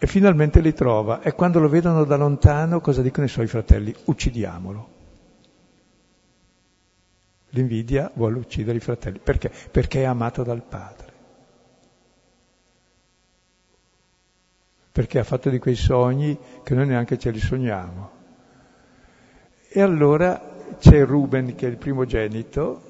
E 0.02 0.08
finalmente 0.08 0.62
li 0.62 0.74
trova 0.74 1.22
e 1.22 1.34
quando 1.34 1.60
lo 1.60 1.68
vedono 1.68 2.06
da 2.06 2.16
lontano 2.16 2.80
cosa 2.80 3.02
dicono 3.02 3.26
i 3.26 3.30
suoi 3.30 3.48
fratelli? 3.48 3.94
Uccidiamolo. 4.06 4.98
L'invidia 7.50 8.12
vuole 8.14 8.38
uccidere 8.38 8.78
i 8.78 8.80
fratelli. 8.82 9.20
Perché? 9.20 9.52
Perché 9.72 10.02
è 10.02 10.06
amato 10.06 10.44
dal 10.44 10.64
padre. 10.64 11.09
Perché 15.00 15.20
ha 15.20 15.24
fatto 15.24 15.50
di 15.50 15.60
quei 15.60 15.76
sogni 15.76 16.38
che 16.62 16.76
noi 16.76 16.86
neanche 16.86 17.18
ce 17.18 17.32
li 17.32 17.39
sogniamo. 17.39 18.10
E 19.70 19.80
allora 19.80 20.74
c'è 20.78 21.06
Ruben 21.06 21.56
che 21.56 21.68
è 21.68 21.70
il 21.70 21.78
primogenito, 21.78 22.82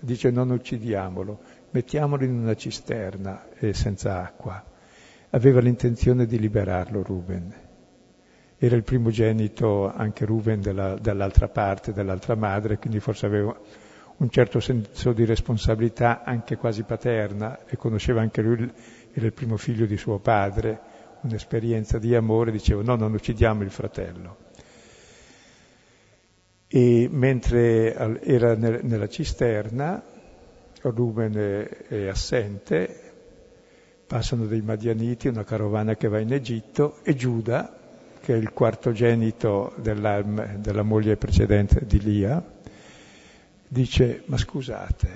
dice 0.00 0.32
non 0.32 0.50
uccidiamolo, 0.50 1.38
mettiamolo 1.70 2.24
in 2.24 2.40
una 2.40 2.56
cisterna 2.56 3.50
e 3.56 3.72
senza 3.72 4.20
acqua. 4.20 4.64
Aveva 5.30 5.60
l'intenzione 5.60 6.26
di 6.26 6.40
liberarlo 6.40 7.04
Ruben. 7.04 7.54
era 8.58 8.74
il 8.74 8.82
primogenito 8.82 9.92
anche 9.92 10.24
Ruben 10.24 10.60
della, 10.60 10.94
dall'altra 10.94 11.46
parte, 11.46 11.92
dall'altra 11.92 12.34
madre, 12.34 12.78
quindi 12.78 12.98
forse 12.98 13.26
aveva 13.26 13.56
un 14.16 14.28
certo 14.28 14.58
senso 14.58 15.12
di 15.12 15.24
responsabilità 15.24 16.24
anche 16.24 16.56
quasi 16.56 16.82
paterna 16.82 17.60
e 17.64 17.76
conosceva 17.76 18.22
anche 18.22 18.42
lui, 18.42 18.68
era 19.12 19.26
il 19.26 19.32
primo 19.32 19.56
figlio 19.56 19.86
di 19.86 19.96
suo 19.96 20.18
padre, 20.18 20.93
un'esperienza 21.24 21.98
di 21.98 22.14
amore, 22.14 22.50
diceva 22.50 22.82
no, 22.82 22.96
non 22.96 23.12
uccidiamo 23.12 23.62
il 23.62 23.70
fratello. 23.70 24.36
E 26.68 27.08
mentre 27.10 28.20
era 28.22 28.54
nella 28.54 29.08
cisterna, 29.08 30.02
Ruben 30.82 31.68
è 31.88 32.06
assente, 32.06 33.12
passano 34.06 34.46
dei 34.46 34.60
Madianiti, 34.60 35.28
una 35.28 35.44
carovana 35.44 35.94
che 35.96 36.08
va 36.08 36.18
in 36.18 36.32
Egitto, 36.32 36.98
e 37.02 37.14
Giuda, 37.14 37.78
che 38.20 38.34
è 38.34 38.36
il 38.36 38.52
quartogenito 38.52 39.74
della, 39.76 40.20
della 40.22 40.82
moglie 40.82 41.16
precedente 41.16 41.86
di 41.86 42.00
Lia, 42.00 42.42
dice, 43.66 44.22
ma 44.26 44.36
scusate, 44.36 45.08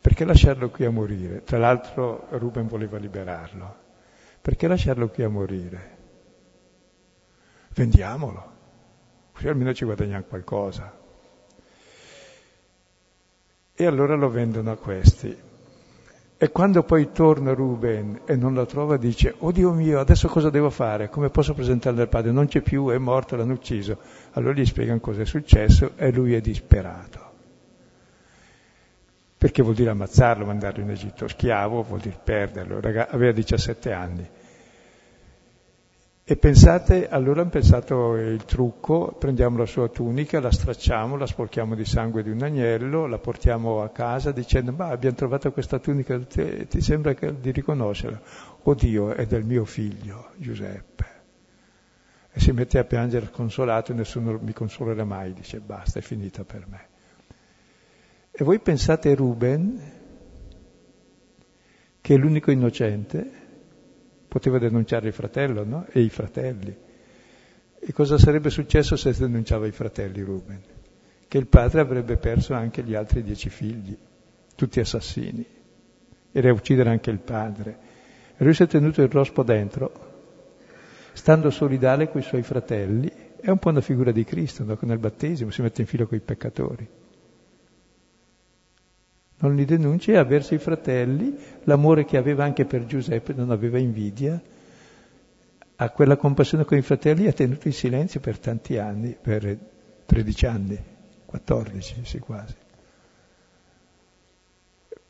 perché 0.00 0.24
lasciarlo 0.24 0.68
qui 0.68 0.84
a 0.84 0.90
morire? 0.90 1.42
Tra 1.44 1.58
l'altro 1.58 2.26
Ruben 2.30 2.66
voleva 2.66 2.98
liberarlo. 2.98 3.80
Perché 4.42 4.66
lasciarlo 4.66 5.08
qui 5.08 5.22
a 5.22 5.28
morire? 5.28 5.98
Vendiamolo, 7.74 8.52
così 9.32 9.46
almeno 9.46 9.72
ci 9.72 9.84
guadagniamo 9.84 10.24
qualcosa. 10.24 10.98
E 13.72 13.86
allora 13.86 14.16
lo 14.16 14.28
vendono 14.28 14.72
a 14.72 14.76
questi. 14.76 15.50
E 16.36 16.50
quando 16.50 16.82
poi 16.82 17.12
torna 17.12 17.54
Ruben 17.54 18.22
e 18.24 18.34
non 18.34 18.54
la 18.54 18.66
trova, 18.66 18.96
dice, 18.96 19.32
oh 19.38 19.52
Dio 19.52 19.72
mio, 19.72 20.00
adesso 20.00 20.26
cosa 20.26 20.50
devo 20.50 20.70
fare? 20.70 21.08
Come 21.08 21.30
posso 21.30 21.54
presentarlo 21.54 22.00
al 22.02 22.08
padre? 22.08 22.32
Non 22.32 22.48
c'è 22.48 22.62
più, 22.62 22.88
è 22.88 22.98
morto, 22.98 23.36
l'hanno 23.36 23.52
ucciso. 23.52 23.98
Allora 24.32 24.54
gli 24.54 24.66
spiegano 24.66 24.98
cosa 24.98 25.22
è 25.22 25.24
successo 25.24 25.92
e 25.94 26.10
lui 26.10 26.34
è 26.34 26.40
disperato. 26.40 27.31
Perché 29.42 29.60
vuol 29.60 29.74
dire 29.74 29.90
ammazzarlo, 29.90 30.44
mandarlo 30.44 30.84
in 30.84 30.90
Egitto 30.90 31.26
schiavo, 31.26 31.82
vuol 31.82 31.98
dire 31.98 32.16
perderlo. 32.22 32.78
Aveva 32.78 33.32
17 33.32 33.92
anni. 33.92 34.30
E 36.22 36.36
pensate, 36.36 37.08
allora 37.08 37.40
hanno 37.40 37.50
pensato 37.50 38.14
il 38.14 38.44
trucco, 38.44 39.16
prendiamo 39.18 39.58
la 39.58 39.66
sua 39.66 39.88
tunica, 39.88 40.38
la 40.38 40.52
stracciamo, 40.52 41.16
la 41.16 41.26
sporchiamo 41.26 41.74
di 41.74 41.84
sangue 41.84 42.22
di 42.22 42.30
un 42.30 42.40
agnello, 42.40 43.08
la 43.08 43.18
portiamo 43.18 43.82
a 43.82 43.88
casa 43.88 44.30
dicendo, 44.30 44.70
ma 44.70 44.90
abbiamo 44.90 45.16
trovato 45.16 45.50
questa 45.50 45.80
tunica, 45.80 46.16
ti, 46.20 46.68
ti 46.68 46.80
sembra 46.80 47.12
che, 47.14 47.40
di 47.40 47.50
riconoscerla? 47.50 48.20
Oddio, 48.62 49.14
è 49.14 49.26
del 49.26 49.44
mio 49.44 49.64
figlio, 49.64 50.28
Giuseppe. 50.36 51.06
E 52.30 52.38
si 52.38 52.52
mette 52.52 52.78
a 52.78 52.84
piangere 52.84 53.26
sconsolato 53.26 53.90
e 53.90 53.96
nessuno 53.96 54.38
mi 54.40 54.52
consolerà 54.52 55.04
mai, 55.04 55.32
dice, 55.32 55.58
basta, 55.58 55.98
è 55.98 56.02
finita 56.02 56.44
per 56.44 56.64
me. 56.68 56.90
E 58.34 58.44
voi 58.44 58.60
pensate 58.60 59.14
Ruben, 59.14 59.78
che 62.00 62.14
è 62.14 62.16
l'unico 62.16 62.50
innocente, 62.50 63.30
poteva 64.26 64.58
denunciare 64.58 65.08
il 65.08 65.12
fratello 65.12 65.64
no? 65.64 65.86
e 65.90 66.00
i 66.00 66.08
fratelli. 66.08 66.74
E 67.78 67.92
cosa 67.92 68.16
sarebbe 68.16 68.48
successo 68.48 68.96
se 68.96 69.12
denunciava 69.12 69.66
i 69.66 69.70
fratelli 69.70 70.22
Ruben? 70.22 70.62
Che 71.28 71.36
il 71.36 71.46
padre 71.46 71.82
avrebbe 71.82 72.16
perso 72.16 72.54
anche 72.54 72.82
gli 72.82 72.94
altri 72.94 73.22
dieci 73.22 73.50
figli, 73.50 73.94
tutti 74.54 74.80
assassini. 74.80 75.44
Era 76.32 76.48
a 76.48 76.54
uccidere 76.54 76.88
anche 76.88 77.10
il 77.10 77.18
padre. 77.18 77.78
E 78.34 78.44
lui 78.44 78.54
si 78.54 78.62
è 78.62 78.66
tenuto 78.66 79.02
il 79.02 79.10
rospo 79.10 79.42
dentro, 79.42 79.92
stando 81.12 81.50
solidale 81.50 82.08
con 82.08 82.22
i 82.22 82.24
suoi 82.24 82.42
fratelli. 82.42 83.12
È 83.36 83.50
un 83.50 83.58
po' 83.58 83.68
una 83.68 83.82
figura 83.82 84.10
di 84.10 84.24
Cristo, 84.24 84.64
no? 84.64 84.78
nel 84.80 84.98
battesimo 84.98 85.50
si 85.50 85.60
mette 85.60 85.82
in 85.82 85.86
filo 85.86 86.06
con 86.06 86.16
i 86.16 86.22
peccatori 86.22 87.00
non 89.42 89.56
li 89.56 89.64
denuncia 89.64 90.12
e 90.12 90.16
ha 90.16 90.24
verso 90.24 90.54
i 90.54 90.58
fratelli 90.58 91.36
l'amore 91.64 92.04
che 92.04 92.16
aveva 92.16 92.44
anche 92.44 92.64
per 92.64 92.86
Giuseppe, 92.86 93.32
non 93.34 93.50
aveva 93.50 93.78
invidia, 93.78 94.40
ha 95.76 95.90
quella 95.90 96.16
compassione 96.16 96.64
con 96.64 96.78
i 96.78 96.82
fratelli 96.82 97.26
ha 97.26 97.32
tenuto 97.32 97.66
in 97.66 97.74
silenzio 97.74 98.20
per 98.20 98.38
tanti 98.38 98.78
anni, 98.78 99.16
per 99.20 99.58
13 100.06 100.46
anni, 100.46 100.78
14 101.26 101.96
sì 102.04 102.18
quasi. 102.18 102.54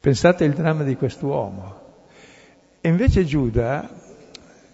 Pensate 0.00 0.44
al 0.44 0.52
dramma 0.52 0.82
di 0.82 0.96
quest'uomo. 0.96 1.80
E 2.80 2.88
invece 2.88 3.24
Giuda, 3.24 3.88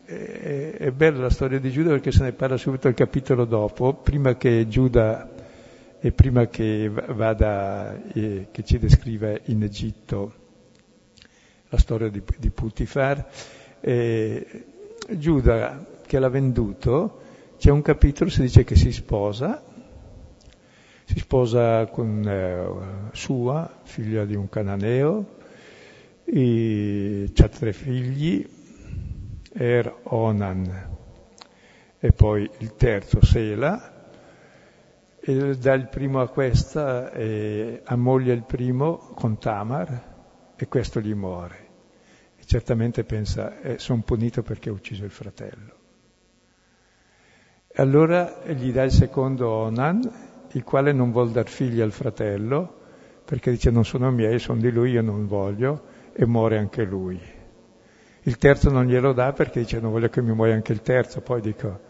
è, 0.05 0.91
bella 0.95 1.19
la 1.19 1.31
storia 1.31 1.59
di 1.59 1.71
Giuda 1.71 1.91
perché 1.91 2.13
se 2.13 2.23
ne 2.23 2.33
parla 2.33 2.57
subito 2.57 2.89
al 2.89 2.95
capitolo 2.95 3.45
dopo, 3.45 3.93
prima 3.93 4.37
che 4.37 4.67
Giuda 4.69 5.29
e 6.01 6.13
prima 6.13 6.47
che 6.47 6.89
vada, 6.89 8.01
eh, 8.13 8.49
che 8.51 8.65
ci 8.65 8.79
descriva 8.79 9.37
in 9.45 9.63
Egitto 9.63 10.35
la 11.69 11.79
storia 11.79 12.09
di, 12.09 12.23
di 12.39 12.51
Putifar, 12.51 13.29
eh, 13.81 14.65
Giuda 15.11 15.87
che 16.07 16.19
l'ha 16.19 16.29
venduto, 16.29 17.21
c'è 17.59 17.71
un 17.71 17.83
capitolo, 17.83 18.31
si 18.31 18.43
dice 18.43 18.65
che 18.65 18.77
si 18.77 18.93
sposa, 18.93 19.63
si 21.05 21.19
sposa 21.19 21.87
con 21.87 22.23
eh, 22.27 23.17
Sua, 23.17 23.81
figlia 23.83 24.25
di 24.25 24.37
un 24.37 24.49
cananeo, 24.49 25.37
ha 26.25 27.49
tre 27.49 27.73
figli, 27.73 28.47
Er, 29.51 29.93
Onan 30.05 30.97
e 31.99 32.13
poi 32.13 32.49
il 32.59 32.77
terzo 32.77 33.25
Sela, 33.25 33.98
e 35.29 35.59
dà 35.59 35.75
il 35.75 35.89
primo 35.89 36.23
a 36.23 36.29
questa, 36.29 37.13
e 37.13 37.83
ammoglia 37.85 38.33
il 38.33 38.45
primo 38.45 38.97
con 39.15 39.37
Tamar 39.37 40.17
e 40.57 40.69
questo 40.69 41.01
gli 41.01 41.13
muore. 41.13 41.67
E 42.39 42.45
certamente 42.47 43.05
pensa, 43.05 43.61
eh, 43.61 43.79
sono 43.79 44.01
punito 44.01 44.43
perché 44.43 44.71
ho 44.71 44.73
ucciso 44.73 45.05
il 45.05 45.11
fratello. 45.11 45.77
E 47.67 47.83
allora 47.83 48.41
gli 48.47 48.73
dà 48.73 48.85
il 48.85 48.91
secondo 48.91 49.51
Onan, 49.51 50.11
il 50.53 50.65
quale 50.65 50.93
non 50.93 51.13
vuol 51.13 51.31
dar 51.31 51.47
figli 51.47 51.83
al 51.83 51.93
fratello, 51.93 52.77
perché 53.27 53.51
dice 53.51 53.71
non 53.71 53.85
sono 53.85 54.11
miei, 54.11 54.39
sono 54.39 54.59
di 54.59 54.71
lui, 54.71 54.93
io 54.93 55.03
non 55.03 55.27
voglio, 55.27 55.83
e 56.15 56.25
muore 56.25 56.57
anche 56.57 56.85
lui. 56.85 57.21
Il 58.23 58.39
terzo 58.39 58.71
non 58.71 58.87
glielo 58.87 59.13
dà 59.13 59.35
perché 59.35 59.61
dice 59.61 59.79
non 59.79 59.91
voglio 59.91 60.09
che 60.09 60.23
mi 60.23 60.33
muoia 60.33 60.55
anche 60.55 60.73
il 60.73 60.81
terzo, 60.81 61.21
poi 61.21 61.43
dico 61.43 61.88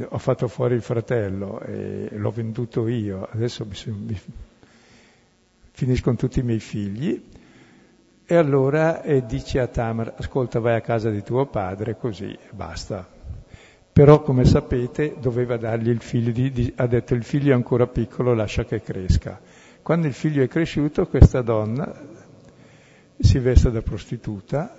ho 0.00 0.18
fatto 0.18 0.48
fuori 0.48 0.74
il 0.74 0.82
fratello 0.82 1.60
e 1.60 2.08
l'ho 2.12 2.30
venduto 2.30 2.88
io, 2.88 3.28
adesso 3.30 3.64
mi, 3.64 3.92
mi, 4.06 4.20
finisco 5.70 6.04
con 6.04 6.16
tutti 6.16 6.40
i 6.40 6.42
miei 6.42 6.60
figli. 6.60 7.22
E 8.26 8.36
allora 8.36 9.02
eh, 9.02 9.26
dice 9.26 9.60
a 9.60 9.66
Tamar, 9.66 10.14
ascolta 10.16 10.58
vai 10.58 10.76
a 10.76 10.80
casa 10.80 11.10
di 11.10 11.22
tuo 11.22 11.46
padre, 11.46 11.96
così 11.96 12.36
basta. 12.50 13.06
Però 13.92 14.22
come 14.22 14.44
sapete 14.44 15.16
doveva 15.20 15.56
dargli 15.56 15.90
il 15.90 16.00
figlio, 16.00 16.32
di, 16.32 16.50
di, 16.50 16.72
ha 16.76 16.86
detto 16.86 17.14
il 17.14 17.22
figlio 17.22 17.52
è 17.52 17.54
ancora 17.54 17.86
piccolo, 17.86 18.34
lascia 18.34 18.64
che 18.64 18.80
cresca. 18.80 19.40
Quando 19.82 20.06
il 20.06 20.14
figlio 20.14 20.42
è 20.42 20.48
cresciuto, 20.48 21.06
questa 21.06 21.42
donna 21.42 21.92
si 23.18 23.38
veste 23.38 23.70
da 23.70 23.82
prostituta, 23.82 24.74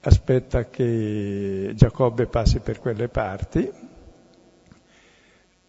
aspetta 0.00 0.68
che 0.68 1.72
Giacobbe 1.74 2.26
passi 2.26 2.58
per 2.58 2.80
quelle 2.80 3.08
parti 3.08 3.70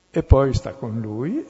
e 0.10 0.24
poi 0.24 0.54
sta 0.54 0.74
con 0.74 1.00
lui 1.00 1.46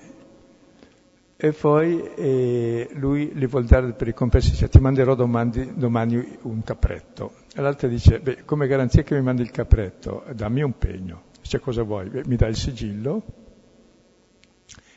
e 1.39 1.51
poi 1.51 2.01
eh, 2.16 2.89
lui 2.93 3.28
gli 3.28 3.45
vuol 3.45 3.66
dare 3.66 3.93
per 3.93 4.08
i 4.08 4.14
compensi, 4.14 4.49
dice 4.49 4.70
ti 4.70 4.80
manderò 4.80 5.14
domani, 5.14 5.74
domani 5.76 6.38
un 6.41 6.64
capretto. 6.64 7.34
E 7.53 7.62
l'altra 7.62 7.88
dice, 7.88 8.20
beh, 8.20 8.43
come 8.43 8.66
garanzia 8.66 9.03
che 9.03 9.14
mi 9.14 9.22
mandi 9.22 9.43
il 9.43 9.51
capretto, 9.51 10.24
dammi 10.34 10.64
un 10.64 10.76
pegno. 10.80 11.26
Dice 11.39 11.60
cosa 11.60 11.84
vuoi? 11.84 12.10
Beh, 12.10 12.24
mi 12.26 12.38
dai 12.38 12.49
il 12.49 12.55
sigillo, 12.55 13.24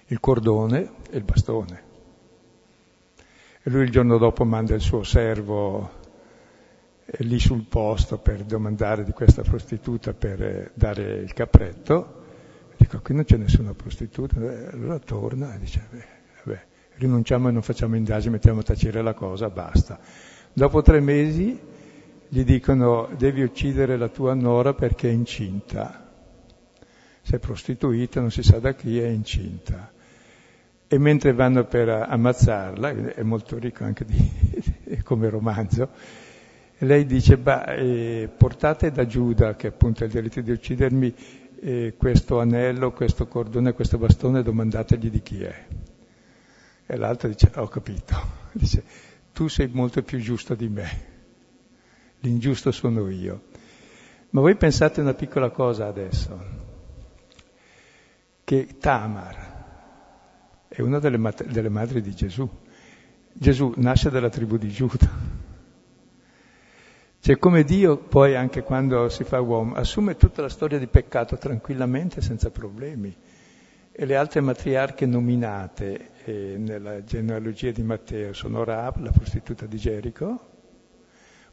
il 0.06 0.18
cordone 0.18 0.92
e 1.10 1.18
il 1.18 1.24
bastone. 1.24 1.82
E 3.62 3.68
lui 3.68 3.82
il 3.82 3.90
giorno 3.90 4.16
dopo 4.16 4.42
manda 4.46 4.74
il 4.74 4.80
suo 4.80 5.02
servo 5.02 5.90
eh, 7.04 7.22
lì 7.22 7.38
sul 7.38 7.66
posto 7.68 8.16
per 8.16 8.44
domandare 8.44 9.04
di 9.04 9.12
questa 9.12 9.42
prostituta 9.42 10.14
per 10.14 10.42
eh, 10.42 10.70
dare 10.72 11.18
il 11.18 11.34
capretto 11.34 12.19
Dico, 12.80 12.98
qui 13.02 13.14
non 13.14 13.24
c'è 13.24 13.36
nessuna 13.36 13.74
prostituta. 13.74 14.40
Eh, 14.40 14.68
allora 14.72 14.98
torna 14.98 15.54
e 15.54 15.58
dice, 15.58 15.86
beh, 15.90 16.04
vabbè, 16.44 16.66
rinunciamo 16.94 17.50
e 17.50 17.52
non 17.52 17.60
facciamo 17.60 17.94
indagini, 17.94 18.32
mettiamo 18.32 18.60
a 18.60 18.62
tacere 18.62 19.02
la 19.02 19.12
cosa, 19.12 19.50
basta. 19.50 20.00
Dopo 20.50 20.80
tre 20.80 21.00
mesi 21.00 21.60
gli 22.26 22.42
dicono, 22.42 23.10
devi 23.18 23.42
uccidere 23.42 23.98
la 23.98 24.08
tua 24.08 24.32
nora 24.32 24.72
perché 24.72 25.10
è 25.10 25.12
incinta. 25.12 26.10
Si 27.20 27.34
è 27.34 27.38
prostituita, 27.38 28.20
non 28.20 28.30
si 28.30 28.42
sa 28.42 28.58
da 28.58 28.72
chi, 28.72 28.98
è 28.98 29.08
incinta. 29.08 29.92
E 30.88 30.98
mentre 30.98 31.34
vanno 31.34 31.66
per 31.66 31.90
ammazzarla, 31.90 33.12
è 33.12 33.22
molto 33.22 33.58
ricco 33.58 33.84
anche 33.84 34.06
di, 34.06 34.96
come 35.04 35.28
romanzo, 35.28 35.90
lei 36.78 37.04
dice, 37.04 37.36
bah, 37.36 37.74
eh, 37.74 38.30
portate 38.34 38.90
da 38.90 39.04
Giuda, 39.04 39.54
che 39.54 39.66
appunto 39.66 40.02
ha 40.02 40.06
il 40.06 40.12
diritto 40.12 40.40
di 40.40 40.50
uccidermi, 40.50 41.14
eh, 41.60 41.94
questo 41.96 42.40
anello, 42.40 42.92
questo 42.92 43.26
cordone, 43.26 43.72
questo 43.72 43.98
bastone, 43.98 44.42
domandategli 44.42 45.10
di 45.10 45.20
chi 45.22 45.42
è. 45.42 45.66
E 46.86 46.96
l'altro 46.96 47.28
dice, 47.28 47.50
ho 47.56 47.68
capito, 47.68 48.16
dice, 48.52 48.82
tu 49.32 49.48
sei 49.48 49.68
molto 49.68 50.02
più 50.02 50.18
giusto 50.18 50.54
di 50.54 50.68
me, 50.68 50.88
l'ingiusto 52.20 52.72
sono 52.72 53.08
io. 53.08 53.42
Ma 54.30 54.40
voi 54.40 54.56
pensate 54.56 55.00
una 55.00 55.14
piccola 55.14 55.50
cosa 55.50 55.86
adesso, 55.86 56.38
che 58.44 58.76
Tamar 58.78 59.58
è 60.68 60.80
una 60.80 60.98
delle, 60.98 61.18
mat- 61.18 61.44
delle 61.44 61.68
madri 61.68 62.00
di 62.00 62.14
Gesù. 62.14 62.48
Gesù 63.32 63.72
nasce 63.76 64.08
dalla 64.10 64.28
tribù 64.28 64.56
di 64.56 64.68
Giuda. 64.68 65.19
Cioè 67.22 67.36
come 67.38 67.64
Dio 67.64 67.98
poi 67.98 68.34
anche 68.34 68.62
quando 68.62 69.10
si 69.10 69.24
fa 69.24 69.40
uomo 69.40 69.74
assume 69.74 70.16
tutta 70.16 70.40
la 70.40 70.48
storia 70.48 70.78
di 70.78 70.86
peccato 70.86 71.36
tranquillamente 71.36 72.22
senza 72.22 72.50
problemi. 72.50 73.14
E 73.92 74.04
le 74.06 74.16
altre 74.16 74.40
matriarche 74.40 75.04
nominate 75.04 76.12
eh, 76.24 76.54
nella 76.56 77.04
genealogia 77.04 77.70
di 77.70 77.82
Matteo 77.82 78.32
sono 78.32 78.64
Raab, 78.64 79.02
la 79.02 79.10
prostituta 79.10 79.66
di 79.66 79.76
Gerico, 79.76 80.48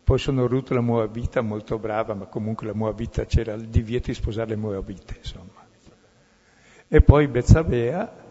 poi 0.07 0.19
sono 0.19 0.47
Ruth 0.47 0.69
la 0.69 0.79
Moabita, 0.79 1.41
molto 1.41 1.77
brava, 1.77 2.13
ma 2.13 2.27
comunque 2.27 2.65
la 2.65 2.73
Moabita 2.73 3.25
c'era 3.25 3.51
il 3.51 3.67
divieto 3.67 4.05
di 4.07 4.13
sposare 4.13 4.51
le 4.51 4.55
Moabite, 4.55 5.15
insomma. 5.17 5.67
E 6.87 7.01
poi 7.01 7.27
Bezzabea, 7.27 8.25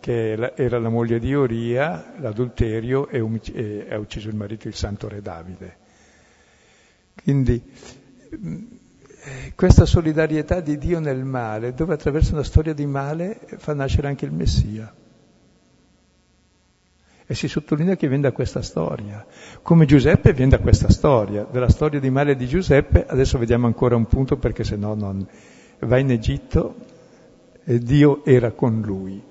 che 0.00 0.32
era 0.54 0.78
la 0.78 0.88
moglie 0.88 1.18
di 1.18 1.34
Oria, 1.34 2.14
l'adulterio, 2.16 3.08
e, 3.08 3.22
e 3.52 3.86
ha 3.90 3.98
ucciso 3.98 4.30
il 4.30 4.36
marito, 4.36 4.68
il 4.68 4.74
santo 4.74 5.06
re 5.06 5.20
Davide. 5.20 5.86
Quindi 7.22 7.62
mm, 8.36 8.64
questa 9.54 9.84
solidarietà 9.84 10.60
di 10.60 10.78
Dio 10.78 11.00
nel 11.00 11.24
male, 11.24 11.74
dove 11.74 11.94
attraverso 11.94 12.32
una 12.34 12.44
storia 12.44 12.72
di 12.72 12.86
male 12.86 13.40
fa 13.56 13.74
nascere 13.74 14.08
anche 14.08 14.24
il 14.24 14.32
Messia. 14.32 14.94
E 17.30 17.34
si 17.34 17.46
sottolinea 17.46 17.96
che 17.96 18.08
viene 18.08 18.22
da 18.22 18.32
questa 18.32 18.62
storia. 18.62 19.26
Come 19.60 19.84
Giuseppe 19.84 20.32
viene 20.32 20.52
da 20.52 20.58
questa 20.60 20.88
storia. 20.88 21.46
Della 21.50 21.68
storia 21.68 22.00
di 22.00 22.08
male 22.08 22.36
di 22.36 22.46
Giuseppe, 22.46 23.04
adesso 23.06 23.36
vediamo 23.36 23.66
ancora 23.66 23.96
un 23.96 24.06
punto 24.06 24.36
perché 24.36 24.64
se 24.64 24.76
no 24.76 24.94
non... 24.94 25.26
Va 25.80 25.98
in 25.98 26.10
Egitto 26.10 26.74
e 27.64 27.78
Dio 27.78 28.24
era 28.24 28.52
con 28.52 28.80
lui. 28.80 29.22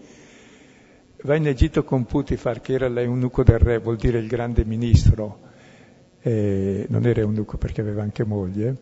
Va 1.24 1.36
in 1.36 1.48
Egitto 1.48 1.84
con 1.84 2.06
Putifar, 2.06 2.62
che 2.62 2.74
era 2.74 2.88
l'eunuco 2.88 3.44
del 3.44 3.58
re, 3.58 3.80
vuol 3.80 3.96
dire 3.96 4.20
il 4.20 4.28
grande 4.28 4.64
ministro, 4.64 5.47
eh, 6.22 6.86
non 6.90 7.06
era 7.06 7.22
eunuco 7.22 7.58
perché 7.58 7.82
aveva 7.82 8.02
anche 8.02 8.24
moglie, 8.24 8.78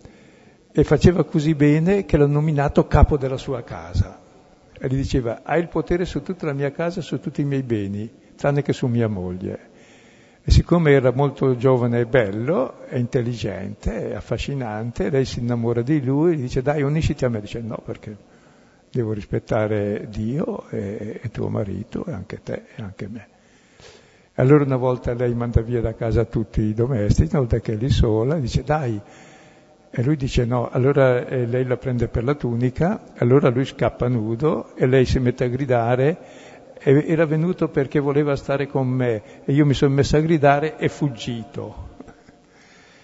e 0.72 0.84
faceva 0.84 1.24
così 1.24 1.56
bene 1.56 2.06
che 2.06 2.18
l'ha 2.18 2.26
nominato 2.26 2.86
capo 2.88 3.18
della 3.18 3.38
sua 3.38 3.64
casa. 3.64 4.20
E 4.78 4.88
gli 4.88 4.96
diceva, 4.96 5.42
hai 5.44 5.62
il 5.62 5.70
potere 5.70 6.04
su 6.04 6.22
tutta 6.22 6.46
la 6.46 6.54
mia 6.54 6.72
casa, 6.72 7.00
su 7.00 7.20
tutti 7.20 7.42
i 7.42 7.46
miei 7.46 7.64
beni, 7.64 8.12
tranne 8.36 8.62
che 8.62 8.74
su 8.74 8.88
mia 8.88 9.08
moglie. 9.08 9.74
E 10.44 10.52
siccome 10.52 10.92
era 10.92 11.12
molto 11.12 11.56
giovane 11.56 12.02
e 12.02 12.06
bello, 12.06 12.82
è 12.82 12.98
intelligente, 12.98 14.10
è 14.10 14.16
affascinante, 14.16 15.10
lei 15.10 15.26
si 15.26 15.40
innamora 15.40 15.82
di 15.82 16.04
lui, 16.04 16.34
e 16.34 16.36
gli 16.36 16.42
dice 16.42 16.62
dai 16.62 16.82
unisciti 16.82 17.26
a 17.26 17.30
me, 17.30 17.40
dice 17.40 17.62
no 17.62 17.82
perché 17.84 18.18
devo 18.92 19.12
rispettare 19.12 20.08
Dio 20.10 20.70
e, 20.70 21.20
e, 21.22 21.30
tuo 21.30 21.50
marito 21.50 22.06
e 22.06 22.12
anche 22.12 22.42
te 22.44 22.64
e 22.76 22.82
anche 22.82 23.08
me. 23.08 23.28
Allora 24.38 24.66
una 24.66 24.76
volta 24.76 25.14
lei 25.14 25.34
manda 25.34 25.62
via 25.62 25.80
da 25.80 25.94
casa 25.94 26.26
tutti 26.26 26.60
i 26.60 26.74
domestici, 26.74 27.30
una 27.32 27.40
volta 27.40 27.60
che 27.60 27.74
è 27.74 27.76
lì 27.78 27.90
sola, 27.90 28.36
dice 28.36 28.64
dai, 28.64 29.00
e 29.90 30.04
lui 30.04 30.18
dice 30.18 30.44
no, 30.44 30.68
allora 30.70 31.26
eh, 31.26 31.46
lei 31.46 31.64
la 31.66 31.78
prende 31.78 32.10
per 32.10 32.26
la 32.26 32.36
tunica, 32.36 33.02
allora 33.16 33.48
lui 33.48 33.64
scappa 33.64 34.10
nudo 34.10 34.76
e 34.76 34.88
lei 34.88 35.06
si 35.06 35.20
mette 35.20 35.46
a 35.46 35.48
gridare, 35.48 36.18
era 36.80 37.26
venuto 37.26 37.70
perché 37.70 38.00
voleva 38.00 38.36
stare 38.36 38.68
con 38.68 38.90
me 38.90 39.44
e 39.46 39.54
io 39.54 39.66
mi 39.66 39.74
sono 39.74 39.94
messo 39.94 40.18
a 40.18 40.20
gridare 40.20 40.78
e 40.78 40.90
fuggito. 40.90 41.94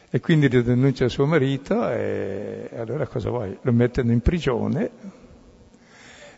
E 0.10 0.20
quindi 0.20 0.50
denuncia 0.50 1.06
il 1.06 1.10
suo 1.10 1.26
marito 1.26 1.90
e 1.90 2.70
allora 2.76 3.08
cosa 3.08 3.30
vuoi? 3.30 3.58
Lo 3.62 3.72
mettono 3.72 4.12
in 4.12 4.20
prigione, 4.20 4.92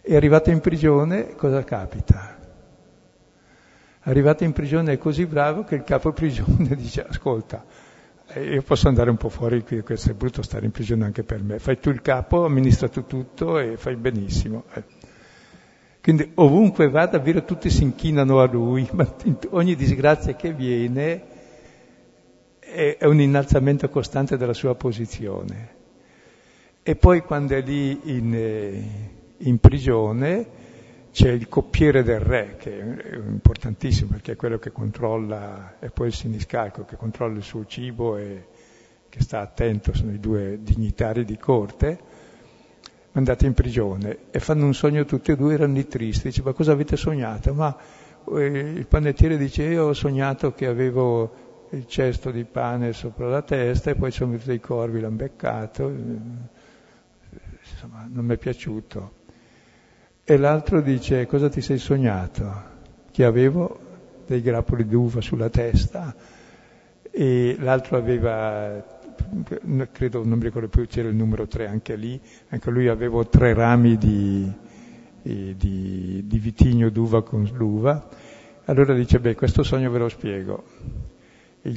e 0.04 0.16
arrivato 0.16 0.52
in 0.52 0.60
prigione, 0.60 1.34
cosa 1.36 1.64
capita? 1.64 2.43
Arrivato 4.06 4.44
in 4.44 4.52
prigione 4.52 4.94
è 4.94 4.98
così 4.98 5.26
bravo 5.26 5.64
che 5.64 5.76
il 5.76 5.84
capo 5.84 6.12
prigione 6.12 6.76
dice, 6.76 7.06
ascolta, 7.08 7.64
eh, 8.28 8.54
io 8.56 8.62
posso 8.62 8.90
andare 8.90 9.10
un 9.10 9.16
po' 9.16 9.30
fuori 9.30 9.64
qui, 9.64 9.82
questo 9.82 10.12
è 10.12 10.14
brutto 10.14 10.42
stare 10.42 10.66
in 10.66 10.72
prigione 10.72 11.06
anche 11.06 11.24
per 11.24 11.42
me. 11.42 11.58
Fai 11.60 11.80
tu 11.80 11.90
il 11.90 12.02
capo, 12.02 12.44
amministra 12.44 12.90
tu 12.90 13.06
tutto 13.06 13.60
e 13.60 13.78
fai 13.78 13.96
benissimo. 13.96 14.66
Eh. 14.74 14.84
Quindi 16.02 16.32
ovunque 16.36 16.90
va 16.90 17.06
davvero 17.06 17.46
tutti 17.46 17.70
si 17.70 17.84
inchinano 17.84 18.42
a 18.42 18.46
lui, 18.46 18.86
ma 18.92 19.08
ogni 19.52 19.76
disgrazia 19.76 20.36
che 20.36 20.52
viene 20.52 21.24
è 22.60 23.06
un 23.06 23.22
innalzamento 23.22 23.88
costante 23.88 24.36
della 24.36 24.54
sua 24.54 24.76
posizione. 24.76 25.82
E 26.84 26.96
poi 26.98 27.22
quando 27.22 27.56
è 27.56 27.62
lì 27.62 28.18
in, 28.18 28.34
eh, 28.36 28.84
in 29.38 29.60
prigione 29.60 30.62
c'è 31.14 31.30
il 31.30 31.48
coppiere 31.48 32.02
del 32.02 32.20
re, 32.20 32.56
che 32.58 32.80
è 32.80 33.16
importantissimo 33.16 34.10
perché 34.10 34.32
è 34.32 34.36
quello 34.36 34.58
che 34.58 34.72
controlla, 34.72 35.76
e 35.80 35.92
poi 35.92 36.08
il 36.08 36.14
siniscalco 36.14 36.86
che 36.86 36.96
controlla 36.96 37.38
il 37.38 37.44
suo 37.44 37.68
cibo 37.68 38.18
e 38.18 38.48
che 39.10 39.22
sta 39.22 39.40
attento, 39.40 39.94
sono 39.94 40.12
i 40.12 40.20
due 40.20 40.58
dignitari 40.64 41.24
di 41.24 41.38
corte, 41.38 42.00
mandati 43.12 43.46
in 43.46 43.54
prigione 43.54 44.32
e 44.32 44.40
fanno 44.40 44.66
un 44.66 44.74
sogno 44.74 45.06
tutti 45.06 45.32
e 45.32 45.36
due, 45.36 45.54
erano 45.54 45.74
lì 45.74 45.88
tristi, 45.88 46.30
dice 46.30 46.42
ma 46.42 46.52
cosa 46.54 46.72
avete 46.72 46.98
sognato? 46.98 47.54
Ma 47.54 47.78
eh, 48.36 48.46
il 48.46 48.88
panettiere 48.88 49.38
dice 49.38 49.66
io 49.66 49.86
ho 49.86 49.94
sognato 49.94 50.54
che 50.54 50.66
avevo 50.66 51.68
il 51.70 51.86
cesto 51.86 52.32
di 52.32 52.44
pane 52.44 52.92
sopra 52.92 53.28
la 53.28 53.44
testa 53.44 53.92
e 53.92 53.96
poi 53.96 54.10
sono 54.10 54.32
venuti 54.32 54.48
dei 54.48 54.60
corvi, 54.60 55.00
l'hanno 55.00 55.16
beccato, 55.16 55.90
insomma 57.62 58.10
non 58.12 58.26
mi 58.26 58.34
è 58.34 58.38
piaciuto. 58.38 59.22
E 60.26 60.38
l'altro 60.38 60.80
dice, 60.80 61.26
cosa 61.26 61.50
ti 61.50 61.60
sei 61.60 61.78
sognato? 61.78 62.72
Che 63.12 63.26
avevo 63.26 63.78
dei 64.26 64.42
grappoli 64.42 64.88
d'uva 64.88 65.20
sulla 65.20 65.50
testa 65.50 66.16
e 67.12 67.58
l'altro 67.60 67.98
aveva, 67.98 68.82
credo, 69.92 70.24
non 70.24 70.38
mi 70.38 70.46
ricordo 70.46 70.70
più, 70.70 70.88
c'era 70.88 71.10
il 71.10 71.16
numero 71.16 71.46
tre 71.46 71.68
anche 71.68 71.98
lì, 71.98 72.18
anche 72.48 72.72
lui 72.72 72.88
aveva 72.88 73.22
tre 73.26 73.54
rami 73.54 73.98
di, 73.98 74.50
di, 75.22 76.24
di 76.26 76.40
vitigno 76.40 76.90
d'uva 76.90 77.22
con 77.22 77.44
l'uva. 77.54 78.08
Allora 78.64 78.94
dice, 78.94 79.20
beh, 79.20 79.36
questo 79.36 79.62
sogno 79.62 79.92
ve 79.92 79.98
lo 79.98 80.08
spiego. 80.08 80.64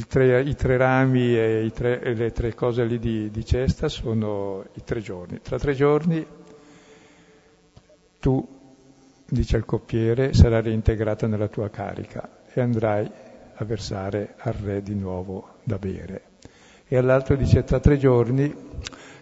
Tre, 0.07 0.43
I 0.43 0.55
tre 0.55 0.77
rami 0.77 1.37
e, 1.37 1.71
tre, 1.75 2.01
e, 2.01 2.15
le 2.15 2.31
tre 2.31 2.55
cose 2.55 2.85
lì 2.85 3.01
di, 3.01 3.29
di 3.29 3.45
cesta 3.45 3.89
sono 3.89 4.65
i 4.75 4.83
tre 4.85 5.01
giorni. 5.01 5.41
Tra 5.43 5.59
tre 5.59 5.75
giorni 5.75 6.25
tu, 8.27 8.45
dice 9.29 9.57
il 9.57 9.65
coppiere, 9.65 10.35
sarai 10.35 10.63
reintegrato 10.63 11.29
nella 11.29 11.47
tua 11.47 11.71
carica 11.71 12.29
e 12.53 12.61
andrai 12.61 13.09
a 13.55 13.65
versare 13.65 14.35
al 14.39 14.55
re 14.55 14.83
di 14.83 14.97
nuovo 14.97 15.59
da 15.63 15.79
bere. 15.79 16.23
E 16.89 16.97
all'altro 16.97 17.37
dice, 17.37 17.63
tra 17.63 17.79
tre 17.79 17.97
giorni 17.99 18.53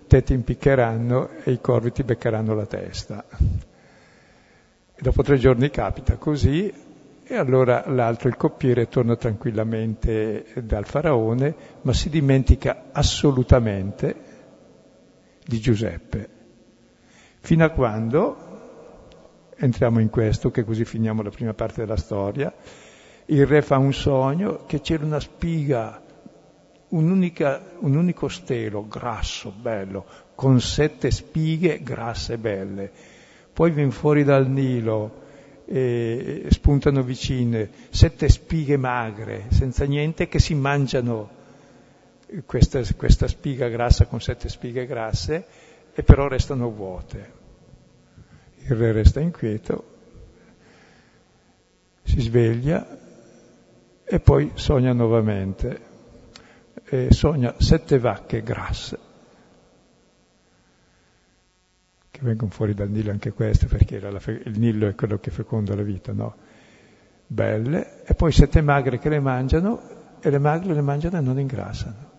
te 0.06 0.22
ti 0.22 0.32
impiccheranno 0.32 1.32
e 1.44 1.52
i 1.52 1.60
corvi 1.60 1.92
ti 1.92 2.02
beccheranno 2.02 2.54
la 2.54 2.64
testa. 2.64 3.26
E 3.28 5.02
dopo 5.02 5.22
tre 5.22 5.36
giorni 5.36 5.68
capita 5.68 6.16
così, 6.16 6.72
e 7.26 7.36
allora 7.36 7.84
l'altro, 7.88 8.30
il 8.30 8.36
coppiere, 8.36 8.88
torna 8.88 9.16
tranquillamente 9.16 10.46
dal 10.62 10.86
faraone, 10.86 11.54
ma 11.82 11.92
si 11.92 12.08
dimentica 12.08 12.84
assolutamente 12.90 14.16
di 15.44 15.58
Giuseppe, 15.58 16.28
fino 17.40 17.66
a 17.66 17.68
quando 17.68 18.43
entriamo 19.64 19.98
in 19.98 20.10
questo, 20.10 20.50
che 20.50 20.62
così 20.64 20.84
finiamo 20.84 21.22
la 21.22 21.30
prima 21.30 21.54
parte 21.54 21.80
della 21.80 21.96
storia. 21.96 22.52
Il 23.26 23.46
re 23.46 23.62
fa 23.62 23.78
un 23.78 23.92
sogno 23.92 24.64
che 24.66 24.80
c'era 24.80 25.04
una 25.04 25.20
spiga, 25.20 26.02
un, 26.88 27.32
un 27.78 27.96
unico 27.96 28.28
stelo 28.28 28.86
grasso, 28.86 29.50
bello, 29.50 30.04
con 30.34 30.60
sette 30.60 31.10
spighe 31.10 31.82
grasse 31.82 32.34
e 32.34 32.38
belle. 32.38 32.90
Poi 33.52 33.70
viene 33.70 33.90
fuori 33.90 34.24
dal 34.24 34.48
Nilo 34.48 35.22
e 35.66 36.46
spuntano 36.50 37.02
vicine 37.02 37.70
sette 37.88 38.28
spighe 38.28 38.76
magre, 38.76 39.46
senza 39.48 39.86
niente, 39.86 40.28
che 40.28 40.38
si 40.38 40.54
mangiano 40.54 41.42
questa, 42.44 42.82
questa 42.96 43.28
spiga 43.28 43.68
grassa 43.68 44.04
con 44.04 44.20
sette 44.20 44.50
spighe 44.50 44.84
grasse 44.84 45.46
e 45.94 46.02
però 46.02 46.28
restano 46.28 46.70
vuote. 46.70 47.42
Il 48.66 48.76
re 48.76 48.92
resta 48.92 49.20
inquieto, 49.20 49.92
si 52.02 52.20
sveglia 52.20 52.86
e 54.04 54.20
poi 54.20 54.52
sogna 54.54 54.92
nuovamente. 54.92 55.92
E 56.86 57.08
sogna 57.12 57.54
sette 57.58 57.98
vacche 57.98 58.42
grasse. 58.42 58.98
che 62.14 62.20
vengono 62.22 62.52
fuori 62.52 62.74
dal 62.74 62.90
Nilo 62.90 63.10
anche 63.10 63.32
queste, 63.32 63.66
perché 63.66 63.98
fe- 64.20 64.42
il 64.44 64.56
Nilo 64.56 64.86
è 64.86 64.94
quello 64.94 65.18
che 65.18 65.32
feconda 65.32 65.74
la 65.74 65.82
vita, 65.82 66.12
no? 66.12 66.36
Belle, 67.26 68.04
e 68.04 68.14
poi 68.14 68.30
sette 68.30 68.60
magre 68.60 69.00
che 69.00 69.08
le 69.08 69.18
mangiano, 69.18 69.80
e 70.20 70.30
le 70.30 70.38
magre 70.38 70.74
le 70.74 70.80
mangiano 70.80 71.18
e 71.18 71.20
non 71.20 71.40
ingrassano. 71.40 72.13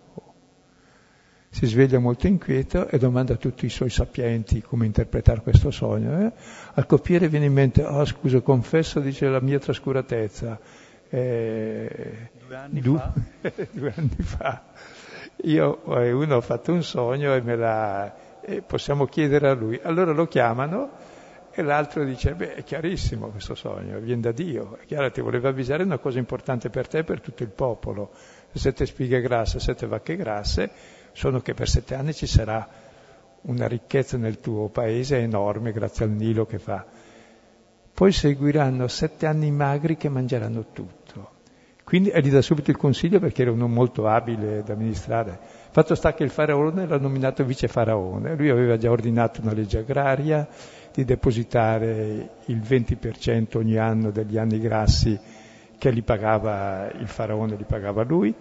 Si 1.55 1.67
sveglia 1.67 1.99
molto 1.99 2.27
inquieto 2.27 2.89
e 2.89 2.97
domanda 2.97 3.35
a 3.35 3.37
tutti 3.37 3.65
i 3.65 3.69
suoi 3.69 3.89
sapienti 3.89 4.61
come 4.61 4.85
interpretare 4.85 5.39
questo 5.39 5.71
sogno. 5.71 6.19
Eh? 6.19 6.31
Al 6.73 6.85
copiere 6.85 7.29
viene 7.29 7.45
in 7.45 7.53
mente, 7.53 7.81
oh 7.81 8.03
scusa, 8.03 8.41
confesso, 8.41 8.99
dice 8.99 9.29
la 9.29 9.39
mia 9.39 9.57
trascuratezza. 9.57 10.59
Eh, 11.07 12.29
due 12.45 12.55
anni 12.57 12.81
du- 12.81 12.97
fa? 12.97 13.13
due 13.71 13.93
anni 13.95 14.17
fa. 14.17 14.63
Io, 15.43 15.81
eh, 15.97 16.11
uno 16.11 16.35
ha 16.35 16.41
fatto 16.41 16.73
un 16.73 16.83
sogno 16.83 17.33
e 17.33 17.41
me 17.41 17.55
l'ha 17.55 18.15
e 18.41 18.61
possiamo 18.61 19.05
chiedere 19.05 19.47
a 19.47 19.53
lui. 19.53 19.79
Allora 19.81 20.11
lo 20.11 20.27
chiamano 20.27 20.89
e 21.51 21.61
l'altro 21.61 22.03
dice, 22.03 22.33
beh, 22.33 22.55
è 22.55 22.63
chiarissimo 22.65 23.29
questo 23.29 23.55
sogno, 23.55 23.97
viene 23.99 24.19
da 24.19 24.33
Dio, 24.33 24.77
è 24.81 24.83
chiaro, 24.85 25.09
ti 25.09 25.21
voleva 25.21 25.47
avvisare 25.47 25.83
una 25.83 25.99
cosa 25.99 26.19
importante 26.19 26.69
per 26.69 26.89
te 26.89 26.97
e 26.97 27.03
per 27.05 27.21
tutto 27.21 27.43
il 27.43 27.49
popolo. 27.49 28.11
Sette 28.51 28.85
spighe 28.85 29.21
grasse, 29.21 29.59
sette 29.61 29.87
vacche 29.87 30.17
grasse, 30.17 30.69
sono 31.15 31.39
che 31.39 31.53
per 31.53 31.69
sette 31.69 31.95
anni 31.95 32.13
ci 32.13 32.27
sarà 32.27 32.67
una 33.43 33.67
ricchezza 33.67 34.17
nel 34.17 34.41
tuo 34.41 34.67
paese 34.67 35.17
enorme 35.17 35.71
grazie 35.71 36.03
al 36.03 36.11
Nilo 36.11 36.45
che 36.45 36.59
fa. 36.59 36.85
Poi 37.93 38.11
seguiranno 38.11 38.89
sette 38.89 39.25
anni 39.25 39.49
magri 39.49 39.95
che 39.95 40.09
mangeranno 40.09 40.65
tutto. 40.73 41.31
Quindi 41.85 42.09
e 42.09 42.19
gli 42.21 42.31
dà 42.31 42.41
subito 42.41 42.69
il 42.69 42.75
consiglio 42.75 43.19
perché 43.19 43.43
era 43.43 43.51
uno 43.51 43.69
molto 43.69 44.07
abile 44.07 44.57
ad 44.57 44.69
amministrare. 44.69 45.39
Fatto 45.71 45.95
sta 45.95 46.13
che 46.13 46.23
il 46.23 46.31
faraone 46.31 46.85
l'ha 46.85 46.97
nominato 46.97 47.45
vice 47.45 47.69
faraone, 47.69 48.35
lui 48.35 48.49
aveva 48.49 48.75
già 48.75 48.91
ordinato 48.91 49.39
una 49.41 49.53
legge 49.53 49.77
agraria 49.77 50.45
di 50.91 51.05
depositare 51.05 52.29
il 52.45 52.57
20% 52.57 53.57
ogni 53.57 53.77
anno 53.77 54.11
degli 54.11 54.37
anni 54.37 54.59
grassi 54.59 55.17
che 55.77 55.91
li 55.91 56.01
pagava 56.01 56.89
il 56.91 57.07
faraone, 57.07 57.55
li 57.55 57.65
pagava 57.65 58.03
lui, 58.03 58.33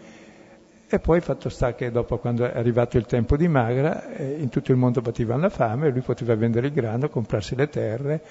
e 0.95 1.01
poi 1.01 1.21
fatto 1.21 1.49
sta 1.49 1.75
che 1.75 1.91
dopo 1.91 2.19
quando 2.19 2.45
è 2.45 2.57
arrivato 2.57 2.97
il 2.97 3.05
tempo 3.05 3.37
di 3.37 3.49
Magra, 3.49 4.15
eh, 4.15 4.37
in 4.39 4.49
tutto 4.49 4.71
il 4.71 4.79
mondo 4.79 5.01
battevano 5.01 5.43
la 5.43 5.49
fame, 5.49 5.91
lui 5.91 6.03
poteva 6.03 6.37
vendere 6.37 6.69
il 6.69 6.73
grano, 6.73 7.09
comprarsi 7.09 7.57
le 7.57 7.69
terre, 7.69 8.23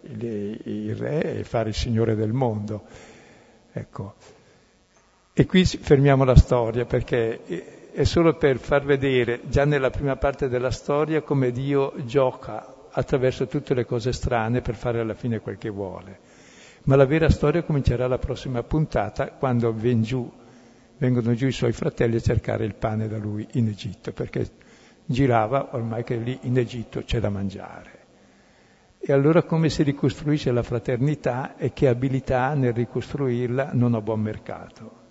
il, 0.00 0.60
il 0.64 0.96
re 0.96 1.38
e 1.38 1.44
fare 1.44 1.68
il 1.68 1.76
signore 1.76 2.16
del 2.16 2.32
mondo. 2.32 2.82
Ecco. 3.72 4.14
E 5.32 5.46
qui 5.46 5.64
fermiamo 5.64 6.24
la 6.24 6.34
storia 6.34 6.84
perché 6.86 7.90
è 7.92 8.02
solo 8.02 8.34
per 8.34 8.58
far 8.58 8.84
vedere 8.84 9.42
già 9.44 9.64
nella 9.64 9.90
prima 9.90 10.16
parte 10.16 10.48
della 10.48 10.72
storia 10.72 11.22
come 11.22 11.52
Dio 11.52 11.92
gioca 12.04 12.74
attraverso 12.90 13.46
tutte 13.46 13.74
le 13.74 13.84
cose 13.84 14.12
strane 14.12 14.60
per 14.60 14.74
fare 14.74 14.98
alla 14.98 15.14
fine 15.14 15.38
quel 15.38 15.56
che 15.56 15.68
vuole. 15.68 16.18
Ma 16.84 16.96
la 16.96 17.06
vera 17.06 17.30
storia 17.30 17.62
comincerà 17.62 18.08
la 18.08 18.18
prossima 18.18 18.64
puntata 18.64 19.28
quando 19.30 19.72
ven 19.72 20.02
giù, 20.02 20.28
vengono 20.98 21.34
giù 21.34 21.46
i 21.46 21.52
suoi 21.52 21.72
fratelli 21.72 22.16
a 22.16 22.20
cercare 22.20 22.64
il 22.64 22.74
pane 22.74 23.08
da 23.08 23.16
lui 23.18 23.46
in 23.52 23.68
Egitto, 23.68 24.12
perché 24.12 24.46
girava 25.04 25.70
ormai 25.72 26.04
che 26.04 26.16
lì 26.16 26.38
in 26.42 26.58
Egitto 26.58 27.02
c'è 27.02 27.20
da 27.20 27.30
mangiare. 27.30 27.96
E 28.98 29.12
allora 29.12 29.42
come 29.44 29.70
si 29.70 29.82
ricostruisce 29.84 30.50
la 30.50 30.62
fraternità 30.62 31.56
e 31.56 31.72
che 31.72 31.88
abilità 31.88 32.52
nel 32.54 32.72
ricostruirla 32.74 33.70
non 33.72 33.94
ha 33.94 34.00
buon 34.00 34.20
mercato. 34.20 35.06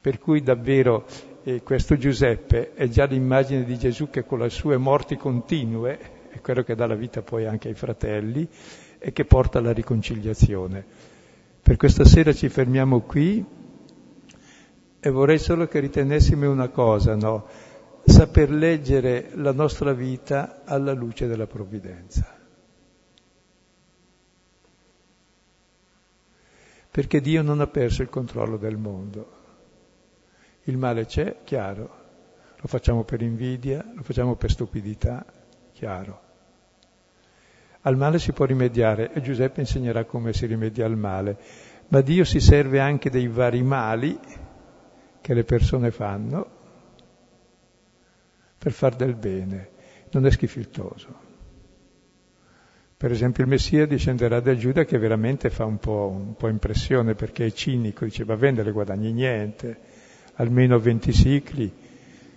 Per 0.00 0.18
cui 0.18 0.42
davvero 0.42 1.06
eh, 1.44 1.62
questo 1.62 1.96
Giuseppe 1.96 2.74
è 2.74 2.88
già 2.88 3.04
l'immagine 3.04 3.64
di 3.64 3.78
Gesù 3.78 4.10
che 4.10 4.24
con 4.24 4.40
le 4.40 4.50
sue 4.50 4.76
morti 4.76 5.16
continue 5.16 5.98
è 6.30 6.40
quello 6.40 6.62
che 6.62 6.74
dà 6.74 6.86
la 6.86 6.94
vita 6.94 7.22
poi 7.22 7.46
anche 7.46 7.68
ai 7.68 7.74
fratelli 7.74 8.46
e 8.98 9.12
che 9.12 9.24
porta 9.24 9.58
alla 9.58 9.72
riconciliazione. 9.72 10.84
Per 11.62 11.76
questa 11.76 12.04
sera 12.04 12.32
ci 12.32 12.48
fermiamo 12.48 13.00
qui 13.00 13.44
e 15.00 15.10
vorrei 15.10 15.38
solo 15.38 15.66
che 15.66 15.80
ritenessimo 15.80 16.50
una 16.50 16.68
cosa, 16.68 17.14
no? 17.14 17.46
Saper 18.04 18.50
leggere 18.50 19.30
la 19.34 19.52
nostra 19.52 19.92
vita 19.92 20.62
alla 20.64 20.92
luce 20.92 21.26
della 21.26 21.46
provvidenza. 21.46 22.36
Perché 26.90 27.20
Dio 27.20 27.42
non 27.42 27.60
ha 27.60 27.66
perso 27.66 28.02
il 28.02 28.08
controllo 28.08 28.56
del 28.56 28.76
mondo. 28.76 29.36
Il 30.64 30.78
male 30.78 31.06
c'è, 31.06 31.36
chiaro, 31.44 32.06
lo 32.56 32.66
facciamo 32.66 33.04
per 33.04 33.22
invidia, 33.22 33.84
lo 33.94 34.02
facciamo 34.02 34.34
per 34.34 34.50
stupidità, 34.50 35.24
chiaro. 35.72 36.20
Al 37.82 37.96
male 37.96 38.18
si 38.18 38.32
può 38.32 38.44
rimediare 38.44 39.12
e 39.12 39.20
Giuseppe 39.20 39.60
insegnerà 39.60 40.04
come 40.04 40.32
si 40.32 40.46
rimedia 40.46 40.86
al 40.86 40.96
male, 40.96 41.38
ma 41.88 42.00
Dio 42.00 42.24
si 42.24 42.40
serve 42.40 42.80
anche 42.80 43.10
dei 43.10 43.28
vari 43.28 43.62
mali 43.62 44.18
che 45.28 45.34
le 45.34 45.44
persone 45.44 45.90
fanno 45.90 46.46
per 48.56 48.72
far 48.72 48.96
del 48.96 49.14
bene, 49.14 49.68
non 50.12 50.24
è 50.24 50.30
schifiltoso. 50.30 51.06
Per 52.96 53.10
esempio 53.10 53.44
il 53.44 53.50
Messia 53.50 53.86
discenderà 53.86 54.40
da 54.40 54.56
Giuda 54.56 54.86
che 54.86 54.96
veramente 54.96 55.50
fa 55.50 55.66
un 55.66 55.76
po', 55.76 56.08
un 56.08 56.34
po', 56.34 56.48
impressione 56.48 57.14
perché 57.14 57.44
è 57.44 57.52
cinico, 57.52 58.06
dice 58.06 58.24
va 58.24 58.32
a 58.32 58.36
vendere, 58.38 58.72
guadagni 58.72 59.12
niente, 59.12 59.78
almeno 60.36 60.78
20 60.78 61.12
cicli, 61.12 61.74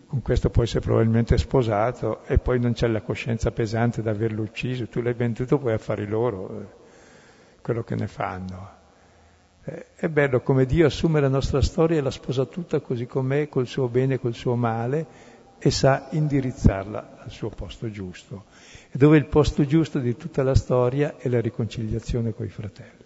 con 0.06 0.22
questo 0.22 0.50
può 0.50 0.64
essere 0.64 0.82
probabilmente 0.82 1.38
sposato 1.38 2.26
e 2.26 2.40
poi 2.40 2.60
non 2.60 2.74
c'è 2.74 2.88
la 2.88 3.02
coscienza 3.02 3.52
pesante 3.52 4.02
di 4.02 4.10
averlo 4.10 4.42
ucciso, 4.42 4.90
tu 4.90 5.00
l'hai 5.00 5.14
venduto, 5.14 5.58
puoi 5.60 5.72
affari 5.72 6.06
loro 6.06 6.60
eh, 6.60 6.66
quello 7.62 7.84
che 7.84 7.96
ne 7.96 8.08
fanno. 8.08 8.80
È 9.96 10.08
bello 10.10 10.42
come 10.42 10.66
Dio 10.66 10.86
assume 10.86 11.22
la 11.22 11.28
nostra 11.28 11.62
storia 11.62 11.98
e 11.98 12.02
la 12.02 12.12
sposa 12.12 12.46
tutta 12.46 12.80
così 12.80 13.06
com'è, 13.06 13.48
col 13.48 13.68
suo 13.68 13.88
bene, 13.88 14.20
col 14.20 14.34
suo 14.34 14.56
male, 14.56 15.30
e 15.60 15.72
sa 15.72 16.08
indirizzarla 16.12 17.20
al 17.20 17.30
suo 17.30 17.50
posto 17.50 17.90
giusto. 17.90 18.46
E 18.90 18.98
dove 18.98 19.18
il 19.18 19.26
posto 19.26 19.66
giusto 19.66 20.00
di 20.00 20.18
tutta 20.18 20.44
la 20.44 20.56
storia 20.56 21.18
è 21.18 21.30
la 21.30 21.40
riconciliazione 21.40 22.34
coi 22.34 22.50
fratelli. 22.50 23.02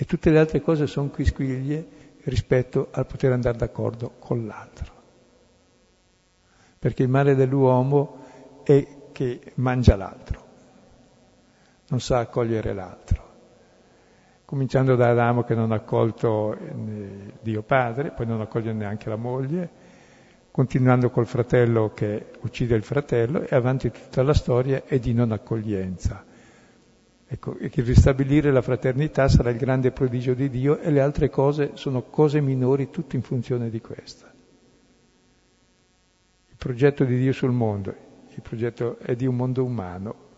e 0.00 0.06
tutte 0.06 0.30
le 0.30 0.38
altre 0.38 0.62
cose 0.62 0.86
sono 0.86 1.10
quisquiglie 1.10 1.86
rispetto 2.24 2.88
al 2.90 3.04
poter 3.04 3.32
andare 3.32 3.58
d'accordo 3.58 4.12
con 4.18 4.46
l'altro. 4.46 4.94
Perché 6.78 7.02
il 7.02 7.10
male 7.10 7.34
dell'uomo 7.34 8.62
è 8.62 9.10
che 9.12 9.52
mangia 9.56 9.96
l'altro, 9.96 10.42
non 11.90 12.00
sa 12.00 12.18
accogliere 12.18 12.72
l'altro. 12.72 13.28
Cominciando 14.44 14.96
da 14.96 15.10
Adamo 15.10 15.44
che 15.44 15.54
non 15.54 15.70
ha 15.70 15.76
accolto 15.76 16.56
eh, 16.56 17.32
Dio 17.40 17.62
padre, 17.62 18.10
poi 18.10 18.26
non 18.26 18.40
accoglie 18.40 18.72
neanche 18.72 19.08
la 19.08 19.16
moglie, 19.16 19.70
continuando 20.50 21.10
col 21.10 21.26
fratello 21.26 21.92
che 21.94 22.30
uccide 22.40 22.74
il 22.74 22.82
fratello 22.82 23.42
e 23.42 23.54
avanti 23.54 23.90
tutta 23.90 24.22
la 24.22 24.34
storia 24.34 24.82
è 24.84 24.98
di 24.98 25.12
non 25.12 25.30
accoglienza. 25.30 26.24
Ecco, 27.32 27.56
e 27.58 27.68
che 27.68 27.82
ristabilire 27.82 28.50
la 28.50 28.62
fraternità 28.62 29.28
sarà 29.28 29.50
il 29.50 29.56
grande 29.56 29.92
prodigio 29.92 30.34
di 30.34 30.48
Dio 30.48 30.78
e 30.78 30.90
le 30.90 31.00
altre 31.00 31.30
cose 31.30 31.72
sono 31.74 32.02
cose 32.02 32.40
minori, 32.40 32.90
tutto 32.90 33.14
in 33.14 33.22
funzione 33.22 33.70
di 33.70 33.80
questa. 33.80 34.32
Il 36.48 36.56
progetto 36.56 37.04
di 37.04 37.16
Dio 37.16 37.32
sul 37.32 37.52
mondo, 37.52 37.94
il 38.34 38.42
progetto 38.42 38.98
è 38.98 39.14
di 39.14 39.26
un 39.26 39.36
mondo 39.36 39.64
umano, 39.64 40.28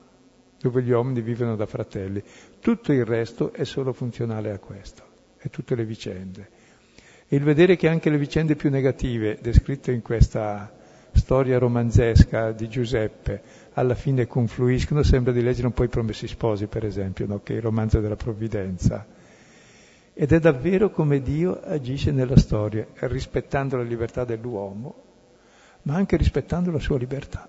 dove 0.62 0.82
gli 0.82 0.92
uomini 0.92 1.20
vivono 1.20 1.56
da 1.56 1.66
fratelli. 1.66 2.22
Tutto 2.60 2.92
il 2.92 3.04
resto 3.04 3.52
è 3.52 3.64
solo 3.64 3.92
funzionale 3.92 4.52
a 4.52 4.58
questo, 4.58 5.02
e 5.38 5.50
tutte 5.50 5.74
le 5.74 5.84
vicende. 5.84 6.48
E 7.26 7.36
il 7.36 7.42
vedere 7.42 7.76
che 7.76 7.88
anche 7.88 8.10
le 8.10 8.18
vicende 8.18 8.54
più 8.54 8.70
negative, 8.70 9.38
descritte 9.40 9.90
in 9.90 10.02
questa 10.02 10.72
storia 11.12 11.58
romanzesca 11.58 12.52
di 12.52 12.68
Giuseppe, 12.68 13.42
alla 13.72 13.94
fine 13.94 14.26
confluiscono, 14.26 15.02
sembra 15.02 15.32
di 15.32 15.42
leggere 15.42 15.66
un 15.66 15.72
po' 15.72 15.84
i 15.84 15.88
Promessi 15.88 16.28
Sposi, 16.28 16.66
per 16.66 16.84
esempio, 16.84 17.26
no? 17.26 17.40
che 17.42 17.54
è 17.54 17.56
il 17.56 17.62
romanzo 17.62 18.00
della 18.00 18.16
provvidenza. 18.16 19.04
Ed 20.14 20.30
è 20.30 20.38
davvero 20.38 20.90
come 20.90 21.22
Dio 21.22 21.60
agisce 21.60 22.12
nella 22.12 22.36
storia, 22.36 22.86
rispettando 23.00 23.76
la 23.76 23.82
libertà 23.82 24.24
dell'uomo, 24.24 24.94
ma 25.82 25.94
anche 25.94 26.16
rispettando 26.16 26.70
la 26.70 26.78
sua 26.78 26.98
libertà, 26.98 27.48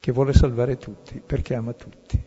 che 0.00 0.12
vuole 0.12 0.32
salvare 0.32 0.78
tutti, 0.78 1.20
perché 1.24 1.54
ama 1.54 1.74
tutti. 1.74 2.20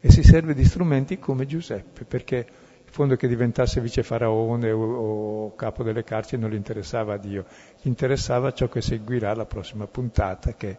E 0.00 0.10
si 0.10 0.22
serve 0.22 0.54
di 0.54 0.64
strumenti 0.64 1.18
come 1.18 1.46
Giuseppe, 1.46 2.04
perché 2.04 2.46
fondo 2.86 3.16
che 3.16 3.28
diventasse 3.28 3.80
vice 3.80 4.02
faraone 4.02 4.70
o, 4.70 5.44
o, 5.46 5.54
capo 5.54 5.82
delle 5.82 6.04
carceri 6.04 6.40
non 6.40 6.50
gli 6.50 6.54
interessava 6.54 7.14
a 7.14 7.16
Dio, 7.18 7.44
gli 7.82 7.88
interessava 7.88 8.52
ciò 8.52 8.68
che 8.68 8.80
seguirà 8.80 9.34
la 9.34 9.44
prossima 9.46 9.86
puntata, 9.86 10.54
che 10.54 10.78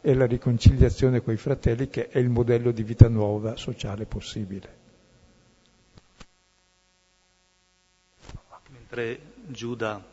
è 0.00 0.12
la 0.14 0.26
riconciliazione 0.26 1.22
con 1.22 1.32
i 1.32 1.38
fratelli, 1.38 1.88
che 1.88 2.08
è 2.08 2.18
il 2.18 2.28
modello 2.28 2.70
di 2.70 2.82
vita 2.82 3.08
nuova 3.08 3.56
sociale 3.56 4.04
possibile. 4.04 4.82
Mentre 8.68 9.18
Giuda 9.46 10.04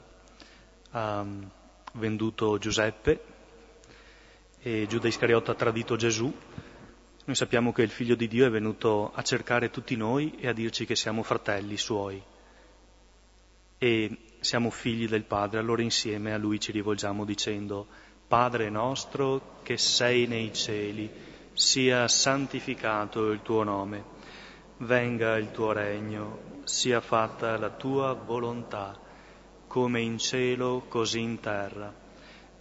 um, 0.92 1.50
venduto 1.94 2.58
Giuseppe 2.58 3.31
e 4.62 4.86
Giuda 4.88 5.08
Iscariota 5.08 5.52
ha 5.52 5.56
tradito 5.56 5.96
Gesù, 5.96 6.32
noi 7.24 7.36
sappiamo 7.36 7.72
che 7.72 7.82
il 7.82 7.90
Figlio 7.90 8.16
di 8.16 8.28
Dio 8.28 8.46
è 8.46 8.50
venuto 8.50 9.12
a 9.14 9.22
cercare 9.24 9.70
tutti 9.70 9.96
noi 9.96 10.36
e 10.40 10.48
a 10.48 10.54
dirci 10.54 10.86
che 10.86 10.96
siamo 10.96 11.24
fratelli 11.24 11.78
suoi 11.78 12.22
e 13.78 14.18
siamo 14.40 14.70
figli 14.70 15.08
del 15.08 15.24
Padre, 15.24 15.60
allora 15.60 15.82
insieme 15.82 16.34
a 16.34 16.38
Lui 16.38 16.60
ci 16.60 16.72
rivolgiamo 16.72 17.26
dicendo 17.26 17.88
Padre 18.28 18.70
nostro 18.70 19.60
che 19.64 19.78
sei 19.78 20.28
nei 20.28 20.54
cieli, 20.54 21.10
sia 21.54 22.08
santificato 22.08 23.32
il 23.32 23.42
tuo 23.42 23.64
nome, 23.64 24.04
venga 24.78 25.38
il 25.38 25.52
tuo 25.52 25.72
regno, 25.72 26.62
sia 26.64 27.02
fatta 27.02 27.58
la 27.58 27.70
tua 27.72 28.14
volontà, 28.14 28.98
come 29.68 30.02
in 30.02 30.18
cielo 30.18 30.86
così 30.88 31.20
in 31.20 31.40
terra. 31.40 32.01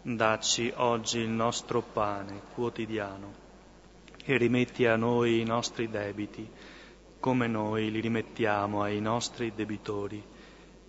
Dacci 0.03 0.73
oggi 0.77 1.19
il 1.19 1.29
nostro 1.29 1.83
pane 1.83 2.41
quotidiano 2.55 3.35
e 4.25 4.39
rimetti 4.39 4.87
a 4.87 4.97
noi 4.97 5.41
i 5.41 5.45
nostri 5.45 5.91
debiti, 5.91 6.49
come 7.19 7.47
noi 7.47 7.91
li 7.91 8.01
rimettiamo 8.01 8.83
ai 8.83 8.99
nostri 8.99 9.53
debitori, 9.55 10.23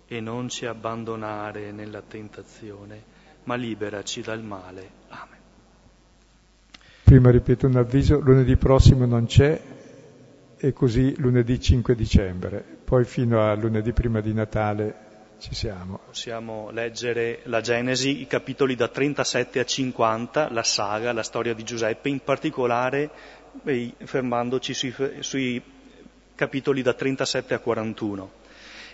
e 0.06 0.20
non 0.20 0.48
ci 0.48 0.64
abbandonare 0.64 1.72
nella 1.72 2.00
tentazione, 2.00 3.02
ma 3.44 3.54
liberaci 3.54 4.22
dal 4.22 4.42
male. 4.42 4.90
Amen. 5.08 5.38
Prima 7.04 7.30
ripeto 7.30 7.66
un 7.66 7.76
avviso, 7.76 8.18
lunedì 8.18 8.56
prossimo 8.56 9.04
non 9.04 9.26
c'è 9.26 9.60
e 10.56 10.72
così 10.72 11.14
lunedì 11.18 11.60
5 11.60 11.94
dicembre, 11.94 12.64
poi 12.84 13.04
fino 13.04 13.42
a 13.42 13.54
lunedì 13.54 13.92
prima 13.92 14.20
di 14.20 14.32
Natale 14.32 15.01
ci 15.42 15.54
siamo. 15.56 15.98
Possiamo 16.06 16.70
leggere 16.70 17.40
la 17.44 17.60
Genesi, 17.60 18.20
i 18.20 18.28
capitoli 18.28 18.76
da 18.76 18.86
37 18.86 19.58
a 19.58 19.64
50, 19.64 20.52
la 20.52 20.62
saga, 20.62 21.12
la 21.12 21.24
storia 21.24 21.52
di 21.52 21.64
Giuseppe, 21.64 22.08
in 22.08 22.20
particolare 22.20 23.10
eh, 23.64 23.92
fermandoci 24.04 24.72
sui, 24.72 24.94
sui 25.18 25.60
capitoli 26.36 26.82
da 26.82 26.94
37 26.94 27.54
a 27.54 27.58
41 27.58 28.40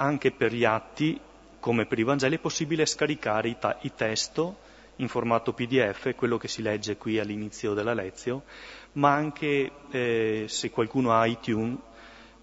anche 0.02 0.32
per 0.32 0.52
gli 0.52 0.66
atti, 0.66 1.20
come 1.60 1.86
per 1.86 2.00
i 2.00 2.04
Vangeli, 2.04 2.38
è 2.38 2.40
possibile 2.40 2.88
scaricare 2.88 3.50
i, 3.50 3.58
ta- 3.60 3.78
i 3.82 3.92
testo 3.96 4.58
in 4.96 5.08
formato 5.08 5.54
PDF, 5.54 6.16
quello 6.16 6.38
che 6.38 6.48
si 6.48 6.64
legge 6.64 6.98
qui 6.98 7.20
all'inizio 7.20 7.76
della 7.76 7.94
lezione, 7.94 8.42
ma 8.94 9.14
anche 9.14 9.72
eh, 9.92 10.46
se 10.48 10.70
qualcuno 10.72 11.14
ha 11.14 11.26
iTunes, 11.28 11.78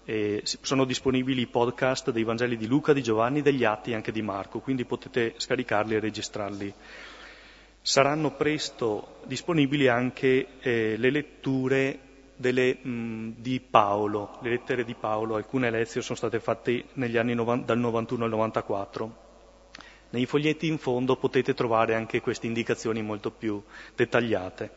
eh, 0.05 0.41
sono 0.43 0.85
disponibili 0.85 1.41
i 1.41 1.47
podcast 1.47 2.11
dei 2.11 2.23
Vangeli 2.23 2.55
di 2.55 2.65
Luca, 2.65 2.93
di 2.93 3.03
Giovanni, 3.03 3.41
degli 3.41 3.65
Atti 3.65 3.93
anche 3.93 4.13
di 4.13 4.21
Marco, 4.21 4.59
quindi 4.59 4.85
potete 4.85 5.33
scaricarli 5.35 5.95
e 5.95 5.99
registrarli. 5.99 6.73
Saranno 7.81 8.31
presto 8.35 9.19
disponibili 9.25 9.87
anche 9.87 10.47
eh, 10.61 10.95
le 10.97 11.09
letture 11.11 11.99
delle, 12.39 12.77
mh, 12.81 13.33
di 13.35 13.59
Paolo, 13.59 14.37
le 14.41 14.51
lettere 14.51 14.85
di 14.85 14.95
Paolo, 14.95 15.35
alcune 15.35 15.69
lezioni 15.69 16.05
sono 16.05 16.17
state 16.17 16.39
fatte 16.39 16.85
negli 16.93 17.17
anni 17.17 17.33
no, 17.35 17.61
dal 17.65 17.77
91 17.77 18.23
al 18.23 18.29
94. 18.29 19.27
Nei 20.11 20.25
foglietti 20.25 20.65
in 20.65 20.77
fondo 20.77 21.17
potete 21.17 21.53
trovare 21.53 21.95
anche 21.95 22.21
queste 22.21 22.47
indicazioni 22.47 23.01
molto 23.01 23.29
più 23.29 23.61
dettagliate. 23.93 24.71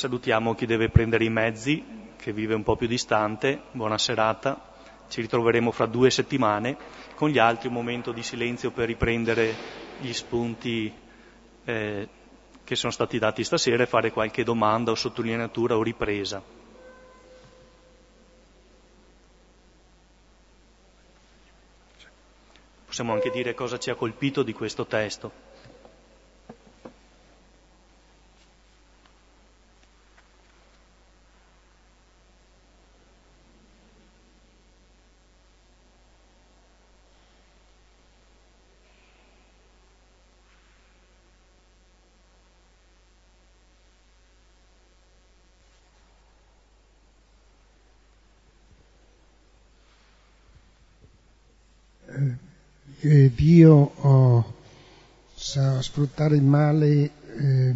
Salutiamo 0.00 0.54
chi 0.54 0.64
deve 0.64 0.88
prendere 0.88 1.24
i 1.24 1.28
mezzi, 1.28 1.84
che 2.16 2.32
vive 2.32 2.54
un 2.54 2.62
po' 2.62 2.74
più 2.74 2.86
distante. 2.86 3.64
Buona 3.70 3.98
serata. 3.98 4.72
Ci 5.06 5.20
ritroveremo 5.20 5.70
fra 5.72 5.84
due 5.84 6.08
settimane. 6.08 6.74
Con 7.14 7.28
gli 7.28 7.36
altri 7.36 7.68
un 7.68 7.74
momento 7.74 8.10
di 8.10 8.22
silenzio 8.22 8.70
per 8.70 8.86
riprendere 8.86 9.54
gli 10.00 10.10
spunti 10.14 10.90
eh, 11.66 12.08
che 12.64 12.76
sono 12.76 12.90
stati 12.90 13.18
dati 13.18 13.44
stasera 13.44 13.82
e 13.82 13.86
fare 13.86 14.10
qualche 14.10 14.42
domanda 14.42 14.90
o 14.90 14.94
sottolineatura 14.94 15.76
o 15.76 15.82
ripresa. 15.82 16.42
Possiamo 22.86 23.12
anche 23.12 23.28
dire 23.28 23.52
cosa 23.52 23.78
ci 23.78 23.90
ha 23.90 23.94
colpito 23.94 24.42
di 24.42 24.54
questo 24.54 24.86
testo. 24.86 25.49
Eh, 53.10 53.32
Dio 53.34 53.74
oh, 53.74 54.54
sa 55.34 55.82
sfruttare 55.82 56.36
il 56.36 56.44
male 56.44 57.10
eh, 57.38 57.74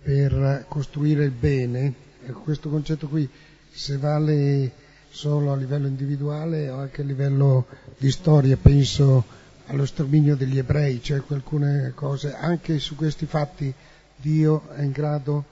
per 0.00 0.66
costruire 0.68 1.24
il 1.24 1.32
bene, 1.32 1.92
ecco, 2.24 2.40
questo 2.42 2.68
concetto 2.68 3.08
qui 3.08 3.28
se 3.70 3.96
vale 3.96 4.70
solo 5.10 5.52
a 5.52 5.56
livello 5.56 5.88
individuale 5.88 6.68
o 6.68 6.78
anche 6.78 7.02
a 7.02 7.04
livello 7.04 7.66
di 7.98 8.10
storia, 8.12 8.56
penso 8.56 9.24
allo 9.66 9.84
sterminio 9.84 10.36
degli 10.36 10.58
ebrei, 10.58 11.02
cioè 11.02 11.20
alcune 11.28 11.92
cose, 11.96 12.34
anche 12.34 12.78
su 12.78 12.94
questi 12.94 13.26
fatti 13.26 13.72
Dio 14.14 14.68
è 14.70 14.82
in 14.82 14.92
grado 14.92 15.44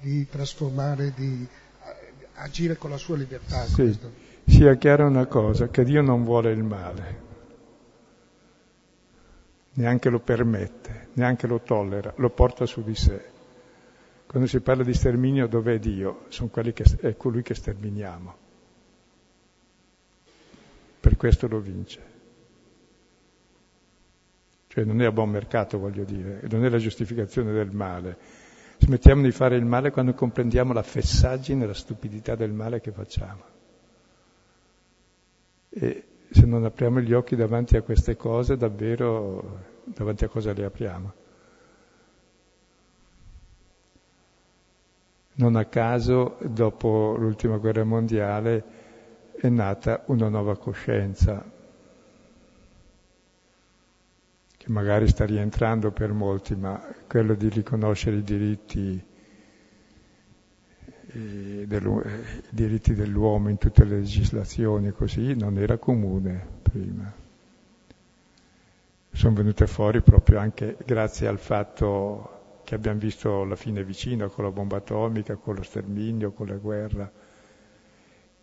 di 0.00 0.26
trasformare, 0.28 1.12
di 1.14 1.46
eh, 1.46 2.26
agire 2.34 2.76
con 2.76 2.90
la 2.90 2.96
sua 2.96 3.16
libertà. 3.16 3.64
Sì, 3.64 3.96
sia 4.44 4.74
chiara 4.74 5.04
una 5.04 5.26
cosa, 5.26 5.68
che 5.68 5.84
Dio 5.84 6.02
non 6.02 6.24
vuole 6.24 6.50
il 6.50 6.64
male 6.64 7.25
neanche 9.76 10.08
lo 10.08 10.20
permette, 10.20 11.08
neanche 11.14 11.46
lo 11.46 11.60
tollera, 11.60 12.12
lo 12.16 12.30
porta 12.30 12.66
su 12.66 12.82
di 12.82 12.94
sé. 12.94 13.34
Quando 14.26 14.48
si 14.48 14.60
parla 14.60 14.82
di 14.82 14.92
sterminio, 14.94 15.46
dov'è 15.46 15.78
Dio? 15.78 16.26
Che, 16.28 16.84
è 17.00 17.16
colui 17.16 17.42
che 17.42 17.54
sterminiamo. 17.54 18.36
Per 21.00 21.16
questo 21.16 21.46
lo 21.46 21.60
vince. 21.60 22.14
Cioè 24.66 24.84
non 24.84 25.00
è 25.00 25.04
a 25.04 25.12
buon 25.12 25.30
mercato, 25.30 25.78
voglio 25.78 26.04
dire, 26.04 26.42
non 26.50 26.64
è 26.64 26.68
la 26.68 26.78
giustificazione 26.78 27.52
del 27.52 27.70
male. 27.70 28.18
Smettiamo 28.78 29.22
di 29.22 29.30
fare 29.30 29.56
il 29.56 29.64
male 29.64 29.90
quando 29.90 30.12
comprendiamo 30.12 30.72
la 30.72 30.82
fessaggine 30.82 31.66
la 31.66 31.72
stupidità 31.72 32.34
del 32.34 32.52
male 32.52 32.80
che 32.80 32.92
facciamo. 32.92 33.44
E 35.68 36.04
se 36.30 36.44
non 36.46 36.64
apriamo 36.64 37.00
gli 37.00 37.12
occhi 37.12 37.36
davanti 37.36 37.76
a 37.76 37.82
queste 37.82 38.16
cose, 38.16 38.56
davvero 38.56 39.60
davanti 39.84 40.24
a 40.24 40.28
cosa 40.28 40.52
le 40.52 40.64
apriamo? 40.64 41.12
Non 45.34 45.56
a 45.56 45.64
caso, 45.66 46.38
dopo 46.42 47.14
l'ultima 47.18 47.58
guerra 47.58 47.84
mondiale, 47.84 48.64
è 49.38 49.48
nata 49.48 50.02
una 50.06 50.28
nuova 50.28 50.56
coscienza, 50.56 51.44
che 54.56 54.72
magari 54.72 55.06
sta 55.08 55.26
rientrando 55.26 55.90
per 55.92 56.12
molti, 56.12 56.56
ma 56.56 56.80
quello 57.06 57.34
di 57.34 57.48
riconoscere 57.48 58.16
i 58.16 58.22
diritti 58.22 59.04
eh, 61.16 61.66
i 61.66 62.42
diritti 62.50 62.94
dell'uomo 62.94 63.48
in 63.48 63.58
tutte 63.58 63.84
le 63.84 63.96
legislazioni 63.96 64.90
così 64.90 65.34
non 65.34 65.58
era 65.58 65.78
comune 65.78 66.46
prima. 66.62 67.12
Sono 69.10 69.34
venute 69.34 69.66
fuori 69.66 70.02
proprio 70.02 70.38
anche 70.38 70.76
grazie 70.84 71.26
al 71.26 71.38
fatto 71.38 72.60
che 72.64 72.74
abbiamo 72.74 72.98
visto 72.98 73.44
la 73.44 73.56
fine 73.56 73.82
vicina 73.82 74.26
con 74.28 74.44
la 74.44 74.50
bomba 74.50 74.76
atomica, 74.76 75.36
con 75.36 75.54
lo 75.54 75.62
sterminio, 75.62 76.32
con 76.32 76.48
la 76.48 76.56
guerra. 76.56 77.10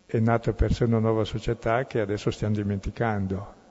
È 0.06 0.20
nata 0.20 0.54
per 0.54 0.74
sé 0.74 0.86
una 0.86 1.00
nuova 1.00 1.26
società 1.26 1.86
che 1.86 2.00
adesso 2.00 2.32
stiamo 2.32 2.56
dimenticando 2.56 3.62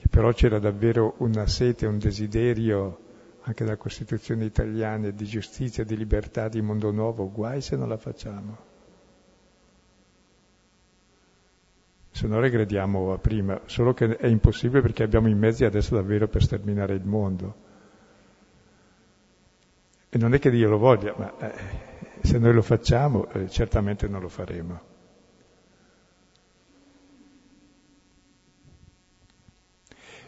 che 0.00 0.08
però 0.08 0.32
c'era 0.32 0.58
davvero 0.58 1.14
una 1.18 1.46
sete, 1.46 1.84
un 1.84 1.98
desiderio 1.98 3.09
anche 3.42 3.64
dalla 3.64 3.76
Costituzione 3.76 4.44
italiana 4.44 5.10
di 5.10 5.24
giustizia, 5.24 5.84
di 5.84 5.96
libertà, 5.96 6.48
di 6.48 6.60
mondo 6.60 6.90
nuovo, 6.90 7.30
guai 7.30 7.60
se 7.60 7.76
non 7.76 7.88
la 7.88 7.96
facciamo. 7.96 8.68
Se 12.10 12.26
no 12.26 12.38
regrediamo 12.40 13.12
a 13.12 13.18
prima, 13.18 13.60
solo 13.66 13.94
che 13.94 14.16
è 14.16 14.26
impossibile 14.26 14.82
perché 14.82 15.02
abbiamo 15.02 15.28
i 15.28 15.34
mezzi 15.34 15.64
adesso 15.64 15.94
davvero 15.94 16.28
per 16.28 16.42
sterminare 16.42 16.94
il 16.94 17.04
mondo. 17.04 17.68
E 20.10 20.18
non 20.18 20.34
è 20.34 20.38
che 20.38 20.50
Dio 20.50 20.68
lo 20.68 20.78
voglia, 20.78 21.14
ma 21.16 21.32
eh, 21.38 21.54
se 22.22 22.38
noi 22.38 22.52
lo 22.52 22.62
facciamo 22.62 23.30
eh, 23.30 23.48
certamente 23.48 24.06
non 24.08 24.20
lo 24.20 24.28
faremo. 24.28 24.80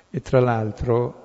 E 0.09 0.21
tra 0.21 0.41
l'altro 0.41 1.22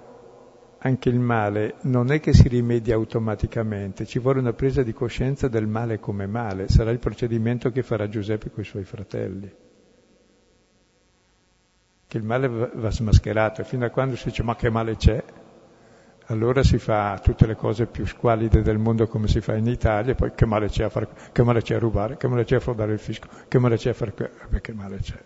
anche 0.79 1.09
il 1.09 1.19
male 1.19 1.75
non 1.81 2.11
è 2.11 2.19
che 2.19 2.33
si 2.33 2.47
rimedia 2.47 2.95
automaticamente, 2.95 4.05
ci 4.05 4.19
vuole 4.19 4.39
una 4.39 4.53
presa 4.53 4.83
di 4.83 4.93
coscienza 4.93 5.47
del 5.47 5.67
male 5.67 5.99
come 5.99 6.27
male, 6.27 6.67
sarà 6.67 6.91
il 6.91 6.99
procedimento 6.99 7.71
che 7.71 7.81
farà 7.81 8.07
Giuseppe 8.07 8.51
con 8.51 8.63
i 8.63 8.65
suoi 8.65 8.83
fratelli. 8.83 9.51
Che 12.07 12.17
il 12.17 12.23
male 12.23 12.47
va 12.47 12.91
smascherato 12.91 13.61
e 13.61 13.65
fino 13.65 13.85
a 13.85 13.89
quando 13.89 14.15
si 14.15 14.25
dice 14.29 14.43
ma 14.43 14.55
che 14.55 14.69
male 14.69 14.95
c'è, 14.95 15.23
allora 16.27 16.61
si 16.61 16.77
fa 16.77 17.19
tutte 17.23 17.47
le 17.47 17.55
cose 17.55 17.87
più 17.87 18.05
squalide 18.05 18.61
del 18.61 18.77
mondo 18.77 19.07
come 19.07 19.27
si 19.27 19.41
fa 19.41 19.55
in 19.55 19.67
Italia, 19.67 20.13
poi 20.13 20.31
che 20.33 20.45
male 20.45 20.67
c'è 20.67 20.83
a, 20.83 20.89
fare, 20.89 21.07
che 21.31 21.43
male 21.43 21.61
c'è 21.61 21.75
a 21.75 21.79
rubare, 21.79 22.17
che 22.17 22.27
male 22.27 22.43
c'è 22.43 22.57
a 22.57 22.59
fraudare 22.59 22.93
il 22.93 22.99
fisco, 22.99 23.27
che 23.47 23.59
male 23.59 23.77
c'è 23.77 23.89
a 23.89 23.93
fare... 23.93 24.13
Beh, 24.47 24.61
che 24.61 24.73
male 24.73 24.97
c'è? 24.97 25.17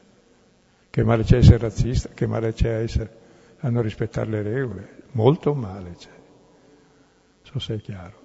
Che 0.90 1.04
male 1.04 1.24
c'è 1.24 1.36
a 1.36 1.40
essere 1.40 1.58
razzista, 1.58 2.10
che 2.14 2.26
male 2.26 2.54
c'è 2.54 2.70
a 2.70 2.80
essere 2.80 3.21
a 3.62 3.70
non 3.70 3.82
rispettare 3.82 4.30
le 4.30 4.42
regole, 4.42 5.04
molto 5.12 5.54
male 5.54 5.94
c'è, 5.96 6.10
so 7.42 7.60
se 7.60 7.76
è 7.76 7.82
chiaro. 7.82 8.20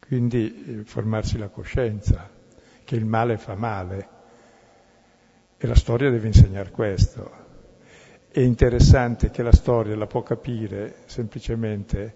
Quindi 0.00 0.80
eh, 0.80 0.84
formarsi 0.84 1.38
la 1.38 1.48
coscienza 1.48 2.30
che 2.84 2.94
il 2.94 3.04
male 3.04 3.38
fa 3.38 3.54
male 3.54 4.08
e 5.56 5.66
la 5.66 5.74
storia 5.74 6.10
deve 6.10 6.28
insegnare 6.28 6.70
questo. 6.70 7.44
È 8.28 8.40
interessante 8.40 9.30
che 9.30 9.42
la 9.42 9.52
storia 9.52 9.96
la 9.96 10.06
può 10.06 10.22
capire 10.22 11.02
semplicemente, 11.06 12.14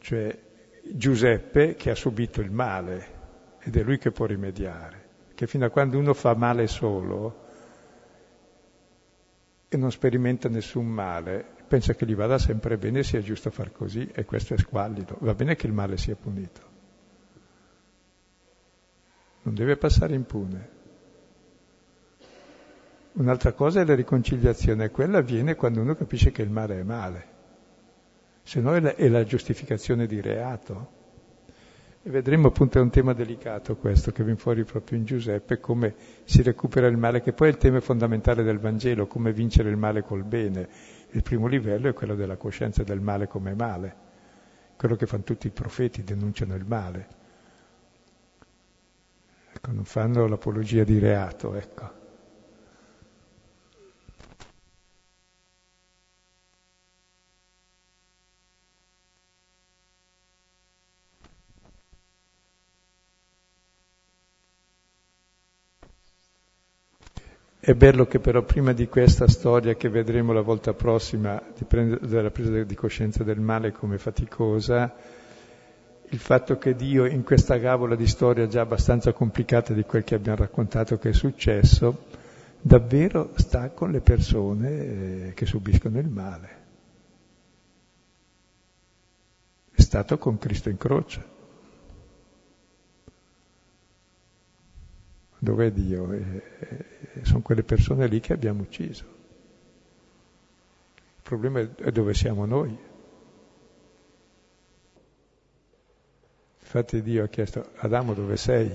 cioè 0.00 0.36
Giuseppe 0.82 1.74
che 1.74 1.90
ha 1.90 1.94
subito 1.94 2.40
il 2.40 2.50
male 2.50 3.18
ed 3.60 3.76
è 3.76 3.82
lui 3.82 3.98
che 3.98 4.10
può 4.10 4.26
rimediare, 4.26 5.08
che 5.34 5.46
fino 5.46 5.66
a 5.66 5.70
quando 5.70 5.98
uno 5.98 6.14
fa 6.14 6.34
male 6.34 6.66
solo, 6.66 7.48
e 9.72 9.76
non 9.76 9.92
sperimenta 9.92 10.48
nessun 10.48 10.84
male, 10.84 11.46
pensa 11.68 11.94
che 11.94 12.04
gli 12.04 12.16
vada 12.16 12.38
sempre 12.38 12.76
bene, 12.76 13.04
sia 13.04 13.22
giusto 13.22 13.52
far 13.52 13.70
così 13.70 14.10
e 14.12 14.24
questo 14.24 14.54
è 14.54 14.58
squallido. 14.58 15.16
Va 15.20 15.32
bene 15.32 15.54
che 15.54 15.68
il 15.68 15.72
male 15.72 15.96
sia 15.96 16.16
punito. 16.16 16.60
Non 19.42 19.54
deve 19.54 19.76
passare 19.76 20.14
impune. 20.16 20.78
Un'altra 23.12 23.52
cosa 23.52 23.80
è 23.80 23.84
la 23.84 23.94
riconciliazione, 23.94 24.90
quella 24.90 25.18
avviene 25.18 25.54
quando 25.54 25.80
uno 25.80 25.94
capisce 25.94 26.32
che 26.32 26.42
il 26.42 26.50
male 26.50 26.80
è 26.80 26.82
male, 26.82 27.26
se 28.42 28.60
no 28.60 28.74
è 28.74 29.08
la, 29.08 29.24
giustificazione 29.24 30.06
di 30.06 30.20
reato. 30.20 30.98
E 32.02 32.08
vedremo 32.08 32.48
appunto 32.48 32.78
è 32.78 32.80
un 32.80 32.88
tema 32.88 33.12
delicato 33.12 33.76
questo 33.76 34.10
che 34.10 34.24
viene 34.24 34.38
fuori 34.38 34.64
proprio 34.64 34.96
in 34.96 35.04
Giuseppe, 35.04 35.60
come 35.60 35.94
si 36.24 36.40
recupera 36.40 36.86
il 36.86 36.96
male, 36.96 37.20
che 37.20 37.34
poi 37.34 37.48
è 37.48 37.50
il 37.50 37.58
tema 37.58 37.78
fondamentale 37.80 38.42
del 38.42 38.58
Vangelo, 38.58 39.06
come 39.06 39.34
vincere 39.34 39.68
il 39.68 39.76
male 39.76 40.02
col 40.02 40.24
bene. 40.24 40.66
Il 41.10 41.22
primo 41.22 41.46
livello 41.46 41.90
è 41.90 41.92
quello 41.92 42.14
della 42.14 42.36
coscienza 42.36 42.82
del 42.84 43.00
male 43.00 43.28
come 43.28 43.54
male, 43.54 43.96
quello 44.76 44.96
che 44.96 45.04
fanno 45.04 45.24
tutti 45.24 45.46
i 45.46 45.50
profeti, 45.50 46.02
denunciano 46.02 46.54
il 46.54 46.64
male. 46.66 47.08
Ecco, 49.52 49.70
non 49.70 49.84
fanno 49.84 50.26
l'apologia 50.26 50.84
di 50.84 50.98
reato, 50.98 51.54
ecco. 51.54 51.99
È 67.62 67.74
bello 67.74 68.06
che 68.06 68.20
però 68.20 68.42
prima 68.42 68.72
di 68.72 68.88
questa 68.88 69.28
storia 69.28 69.74
che 69.74 69.90
vedremo 69.90 70.32
la 70.32 70.40
volta 70.40 70.72
prossima 70.72 71.42
della 71.68 72.30
presa 72.30 72.62
di 72.62 72.74
coscienza 72.74 73.22
del 73.22 73.38
male 73.38 73.70
come 73.70 73.98
faticosa, 73.98 74.94
il 76.08 76.18
fatto 76.18 76.56
che 76.56 76.74
Dio 76.74 77.04
in 77.04 77.22
questa 77.22 77.58
gavola 77.58 77.96
di 77.96 78.06
storia 78.06 78.46
già 78.46 78.62
abbastanza 78.62 79.12
complicata 79.12 79.74
di 79.74 79.84
quel 79.84 80.04
che 80.04 80.14
abbiamo 80.14 80.38
raccontato 80.38 80.96
che 80.98 81.10
è 81.10 81.12
successo, 81.12 82.06
davvero 82.58 83.32
sta 83.34 83.68
con 83.68 83.90
le 83.90 84.00
persone 84.00 84.70
eh, 84.70 85.32
che 85.34 85.44
subiscono 85.44 85.98
il 85.98 86.08
male. 86.08 86.48
È 89.70 89.80
stato 89.82 90.16
con 90.16 90.38
Cristo 90.38 90.70
in 90.70 90.78
croce. 90.78 91.24
Dov'è 95.38 95.70
Dio? 95.70 96.10
E, 96.12 96.42
e, 96.58 96.89
sono 97.22 97.40
quelle 97.40 97.62
persone 97.62 98.06
lì 98.06 98.20
che 98.20 98.32
abbiamo 98.32 98.62
ucciso. 98.62 99.04
Il 101.16 101.22
problema 101.22 101.60
è 101.60 101.90
dove 101.90 102.14
siamo 102.14 102.46
noi. 102.46 102.76
Infatti 106.60 107.02
Dio 107.02 107.24
ha 107.24 107.28
chiesto, 107.28 107.70
Adamo 107.76 108.14
dove 108.14 108.36
sei? 108.36 108.70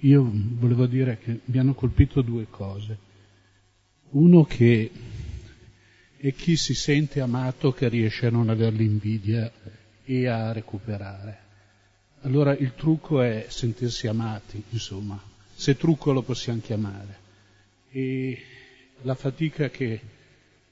Io 0.00 0.28
volevo 0.32 0.86
dire 0.86 1.18
che 1.18 1.40
mi 1.44 1.58
hanno 1.58 1.74
colpito 1.74 2.20
due 2.20 2.48
cose. 2.50 2.98
Uno 4.10 4.44
che 4.44 4.90
è 6.16 6.32
chi 6.34 6.56
si 6.56 6.74
sente 6.74 7.20
amato 7.20 7.72
che 7.72 7.88
riesce 7.88 8.26
a 8.26 8.30
non 8.30 8.48
avere 8.48 8.74
l'invidia 8.76 9.50
e 10.04 10.26
a 10.26 10.52
recuperare. 10.52 11.51
Allora 12.22 12.54
il 12.56 12.74
trucco 12.74 13.20
è 13.20 13.46
sentirsi 13.48 14.06
amati, 14.06 14.62
insomma, 14.70 15.20
se 15.54 15.76
trucco 15.76 16.12
lo 16.12 16.22
possiamo 16.22 16.60
chiamare. 16.60 17.18
E 17.90 18.42
la 19.02 19.14
fatica 19.14 19.68
che 19.70 20.00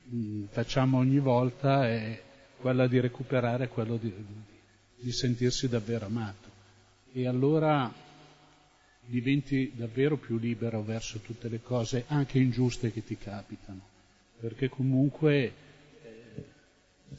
mh, 0.05 0.45
facciamo 0.51 0.99
ogni 0.99 1.19
volta 1.19 1.89
è 1.89 2.23
quella 2.57 2.87
di 2.87 3.01
recuperare, 3.01 3.69
quello 3.69 3.97
di, 3.97 4.13
di 4.97 5.11
sentirsi 5.11 5.69
davvero 5.69 6.07
amato. 6.07 6.49
E 7.13 7.27
allora 7.27 7.93
diventi 9.07 9.73
davvero 9.75 10.17
più 10.17 10.39
libero 10.39 10.83
verso 10.83 11.19
tutte 11.19 11.49
le 11.49 11.61
cose, 11.61 12.05
anche 12.07 12.39
ingiuste 12.39 12.93
che 12.93 13.03
ti 13.03 13.19
capitano, 13.19 13.81
perché 14.39 14.69
comunque 14.69 15.53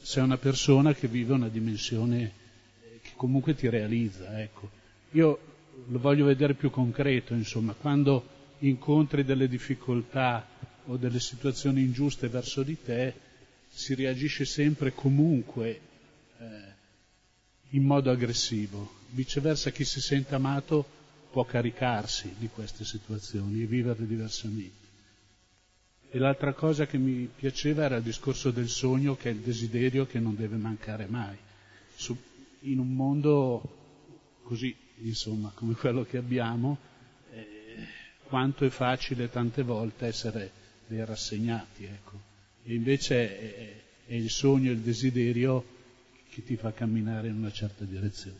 sei 0.00 0.22
una 0.22 0.38
persona 0.38 0.94
che 0.94 1.06
vive 1.06 1.34
una 1.34 1.48
dimensione 1.48 2.22
eh, 2.22 2.32
comunque 3.22 3.54
ti 3.54 3.68
realizza, 3.68 4.40
ecco. 4.40 4.68
Io 5.12 5.38
lo 5.86 5.98
voglio 6.00 6.24
vedere 6.24 6.54
più 6.54 6.70
concreto, 6.70 7.34
insomma, 7.34 7.72
quando 7.72 8.26
incontri 8.58 9.22
delle 9.22 9.46
difficoltà 9.46 10.44
o 10.86 10.96
delle 10.96 11.20
situazioni 11.20 11.82
ingiuste 11.82 12.26
verso 12.26 12.64
di 12.64 12.82
te, 12.82 13.14
si 13.68 13.94
reagisce 13.94 14.44
sempre 14.44 14.92
comunque 14.92 15.80
eh, 16.40 16.44
in 17.70 17.84
modo 17.84 18.10
aggressivo. 18.10 18.90
Viceversa, 19.10 19.70
chi 19.70 19.84
si 19.84 20.00
sente 20.00 20.34
amato 20.34 20.84
può 21.30 21.44
caricarsi 21.44 22.34
di 22.36 22.48
queste 22.48 22.84
situazioni 22.84 23.62
e 23.62 23.66
viverle 23.66 24.04
diversamente. 24.04 24.80
E 26.10 26.18
l'altra 26.18 26.54
cosa 26.54 26.86
che 26.86 26.98
mi 26.98 27.30
piaceva 27.32 27.84
era 27.84 27.96
il 27.98 28.02
discorso 28.02 28.50
del 28.50 28.68
sogno, 28.68 29.14
che 29.14 29.30
è 29.30 29.32
il 29.32 29.38
desiderio 29.38 30.06
che 30.06 30.18
non 30.18 30.34
deve 30.34 30.56
mancare 30.56 31.06
mai. 31.06 31.36
In 32.62 32.78
un 32.78 32.92
mondo 32.92 33.80
così, 34.42 34.74
insomma, 34.98 35.50
come 35.54 35.74
quello 35.74 36.04
che 36.04 36.18
abbiamo, 36.18 36.78
eh, 37.32 37.86
quanto 38.24 38.64
è 38.64 38.68
facile 38.68 39.30
tante 39.30 39.62
volte 39.62 40.06
essere 40.06 40.50
dei 40.86 41.04
rassegnati, 41.04 41.84
ecco. 41.84 42.30
E 42.64 42.74
invece 42.74 43.38
è, 43.38 43.82
è 44.06 44.14
il 44.14 44.30
sogno 44.30 44.70
il 44.70 44.80
desiderio 44.80 45.64
che 46.28 46.42
ti 46.44 46.56
fa 46.56 46.72
camminare 46.72 47.28
in 47.28 47.36
una 47.36 47.50
certa 47.50 47.84
direzione. 47.84 48.38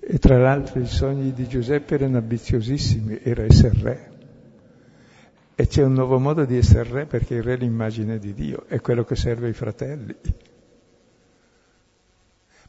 E 0.00 0.18
tra 0.18 0.38
l'altro 0.38 0.80
i 0.80 0.86
sogni 0.86 1.32
di 1.32 1.46
Giuseppe 1.46 1.94
erano 1.94 2.18
ambiziosissimi, 2.18 3.20
era 3.22 3.44
essere 3.44 3.78
re. 3.80 4.10
E 5.54 5.66
c'è 5.66 5.84
un 5.84 5.92
nuovo 5.92 6.18
modo 6.18 6.44
di 6.44 6.56
essere 6.56 6.90
re 6.90 7.06
perché 7.06 7.34
il 7.34 7.42
re 7.42 7.54
è 7.54 7.56
l'immagine 7.58 8.18
di 8.18 8.34
Dio, 8.34 8.66
è 8.66 8.80
quello 8.80 9.04
che 9.04 9.14
serve 9.14 9.46
ai 9.46 9.52
fratelli. 9.52 10.14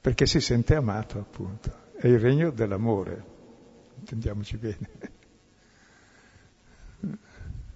Perché 0.02 0.26
si 0.26 0.40
sente 0.40 0.74
amato, 0.74 1.20
appunto. 1.20 1.72
È 1.96 2.08
il 2.08 2.20
regno 2.20 2.50
dell'amore, 2.50 3.24
intendiamoci 4.00 4.58
bene. 4.58 4.90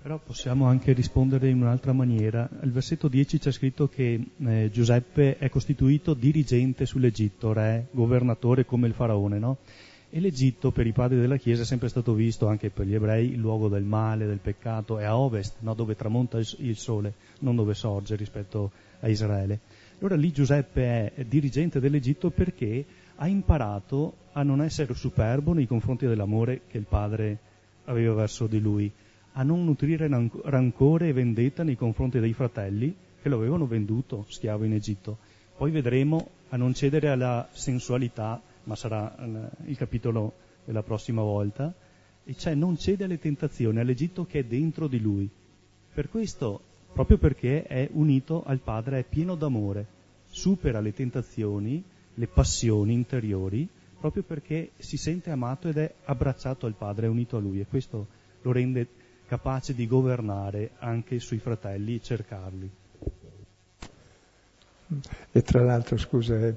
Però 0.01 0.19
possiamo 0.19 0.65
anche 0.65 0.93
rispondere 0.93 1.49
in 1.49 1.61
un'altra 1.61 1.93
maniera. 1.93 2.49
Al 2.61 2.71
versetto 2.71 3.07
10 3.07 3.39
c'è 3.39 3.51
scritto 3.51 3.87
che 3.87 4.23
eh, 4.37 4.69
Giuseppe 4.71 5.37
è 5.37 5.49
costituito 5.49 6.15
dirigente 6.15 6.87
sull'Egitto, 6.87 7.53
re, 7.53 7.87
governatore 7.91 8.65
come 8.65 8.87
il 8.87 8.93
faraone, 8.93 9.37
no? 9.37 9.57
E 10.09 10.19
l'Egitto 10.19 10.71
per 10.71 10.87
i 10.87 10.93
padri 10.93 11.19
della 11.19 11.37
Chiesa 11.37 11.61
è 11.61 11.65
sempre 11.65 11.89
stato 11.89 12.13
visto, 12.13 12.47
anche 12.47 12.69
per 12.69 12.87
gli 12.87 12.95
ebrei, 12.95 13.31
il 13.31 13.39
luogo 13.39 13.67
del 13.67 13.83
male, 13.83 14.25
del 14.25 14.39
peccato, 14.39 14.97
è 14.97 15.03
a 15.03 15.17
ovest, 15.17 15.57
no? 15.59 15.73
dove 15.73 15.95
tramonta 15.95 16.39
il 16.39 16.77
sole, 16.77 17.13
non 17.39 17.55
dove 17.55 17.73
sorge 17.73 18.15
rispetto 18.15 18.71
a 19.01 19.07
Israele. 19.07 19.59
Allora 19.99 20.15
lì 20.15 20.31
Giuseppe 20.31 21.13
è 21.13 21.23
dirigente 21.23 21.79
dell'Egitto 21.79 22.29
perché 22.29 22.85
ha 23.15 23.27
imparato 23.27 24.17
a 24.33 24.43
non 24.43 24.61
essere 24.61 24.93
superbo 24.93 25.53
nei 25.53 25.67
confronti 25.67 26.05
dell'amore 26.05 26.61
che 26.67 26.77
il 26.77 26.85
padre 26.87 27.39
aveva 27.85 28.13
verso 28.13 28.47
di 28.47 28.59
lui 28.59 28.91
a 29.37 29.43
non 29.43 29.65
nutrire 29.65 30.09
rancore 30.43 31.09
e 31.09 31.13
vendetta 31.13 31.63
nei 31.63 31.75
confronti 31.75 32.19
dei 32.19 32.33
fratelli 32.33 32.95
che 33.21 33.29
lo 33.29 33.37
avevano 33.37 33.67
venduto 33.67 34.25
schiavo 34.29 34.63
in 34.63 34.73
Egitto. 34.73 35.17
Poi 35.57 35.71
vedremo 35.71 36.29
a 36.49 36.57
non 36.57 36.73
cedere 36.73 37.09
alla 37.09 37.47
sensualità, 37.51 38.41
ma 38.63 38.75
sarà 38.75 39.13
il 39.65 39.75
capitolo 39.75 40.33
della 40.63 40.83
prossima 40.83 41.21
volta, 41.21 41.73
e 42.23 42.35
cioè 42.35 42.53
non 42.53 42.77
cede 42.77 43.03
alle 43.03 43.19
tentazioni, 43.19 43.79
all'Egitto 43.79 44.25
che 44.25 44.39
è 44.39 44.43
dentro 44.43 44.87
di 44.87 44.99
lui. 44.99 45.29
Per 45.93 46.09
questo, 46.09 46.61
proprio 46.95 47.17
perché 47.17 47.63
è 47.63 47.89
unito 47.91 48.41
al 48.45 48.59
Padre, 48.59 48.99
è 48.99 49.03
pieno 49.03 49.35
d'amore, 49.35 49.85
supera 50.27 50.79
le 50.79 50.93
tentazioni, 50.93 51.83
le 52.13 52.27
passioni 52.27 52.93
interiori, 52.93 53.67
proprio 53.99 54.23
perché 54.23 54.71
si 54.77 54.95
sente 54.95 55.29
amato 55.29 55.67
ed 55.67 55.77
è 55.77 55.93
abbracciato 56.05 56.65
al 56.65 56.73
Padre, 56.73 57.07
è 57.07 57.09
unito 57.09 57.35
a 57.35 57.41
Lui 57.41 57.59
e 57.59 57.65
questo 57.65 58.07
lo 58.41 58.51
rende 58.53 58.87
capace 59.27 59.75
di 59.75 59.87
governare 59.87 60.71
anche 60.77 61.19
sui 61.19 61.39
fratelli 61.39 61.95
e 61.95 62.01
cercarli. 62.01 62.69
E 65.33 65.41
tra 65.41 65.63
l'altro, 65.63 65.97
scusa, 65.97 66.39
eh, 66.39 66.55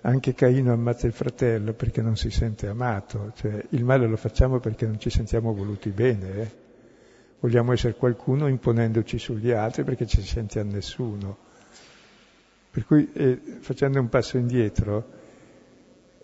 anche 0.00 0.32
Caino 0.32 0.72
ammazza 0.72 1.06
il 1.06 1.12
fratello 1.12 1.74
perché 1.74 2.00
non 2.00 2.16
si 2.16 2.30
sente 2.30 2.68
amato, 2.68 3.32
cioè 3.36 3.62
il 3.70 3.84
male 3.84 4.06
lo 4.06 4.16
facciamo 4.16 4.60
perché 4.60 4.86
non 4.86 4.98
ci 4.98 5.10
sentiamo 5.10 5.52
voluti 5.52 5.90
bene, 5.90 6.40
eh? 6.40 6.62
Vogliamo 7.44 7.74
essere 7.74 7.94
qualcuno 7.94 8.48
imponendoci 8.48 9.18
sugli 9.18 9.50
altri 9.50 9.84
perché 9.84 10.06
ci 10.06 10.22
senti 10.22 10.58
a 10.58 10.62
nessuno. 10.62 11.36
Per 12.70 12.86
cui, 12.86 13.12
eh, 13.12 13.38
facendo 13.60 14.00
un 14.00 14.08
passo 14.08 14.38
indietro, 14.38 15.10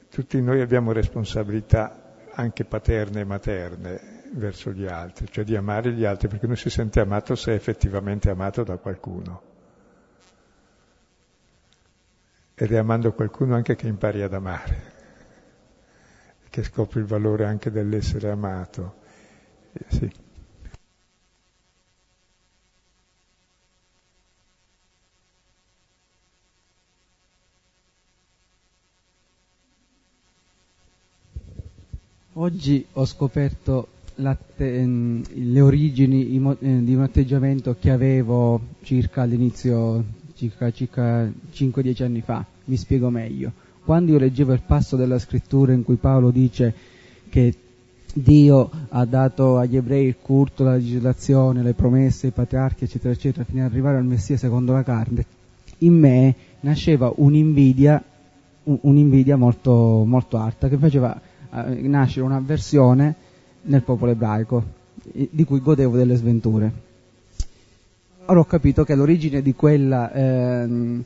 tutti 0.09 0.41
noi 0.41 0.63
abbiamo 0.63 0.93
responsabilità 0.93 2.15
anche 2.33 2.65
paterne 2.65 3.21
e 3.21 3.25
materne, 3.25 4.23
verso 4.33 4.73
gli 4.73 4.87
altri, 4.87 5.27
cioè 5.31 5.45
di 5.45 5.55
amare 5.55 5.93
gli 5.93 6.07
altri, 6.07 6.29
perché 6.29 6.47
uno 6.47 6.55
si 6.55 6.71
sente 6.71 7.01
amato 7.01 7.35
se 7.35 7.53
è 7.53 7.55
effettivamente 7.55 8.31
amato 8.31 8.63
da 8.63 8.79
qualcuno. 8.79 9.43
Ed 12.55 12.73
è 12.73 12.79
amando 12.79 13.13
qualcuno 13.13 13.57
anche 13.57 13.77
che 13.77 13.87
impari 13.87 14.23
ad 14.23 14.33
amare, 14.33 14.93
che 16.49 16.63
scopri 16.63 17.01
il 17.01 17.07
valore 17.07 17.45
anche 17.45 17.71
dell'essere 17.71 18.31
amato. 18.31 18.95
Eh, 19.73 19.85
sì. 19.89 20.29
Oggi 32.35 32.85
ho 32.93 33.05
scoperto 33.05 33.89
Ehm, 34.57 35.23
le 35.33 35.61
origini 35.61 36.25
eh, 36.61 36.83
di 36.83 36.95
un 36.95 37.01
atteggiamento 37.01 37.77
che 37.81 37.91
avevo 37.91 38.61
circa 38.83 39.23
all'inizio, 39.23 40.05
circa, 40.35 40.71
circa 40.71 41.31
5-10 41.53 42.03
anni 42.03 42.21
fa. 42.21 42.45
Mi 42.67 42.77
spiego 42.77 43.09
meglio. 43.09 43.51
Quando 43.83 44.13
io 44.13 44.19
leggevo 44.19 44.53
il 44.53 44.63
passo 44.65 44.97
della 44.97 45.19
scrittura 45.19 45.73
in 45.73 45.83
cui 45.85 45.97
Paolo 45.97 46.31
dice 46.31 46.75
che 47.31 47.55
Dio 48.13 48.71
ha 48.89 49.05
dato 49.07 49.57
agli 49.57 49.77
ebrei 49.77 50.07
il 50.07 50.17
culto, 50.21 50.65
la 50.65 50.75
legislazione, 50.75 51.63
le 51.63 51.75
promesse, 51.75 52.27
i 52.27 52.33
patriarchi, 52.33 52.85
eccetera, 52.85 53.15
eccetera, 53.15 53.45
fino 53.45 53.65
ad 53.65 53.71
arrivare 53.71 53.97
al 53.97 54.05
Messia 54.05 54.37
secondo 54.37 54.73
la 54.73 54.83
carne, 54.83 55.25
in 55.79 55.95
me 55.95 56.35
nasceva 56.61 57.11
un'invidia, 57.17 58.03
un'invidia 58.65 59.37
molto, 59.37 60.05
molto 60.05 60.37
alta 60.37 60.69
che 60.69 60.77
faceva 60.77 61.19
eh, 61.53 61.81
nascere 61.83 62.25
un'avversione 62.25 63.15
nel 63.63 63.83
popolo 63.83 64.13
ebraico, 64.13 64.65
di 65.03 65.45
cui 65.45 65.61
godevo 65.61 65.97
delle 65.97 66.17
sventure. 66.17 66.89
Ora 68.27 68.41
ho 68.41 68.45
capito 68.45 68.85
che 68.85 68.95
l'origine 68.95 69.43
di 69.43 69.55
quella, 69.55 70.13
ehm, 70.13 71.03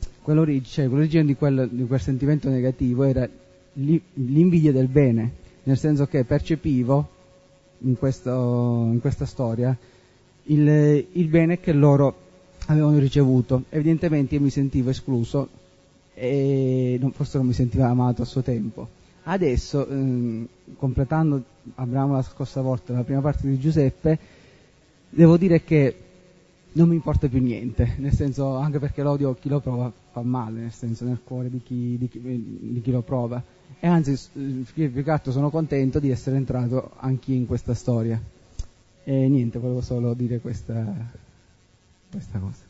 cioè, 0.63 0.85
l'origine 0.85 1.25
di 1.25 1.35
quel, 1.35 1.69
di 1.71 1.85
quel 1.85 1.99
sentimento 1.99 2.49
negativo 2.49 3.03
era 3.03 3.27
l'invidia 3.73 4.71
del 4.71 4.87
bene, 4.87 5.31
nel 5.63 5.77
senso 5.77 6.05
che 6.05 6.23
percepivo 6.23 7.09
in, 7.79 7.97
questo, 7.97 8.89
in 8.91 8.99
questa 9.01 9.25
storia 9.25 9.75
il, 10.43 11.07
il, 11.11 11.27
bene 11.27 11.59
che 11.59 11.73
loro 11.73 12.15
avevano 12.67 12.97
ricevuto. 12.99 13.63
Evidentemente 13.69 14.35
io 14.35 14.41
mi 14.41 14.49
sentivo 14.49 14.89
escluso 14.89 15.49
e 16.13 16.97
non, 16.99 17.11
forse 17.11 17.37
non 17.37 17.47
mi 17.47 17.53
sentivo 17.53 17.83
amato 17.85 18.21
a 18.21 18.25
suo 18.25 18.41
tempo. 18.41 18.87
Adesso, 19.27 19.87
ehm, 19.87 20.47
completando, 20.77 21.43
apriamo 21.75 22.13
la 22.13 22.21
scorsa 22.21 22.61
volta, 22.61 22.93
la 22.93 23.03
prima 23.03 23.21
parte 23.21 23.47
di 23.47 23.57
Giuseppe, 23.57 24.19
devo 25.09 25.35
dire 25.37 25.63
che 25.63 25.95
non 26.73 26.89
mi 26.89 26.95
importa 26.95 27.27
più 27.27 27.41
niente, 27.41 27.95
nel 27.97 28.13
senso, 28.13 28.55
anche 28.57 28.77
perché 28.77 29.01
l'odio 29.01 29.33
chi 29.33 29.49
lo 29.49 29.59
prova 29.61 29.91
fa 30.11 30.21
male, 30.21 30.59
nel 30.59 30.71
senso, 30.71 31.05
nel 31.05 31.21
cuore 31.23 31.49
di 31.49 31.59
chi, 31.63 31.97
di 31.97 32.07
chi, 32.07 32.19
di 32.21 32.81
chi 32.81 32.91
lo 32.91 33.01
prova. 33.01 33.41
E 33.79 33.87
anzi, 33.87 34.15
più 34.71 35.03
che 35.03 35.11
altro 35.11 35.31
sono 35.31 35.49
contento 35.49 35.97
di 35.97 36.11
essere 36.11 36.35
entrato 36.35 36.91
anch'io 36.97 37.35
in 37.35 37.47
questa 37.47 37.73
storia. 37.73 38.21
E 39.03 39.27
niente, 39.27 39.57
volevo 39.57 39.81
solo 39.81 40.13
dire 40.13 40.39
questa, 40.39 40.85
questa 42.11 42.37
cosa. 42.37 42.63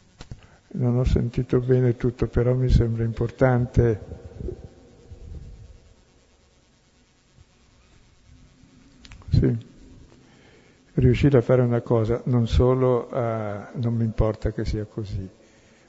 Non 0.73 0.97
ho 0.97 1.03
sentito 1.03 1.59
bene 1.59 1.97
tutto, 1.97 2.27
però 2.27 2.53
mi 2.53 2.69
sembra 2.69 3.03
importante 3.03 4.23
Sì. 9.35 9.73
Riuscire 10.93 11.37
a 11.37 11.41
fare 11.41 11.61
una 11.61 11.81
cosa, 11.81 12.21
non 12.25 12.47
solo 12.47 13.09
a, 13.09 13.69
non 13.73 13.95
mi 13.95 14.05
importa 14.05 14.53
che 14.53 14.63
sia 14.63 14.85
così, 14.85 15.29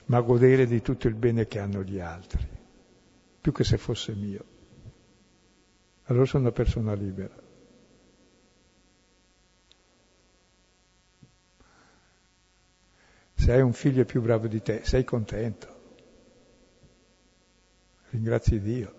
ma 0.07 0.17
a 0.17 0.23
godere 0.23 0.67
di 0.67 0.83
tutto 0.83 1.07
il 1.07 1.15
bene 1.15 1.47
che 1.47 1.61
hanno 1.61 1.85
gli 1.85 2.01
altri, 2.01 2.45
più 3.41 3.53
che 3.53 3.63
se 3.63 3.77
fosse 3.77 4.15
mio. 4.15 4.45
Allora 6.07 6.25
sono 6.25 6.43
una 6.45 6.53
persona 6.53 6.93
libera. 6.95 7.35
Se 13.35 13.53
hai 13.53 13.61
un 13.61 13.73
figlio 13.73 14.05
più 14.05 14.21
bravo 14.23 14.49
di 14.49 14.61
te, 14.61 14.81
sei 14.83 15.05
contento. 15.05 15.75
Ringrazi 18.11 18.61
Dio. 18.61 18.95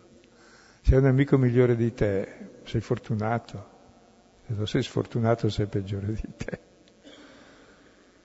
Se 0.82 0.94
hai 0.96 1.02
un 1.02 1.08
amico 1.08 1.38
migliore 1.38 1.76
di 1.76 1.94
te, 1.94 2.62
sei 2.64 2.80
fortunato. 2.80 3.76
Se 4.48 4.54
non 4.54 4.66
sei 4.66 4.82
sfortunato 4.82 5.50
sei 5.50 5.66
peggiore 5.66 6.14
di 6.14 6.28
te. 6.38 6.60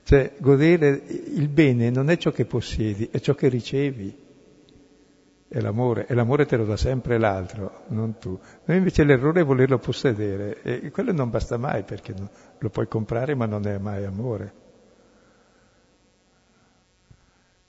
Cioè, 0.04 0.34
godere 0.38 1.02
il 1.34 1.48
bene 1.48 1.90
non 1.90 2.10
è 2.10 2.16
ciò 2.16 2.30
che 2.30 2.44
possiedi, 2.44 3.08
è 3.10 3.18
ciò 3.18 3.34
che 3.34 3.48
ricevi. 3.48 4.20
È 5.48 5.60
l'amore, 5.60 6.06
e 6.06 6.14
l'amore 6.14 6.46
te 6.46 6.56
lo 6.56 6.64
dà 6.64 6.76
sempre 6.76 7.18
l'altro, 7.18 7.82
non 7.88 8.18
tu. 8.18 8.38
Noi 8.64 8.76
invece 8.76 9.02
l'errore 9.02 9.40
è 9.40 9.44
volerlo 9.44 9.78
possedere, 9.78 10.62
e 10.62 10.90
quello 10.90 11.12
non 11.12 11.28
basta 11.28 11.56
mai 11.56 11.82
perché 11.82 12.14
lo 12.56 12.70
puoi 12.70 12.86
comprare 12.86 13.34
ma 13.34 13.46
non 13.46 13.66
è 13.66 13.76
mai 13.78 14.04
amore. 14.04 14.52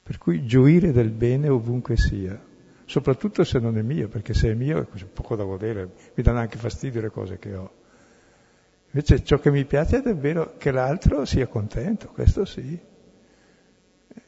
Per 0.04 0.18
cui 0.20 0.46
gioire 0.46 0.92
del 0.92 1.10
bene 1.10 1.50
ovunque 1.50 1.98
sia, 1.98 2.40
soprattutto 2.86 3.44
se 3.44 3.58
non 3.58 3.78
è 3.78 3.82
mio, 3.82 4.08
perché 4.08 4.34
se 4.36 4.52
è 4.52 4.54
mio 4.54 4.88
è 4.88 5.04
poco 5.06 5.36
da 5.36 5.44
godere, 5.44 5.90
mi 6.14 6.24
danno 6.24 6.40
anche 6.40 6.58
fastidio 6.58 7.02
le 7.02 7.10
cose 7.10 7.40
che 7.40 7.56
ho 7.56 7.82
Invece 8.94 9.24
ciò 9.24 9.40
che 9.40 9.50
mi 9.50 9.66
piace 9.66 9.98
è 9.98 10.02
davvero 10.02 10.56
che 10.58 10.70
l'altro 10.70 11.26
sia 11.26 11.48
contento, 11.48 12.10
questo 12.10 12.46
sì, 12.46 12.80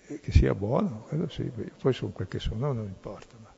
che 0.05 0.31
sia 0.31 0.55
buono, 0.55 1.01
quello 1.07 1.29
sì, 1.29 1.43
poi 1.79 1.93
sono 1.93 2.11
quel 2.11 2.27
che 2.27 2.39
sono, 2.39 2.73
non 2.73 2.85
importa. 2.85 3.35
Ma 3.43 3.53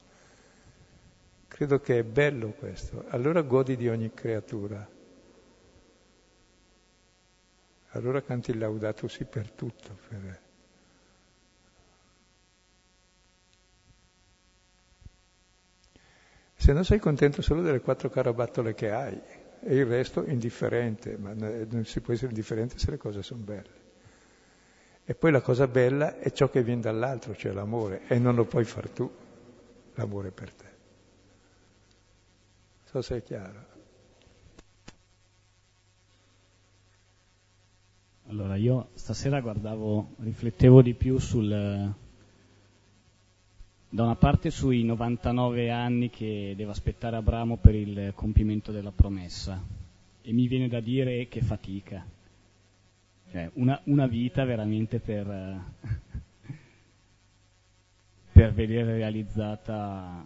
credo 1.48 1.80
che 1.80 2.00
è 2.00 2.04
bello 2.04 2.50
questo, 2.50 3.06
allora 3.08 3.42
godi 3.42 3.78
di 3.78 3.88
ogni 3.88 4.14
creatura. 4.14 4.86
Allora 7.92 8.22
canti 8.22 8.52
il 8.52 8.58
laudato 8.58 9.08
sì 9.08 9.24
per 9.24 9.50
tutto. 9.52 9.98
Per... 10.10 10.42
Se 16.54 16.74
non 16.74 16.84
sei 16.84 17.00
contento 17.00 17.42
solo 17.42 17.62
delle 17.62 17.80
quattro 17.80 18.10
carabattole 18.10 18.74
che 18.74 18.92
hai, 18.92 19.22
e 19.62 19.76
il 19.76 19.86
resto 19.86 20.24
indifferente, 20.26 21.18
ma 21.18 21.34
non 21.34 21.84
si 21.86 22.02
può 22.02 22.14
essere 22.14 22.30
indifferente 22.30 22.78
se 22.78 22.92
le 22.92 22.98
cose 22.98 23.24
sono 23.24 23.42
belle. 23.44 23.86
E 25.06 25.16
poi 25.16 25.32
la 25.32 25.42
cosa 25.42 25.68
bella 25.68 26.20
è 26.20 26.32
ciò 26.32 26.50
che 26.50 26.64
viene 26.64 26.82
dall'altro, 26.82 27.36
cioè 27.36 27.54
l'amore, 27.54 28.02
e 28.08 28.20
non 28.20 28.36
lo 28.36 28.46
puoi 28.46 28.66
far 28.66 28.90
tu, 28.90 29.10
l'amore 29.96 30.32
per 30.32 30.52
te. 30.52 30.66
So 32.84 33.02
se 33.02 33.18
è 33.18 33.24
chiaro. 33.24 33.66
Allora, 38.30 38.56
io 38.56 38.90
stasera 38.96 39.40
guardavo, 39.40 40.16
riflettevo 40.20 40.82
di 40.82 40.94
più 40.94 41.18
sul, 41.18 41.94
da 43.90 44.04
una 44.04 44.16
parte 44.16 44.52
sui 44.52 44.84
99 44.84 45.70
anni 45.72 46.10
che 46.10 46.54
deve 46.58 46.72
aspettare 46.72 47.16
Abramo 47.16 47.56
per 47.58 47.74
il 47.74 48.12
compimento 48.16 48.72
della 48.72 48.92
promessa. 48.92 49.64
E 50.22 50.34
mi 50.34 50.48
viene 50.48 50.68
da 50.68 50.82
dire 50.82 51.30
che 51.30 51.42
fatica, 51.42 52.06
cioè 53.32 53.50
una, 53.54 53.80
una 53.86 54.08
vita 54.08 54.44
veramente 54.44 55.00
per, 55.00 55.26
per 58.34 58.54
vedere 58.54 58.98
realizzata. 58.98 60.26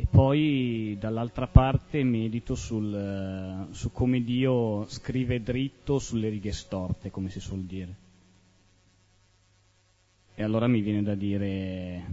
E 0.00 0.06
poi 0.08 0.96
dall'altra 1.00 1.46
parte 1.46 2.04
medito 2.04 2.54
sul, 2.54 3.66
su 3.70 3.90
come 3.92 4.22
Dio 4.22 4.86
scrive 4.88 5.42
dritto 5.42 5.98
sulle 5.98 6.28
righe 6.28 6.52
storte, 6.52 7.10
come 7.10 7.30
si 7.30 7.40
suol 7.40 7.62
dire. 7.62 8.06
E 10.38 10.44
allora 10.44 10.68
mi 10.68 10.82
viene 10.82 11.02
da 11.02 11.16
dire, 11.16 12.04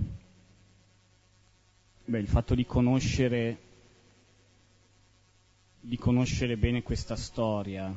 beh, 2.05 2.17
il 2.17 2.27
fatto 2.27 2.55
di 2.55 2.65
conoscere, 2.65 3.57
di 5.79 5.95
conoscere 5.95 6.57
bene 6.57 6.81
questa 6.81 7.15
storia 7.15 7.93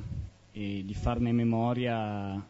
e 0.52 0.82
di 0.84 0.92
farne 0.92 1.32
memoria, 1.32 2.46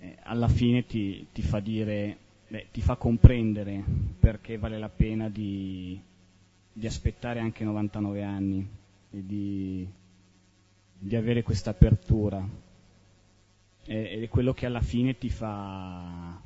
eh, 0.00 0.16
alla 0.24 0.48
fine 0.48 0.86
ti, 0.86 1.28
ti, 1.32 1.40
fa 1.40 1.60
dire, 1.60 2.18
beh, 2.48 2.66
ti 2.72 2.80
fa 2.80 2.96
comprendere 2.96 3.80
perché 4.18 4.58
vale 4.58 4.76
la 4.76 4.88
pena 4.88 5.28
di, 5.28 5.96
di 6.72 6.86
aspettare 6.88 7.38
anche 7.38 7.62
99 7.62 8.22
anni 8.24 8.68
e 9.12 9.24
di, 9.24 9.88
di 10.98 11.14
avere 11.14 11.44
questa 11.44 11.70
apertura 11.70 12.44
ed 13.92 14.22
è 14.22 14.28
quello 14.28 14.52
che 14.54 14.66
alla 14.66 14.80
fine 14.80 15.18
ti 15.18 15.28
fa, 15.30 16.40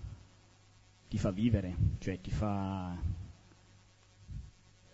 ti 1.08 1.18
fa 1.18 1.30
vivere, 1.30 1.76
cioè 1.98 2.18
ti 2.18 2.30
fa... 2.30 2.96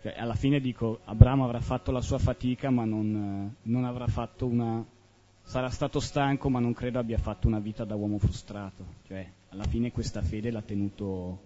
Cioè, 0.02 0.14
alla 0.16 0.34
fine 0.34 0.58
dico, 0.58 1.00
Abramo 1.04 1.44
avrà 1.44 1.60
fatto 1.60 1.92
la 1.92 2.00
sua 2.00 2.18
fatica 2.18 2.70
ma 2.70 2.84
non, 2.84 3.54
non 3.62 3.84
avrà 3.84 4.08
fatto 4.08 4.46
una... 4.46 4.84
sarà 5.42 5.68
stato 5.70 6.00
stanco 6.00 6.50
ma 6.50 6.58
non 6.58 6.72
credo 6.72 6.98
abbia 6.98 7.18
fatto 7.18 7.46
una 7.46 7.60
vita 7.60 7.84
da 7.84 7.94
uomo 7.94 8.18
frustrato, 8.18 8.84
cioè 9.06 9.24
alla 9.50 9.64
fine 9.64 9.92
questa 9.92 10.20
fede 10.20 10.50
l'ha 10.50 10.62
tenuto, 10.62 11.40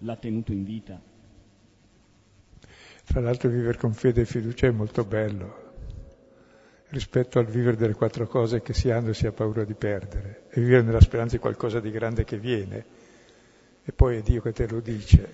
l'ha 0.00 0.16
tenuto 0.16 0.52
in 0.52 0.62
vita. 0.64 1.00
Tra 3.06 3.20
l'altro 3.20 3.48
vivere 3.48 3.78
con 3.78 3.94
fede 3.94 4.22
e 4.22 4.24
fiducia 4.26 4.66
è 4.66 4.70
molto 4.72 5.04
bello, 5.06 5.63
rispetto 6.94 7.40
al 7.40 7.46
vivere 7.46 7.76
delle 7.76 7.94
quattro 7.94 8.28
cose 8.28 8.62
che 8.62 8.72
si 8.72 8.88
hanno 8.88 9.10
e 9.10 9.14
si 9.14 9.26
ha 9.26 9.32
paura 9.32 9.64
di 9.64 9.74
perdere, 9.74 10.44
e 10.48 10.60
vivere 10.60 10.82
nella 10.82 11.00
speranza 11.00 11.34
di 11.34 11.42
qualcosa 11.42 11.80
di 11.80 11.90
grande 11.90 12.24
che 12.24 12.38
viene, 12.38 12.84
e 13.82 13.92
poi 13.92 14.18
è 14.18 14.22
Dio 14.22 14.40
che 14.40 14.52
te 14.52 14.68
lo 14.68 14.78
dice, 14.78 15.28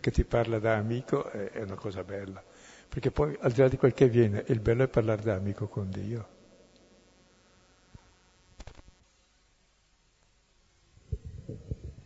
che 0.00 0.10
ti 0.10 0.24
parla 0.24 0.58
da 0.58 0.76
amico, 0.76 1.30
è 1.30 1.62
una 1.62 1.76
cosa 1.76 2.04
bella, 2.04 2.44
perché 2.88 3.10
poi 3.10 3.34
al 3.40 3.52
di 3.52 3.60
là 3.60 3.68
di 3.68 3.78
quel 3.78 3.94
che 3.94 4.08
viene, 4.08 4.44
il 4.48 4.60
bello 4.60 4.84
è 4.84 4.88
parlare 4.88 5.22
da 5.22 5.34
amico 5.34 5.66
con 5.66 5.90
Dio. 5.90 6.28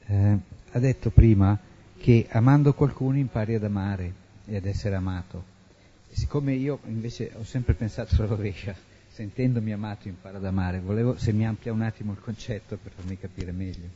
Eh, 0.07 0.39
ha 0.71 0.79
detto 0.79 1.11
prima 1.11 1.59
che 1.99 2.27
amando 2.31 2.73
qualcuno 2.73 3.19
impari 3.19 3.55
ad 3.55 3.65
amare 3.65 4.13
e 4.45 4.57
ad 4.57 4.67
essere 4.67 4.95
amato. 4.95 5.51
siccome 6.11 6.53
io 6.53 6.81
invece 6.85 7.33
ho 7.35 7.45
sempre 7.45 7.75
pensato 7.75 8.15
alla 8.23 8.27
rovescia, 8.27 8.75
sentendomi 9.13 9.73
amato 9.73 10.09
impara 10.09 10.39
ad 10.39 10.45
amare. 10.45 10.81
Volevo 10.81 11.17
se 11.19 11.33
mi 11.33 11.47
amplia 11.47 11.73
un 11.73 11.83
attimo 11.83 12.13
il 12.13 12.21
concetto 12.21 12.79
per 12.83 12.93
farmi 12.93 13.19
capire 13.19 13.53
meglio. 13.53 13.89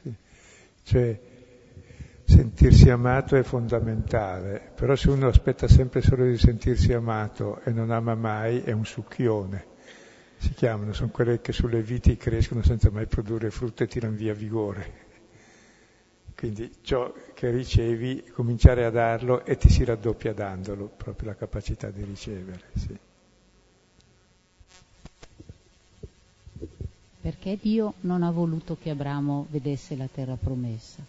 Sì. 0.00 0.14
Cioè, 0.84 1.20
sentirsi 2.24 2.88
amato 2.88 3.36
è 3.36 3.42
fondamentale, 3.42 4.70
però 4.74 4.94
se 4.94 5.10
uno 5.10 5.26
aspetta 5.26 5.66
sempre 5.66 6.00
solo 6.00 6.24
di 6.24 6.38
sentirsi 6.38 6.92
amato 6.92 7.60
e 7.64 7.72
non 7.72 7.90
ama 7.90 8.14
mai 8.14 8.62
è 8.62 8.70
un 8.70 8.84
succhione. 8.84 9.66
Si 10.38 10.54
chiamano, 10.54 10.92
sono 10.92 11.10
quelle 11.10 11.40
che 11.40 11.52
sulle 11.52 11.82
viti 11.82 12.16
crescono 12.16 12.62
senza 12.62 12.90
mai 12.90 13.06
produrre 13.06 13.50
frutto 13.50 13.82
e 13.82 13.88
tirano 13.88 14.14
via 14.14 14.32
vigore. 14.32 15.08
Quindi 16.34 16.70
ciò 16.80 17.12
che 17.34 17.50
ricevi, 17.50 18.24
cominciare 18.32 18.86
a 18.86 18.90
darlo 18.90 19.44
e 19.44 19.56
ti 19.58 19.68
si 19.68 19.84
raddoppia 19.84 20.32
dandolo, 20.32 20.86
proprio 20.86 21.28
la 21.28 21.36
capacità 21.36 21.90
di 21.90 22.02
ricevere. 22.04 22.62
Sì. 22.74 22.98
Perché 27.20 27.58
Dio 27.60 27.94
non 28.00 28.22
ha 28.22 28.30
voluto 28.30 28.78
che 28.80 28.90
Abramo 28.90 29.46
vedesse 29.50 29.94
la 29.94 30.08
terra 30.10 30.36
promessa? 30.36 31.02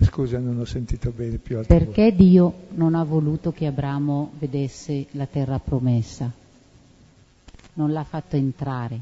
Scusa, 0.00 0.38
non 0.38 0.58
ho 0.58 0.64
sentito 0.64 1.10
bene 1.10 1.36
più 1.36 1.58
alto. 1.58 1.72
Perché 1.72 2.10
voce. 2.10 2.16
Dio 2.16 2.54
non 2.70 2.96
ha 2.96 3.04
voluto 3.04 3.52
che 3.52 3.66
Abramo 3.66 4.32
vedesse 4.38 5.06
la 5.12 5.26
terra 5.26 5.60
promessa? 5.60 6.30
Non 7.74 7.92
l'ha 7.92 8.02
fatto 8.02 8.34
entrare. 8.34 9.00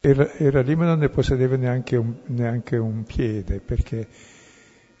Era, 0.00 0.32
era 0.34 0.62
lì 0.62 0.74
ma 0.74 0.86
non 0.86 0.98
ne 0.98 1.08
possedeva 1.08 1.56
neanche 1.56 1.96
un, 1.96 2.12
neanche 2.26 2.76
un 2.76 3.04
piede, 3.04 3.60
perché 3.60 4.06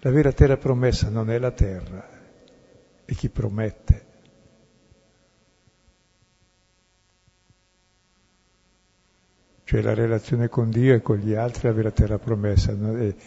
la 0.00 0.10
vera 0.10 0.32
terra 0.32 0.56
promessa 0.56 1.08
non 1.08 1.30
è 1.30 1.38
la 1.38 1.50
terra, 1.50 2.08
è 3.04 3.12
chi 3.12 3.28
promette. 3.28 4.06
Cioè 9.68 9.82
la 9.82 9.92
relazione 9.92 10.48
con 10.48 10.70
Dio 10.70 10.94
e 10.94 11.02
con 11.02 11.18
gli 11.18 11.34
altri 11.34 11.68
la 11.68 11.74
vera 11.74 11.90
terra 11.90 12.18
promessa, 12.18 12.74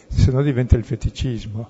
se 0.07 0.31
no 0.31 0.41
diventa 0.41 0.75
il 0.75 0.83
feticismo. 0.83 1.69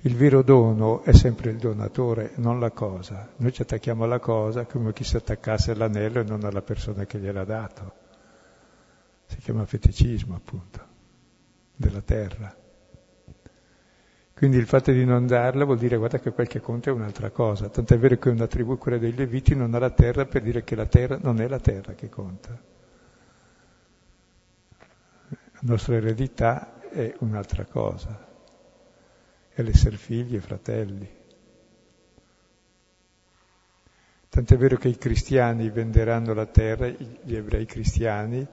Il 0.00 0.16
vero 0.16 0.42
dono 0.42 1.02
è 1.02 1.14
sempre 1.14 1.48
il 1.48 1.56
donatore, 1.56 2.32
non 2.34 2.60
la 2.60 2.72
cosa. 2.72 3.30
Noi 3.36 3.50
ci 3.50 3.62
attacchiamo 3.62 4.04
alla 4.04 4.18
cosa 4.18 4.66
come 4.66 4.92
chi 4.92 5.02
si 5.02 5.16
attaccasse 5.16 5.70
all'anello 5.70 6.20
e 6.20 6.24
non 6.24 6.44
alla 6.44 6.60
persona 6.60 7.06
che 7.06 7.18
gliel'ha 7.18 7.44
dato. 7.44 7.92
Si 9.24 9.38
chiama 9.38 9.64
feticismo, 9.64 10.34
appunto, 10.34 10.80
della 11.74 12.02
terra. 12.02 12.54
Quindi 14.34 14.58
il 14.58 14.66
fatto 14.66 14.92
di 14.92 15.06
non 15.06 15.26
darla 15.26 15.64
vuol 15.64 15.78
dire 15.78 15.96
guarda 15.96 16.18
che 16.18 16.32
quel 16.32 16.48
che 16.48 16.60
conta 16.60 16.90
è 16.90 16.92
un'altra 16.92 17.30
cosa. 17.30 17.70
Tant'è 17.70 17.96
vero 17.96 18.18
che 18.18 18.28
una 18.28 18.46
tribù, 18.46 18.76
quella 18.76 18.98
dei 18.98 19.14
Leviti, 19.14 19.54
non 19.54 19.72
ha 19.72 19.78
la 19.78 19.88
terra 19.88 20.26
per 20.26 20.42
dire 20.42 20.62
che 20.64 20.74
la 20.74 20.84
terra 20.84 21.16
non 21.22 21.40
è 21.40 21.48
la 21.48 21.60
terra 21.60 21.94
che 21.94 22.10
conta 22.10 22.50
la 22.50 22.71
nostra 25.62 25.96
eredità 25.96 26.80
è 26.88 27.14
un'altra 27.18 27.64
cosa, 27.64 28.28
è 29.48 29.62
l'essere 29.62 29.96
figli 29.96 30.36
e 30.36 30.40
fratelli. 30.40 31.20
Tant'è 34.28 34.56
vero 34.56 34.76
che 34.76 34.88
i 34.88 34.96
cristiani 34.96 35.68
venderanno 35.68 36.32
la 36.32 36.46
terra, 36.46 36.88
gli 36.88 37.34
ebrei 37.34 37.66
cristiani, 37.66 38.46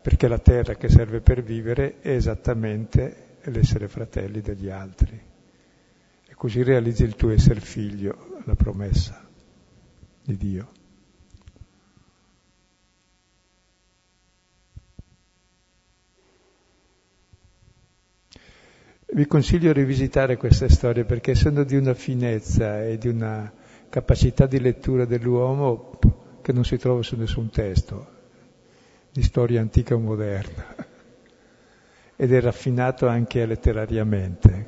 perché 0.00 0.28
la 0.28 0.38
terra 0.38 0.76
che 0.76 0.88
serve 0.88 1.20
per 1.20 1.42
vivere 1.42 1.98
è 2.00 2.10
esattamente 2.10 3.38
l'essere 3.42 3.88
fratelli 3.88 4.40
degli 4.40 4.68
altri. 4.68 5.20
E 6.28 6.34
così 6.34 6.62
realizzi 6.62 7.02
il 7.02 7.16
tuo 7.16 7.30
essere 7.30 7.60
figlio, 7.60 8.40
la 8.44 8.54
promessa 8.54 9.26
di 10.22 10.36
Dio. 10.36 10.75
Vi 19.08 19.26
consiglio 19.28 19.72
di 19.72 19.78
rivisitare 19.78 20.36
queste 20.36 20.68
storie 20.68 21.04
perché 21.04 21.30
essendo 21.30 21.62
di 21.62 21.76
una 21.76 21.94
finezza 21.94 22.84
e 22.84 22.98
di 22.98 23.06
una 23.06 23.52
capacità 23.88 24.46
di 24.46 24.58
lettura 24.58 25.04
dell'uomo 25.04 25.92
che 26.42 26.52
non 26.52 26.64
si 26.64 26.76
trova 26.76 27.02
su 27.02 27.16
nessun 27.16 27.48
testo 27.48 28.14
di 29.12 29.22
storia 29.22 29.60
antica 29.60 29.94
o 29.94 29.98
moderna 30.00 30.74
ed 32.16 32.32
è 32.32 32.40
raffinato 32.40 33.06
anche 33.06 33.46
letterariamente. 33.46 34.66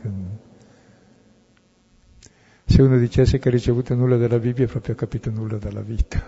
Se 2.65 2.81
uno 2.81 2.97
dicesse 2.97 3.41
che 3.41 3.49
ha 3.49 3.53
ricevuto 3.53 3.95
nulla 3.97 4.17
dalla 4.17 4.39
Bibbia, 4.39 4.67
ha 4.67 4.69
proprio 4.69 4.95
capito 4.95 5.31
nulla 5.31 5.59
dalla 5.59 5.81
vita, 5.81 6.23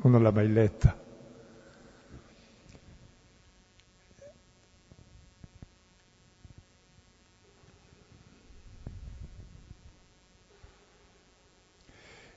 o 0.00 0.08
non 0.08 0.22
l'ha 0.22 0.30
mai 0.30 0.52
letta. 0.52 1.03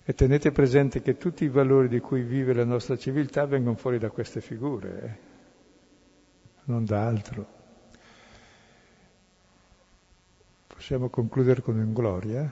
E 0.09 0.13
tenete 0.13 0.53
presente 0.53 1.01
che 1.01 1.17
tutti 1.17 1.43
i 1.43 1.49
valori 1.49 1.89
di 1.89 1.99
cui 1.99 2.21
vive 2.21 2.53
la 2.53 2.63
nostra 2.63 2.97
civiltà 2.97 3.45
vengono 3.45 3.75
fuori 3.75 3.97
da 3.97 4.09
queste 4.09 4.39
figure, 4.39 5.01
eh? 5.03 5.17
non 6.63 6.85
da 6.85 7.05
altro. 7.05 7.45
Possiamo 10.65 11.09
concludere 11.09 11.61
con 11.61 11.77
un 11.77 11.91
gloria? 11.91 12.49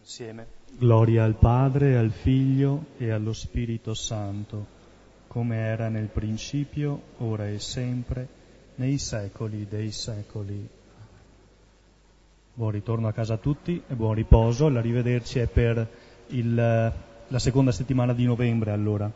Insieme. 0.00 0.46
Gloria 0.76 1.22
al 1.22 1.36
Padre, 1.36 1.96
al 1.96 2.10
Figlio 2.10 2.86
e 2.96 3.12
allo 3.12 3.32
Spirito 3.32 3.94
Santo, 3.94 4.66
come 5.28 5.58
era 5.58 5.88
nel 5.88 6.08
principio, 6.08 7.00
ora 7.18 7.48
e 7.48 7.60
sempre 7.60 8.40
nei 8.76 8.98
secoli 8.98 9.66
dei 9.68 9.90
secoli. 9.90 10.68
Buon 12.54 12.70
ritorno 12.70 13.08
a 13.08 13.12
casa 13.12 13.34
a 13.34 13.38
tutti 13.38 13.82
e 13.86 13.94
buon 13.94 14.14
riposo. 14.14 14.68
L'arrivederci 14.68 15.38
è 15.38 15.46
per 15.46 15.86
il, 16.28 16.54
la 16.54 17.38
seconda 17.38 17.72
settimana 17.72 18.12
di 18.12 18.24
novembre 18.24 18.70
allora. 18.70 19.10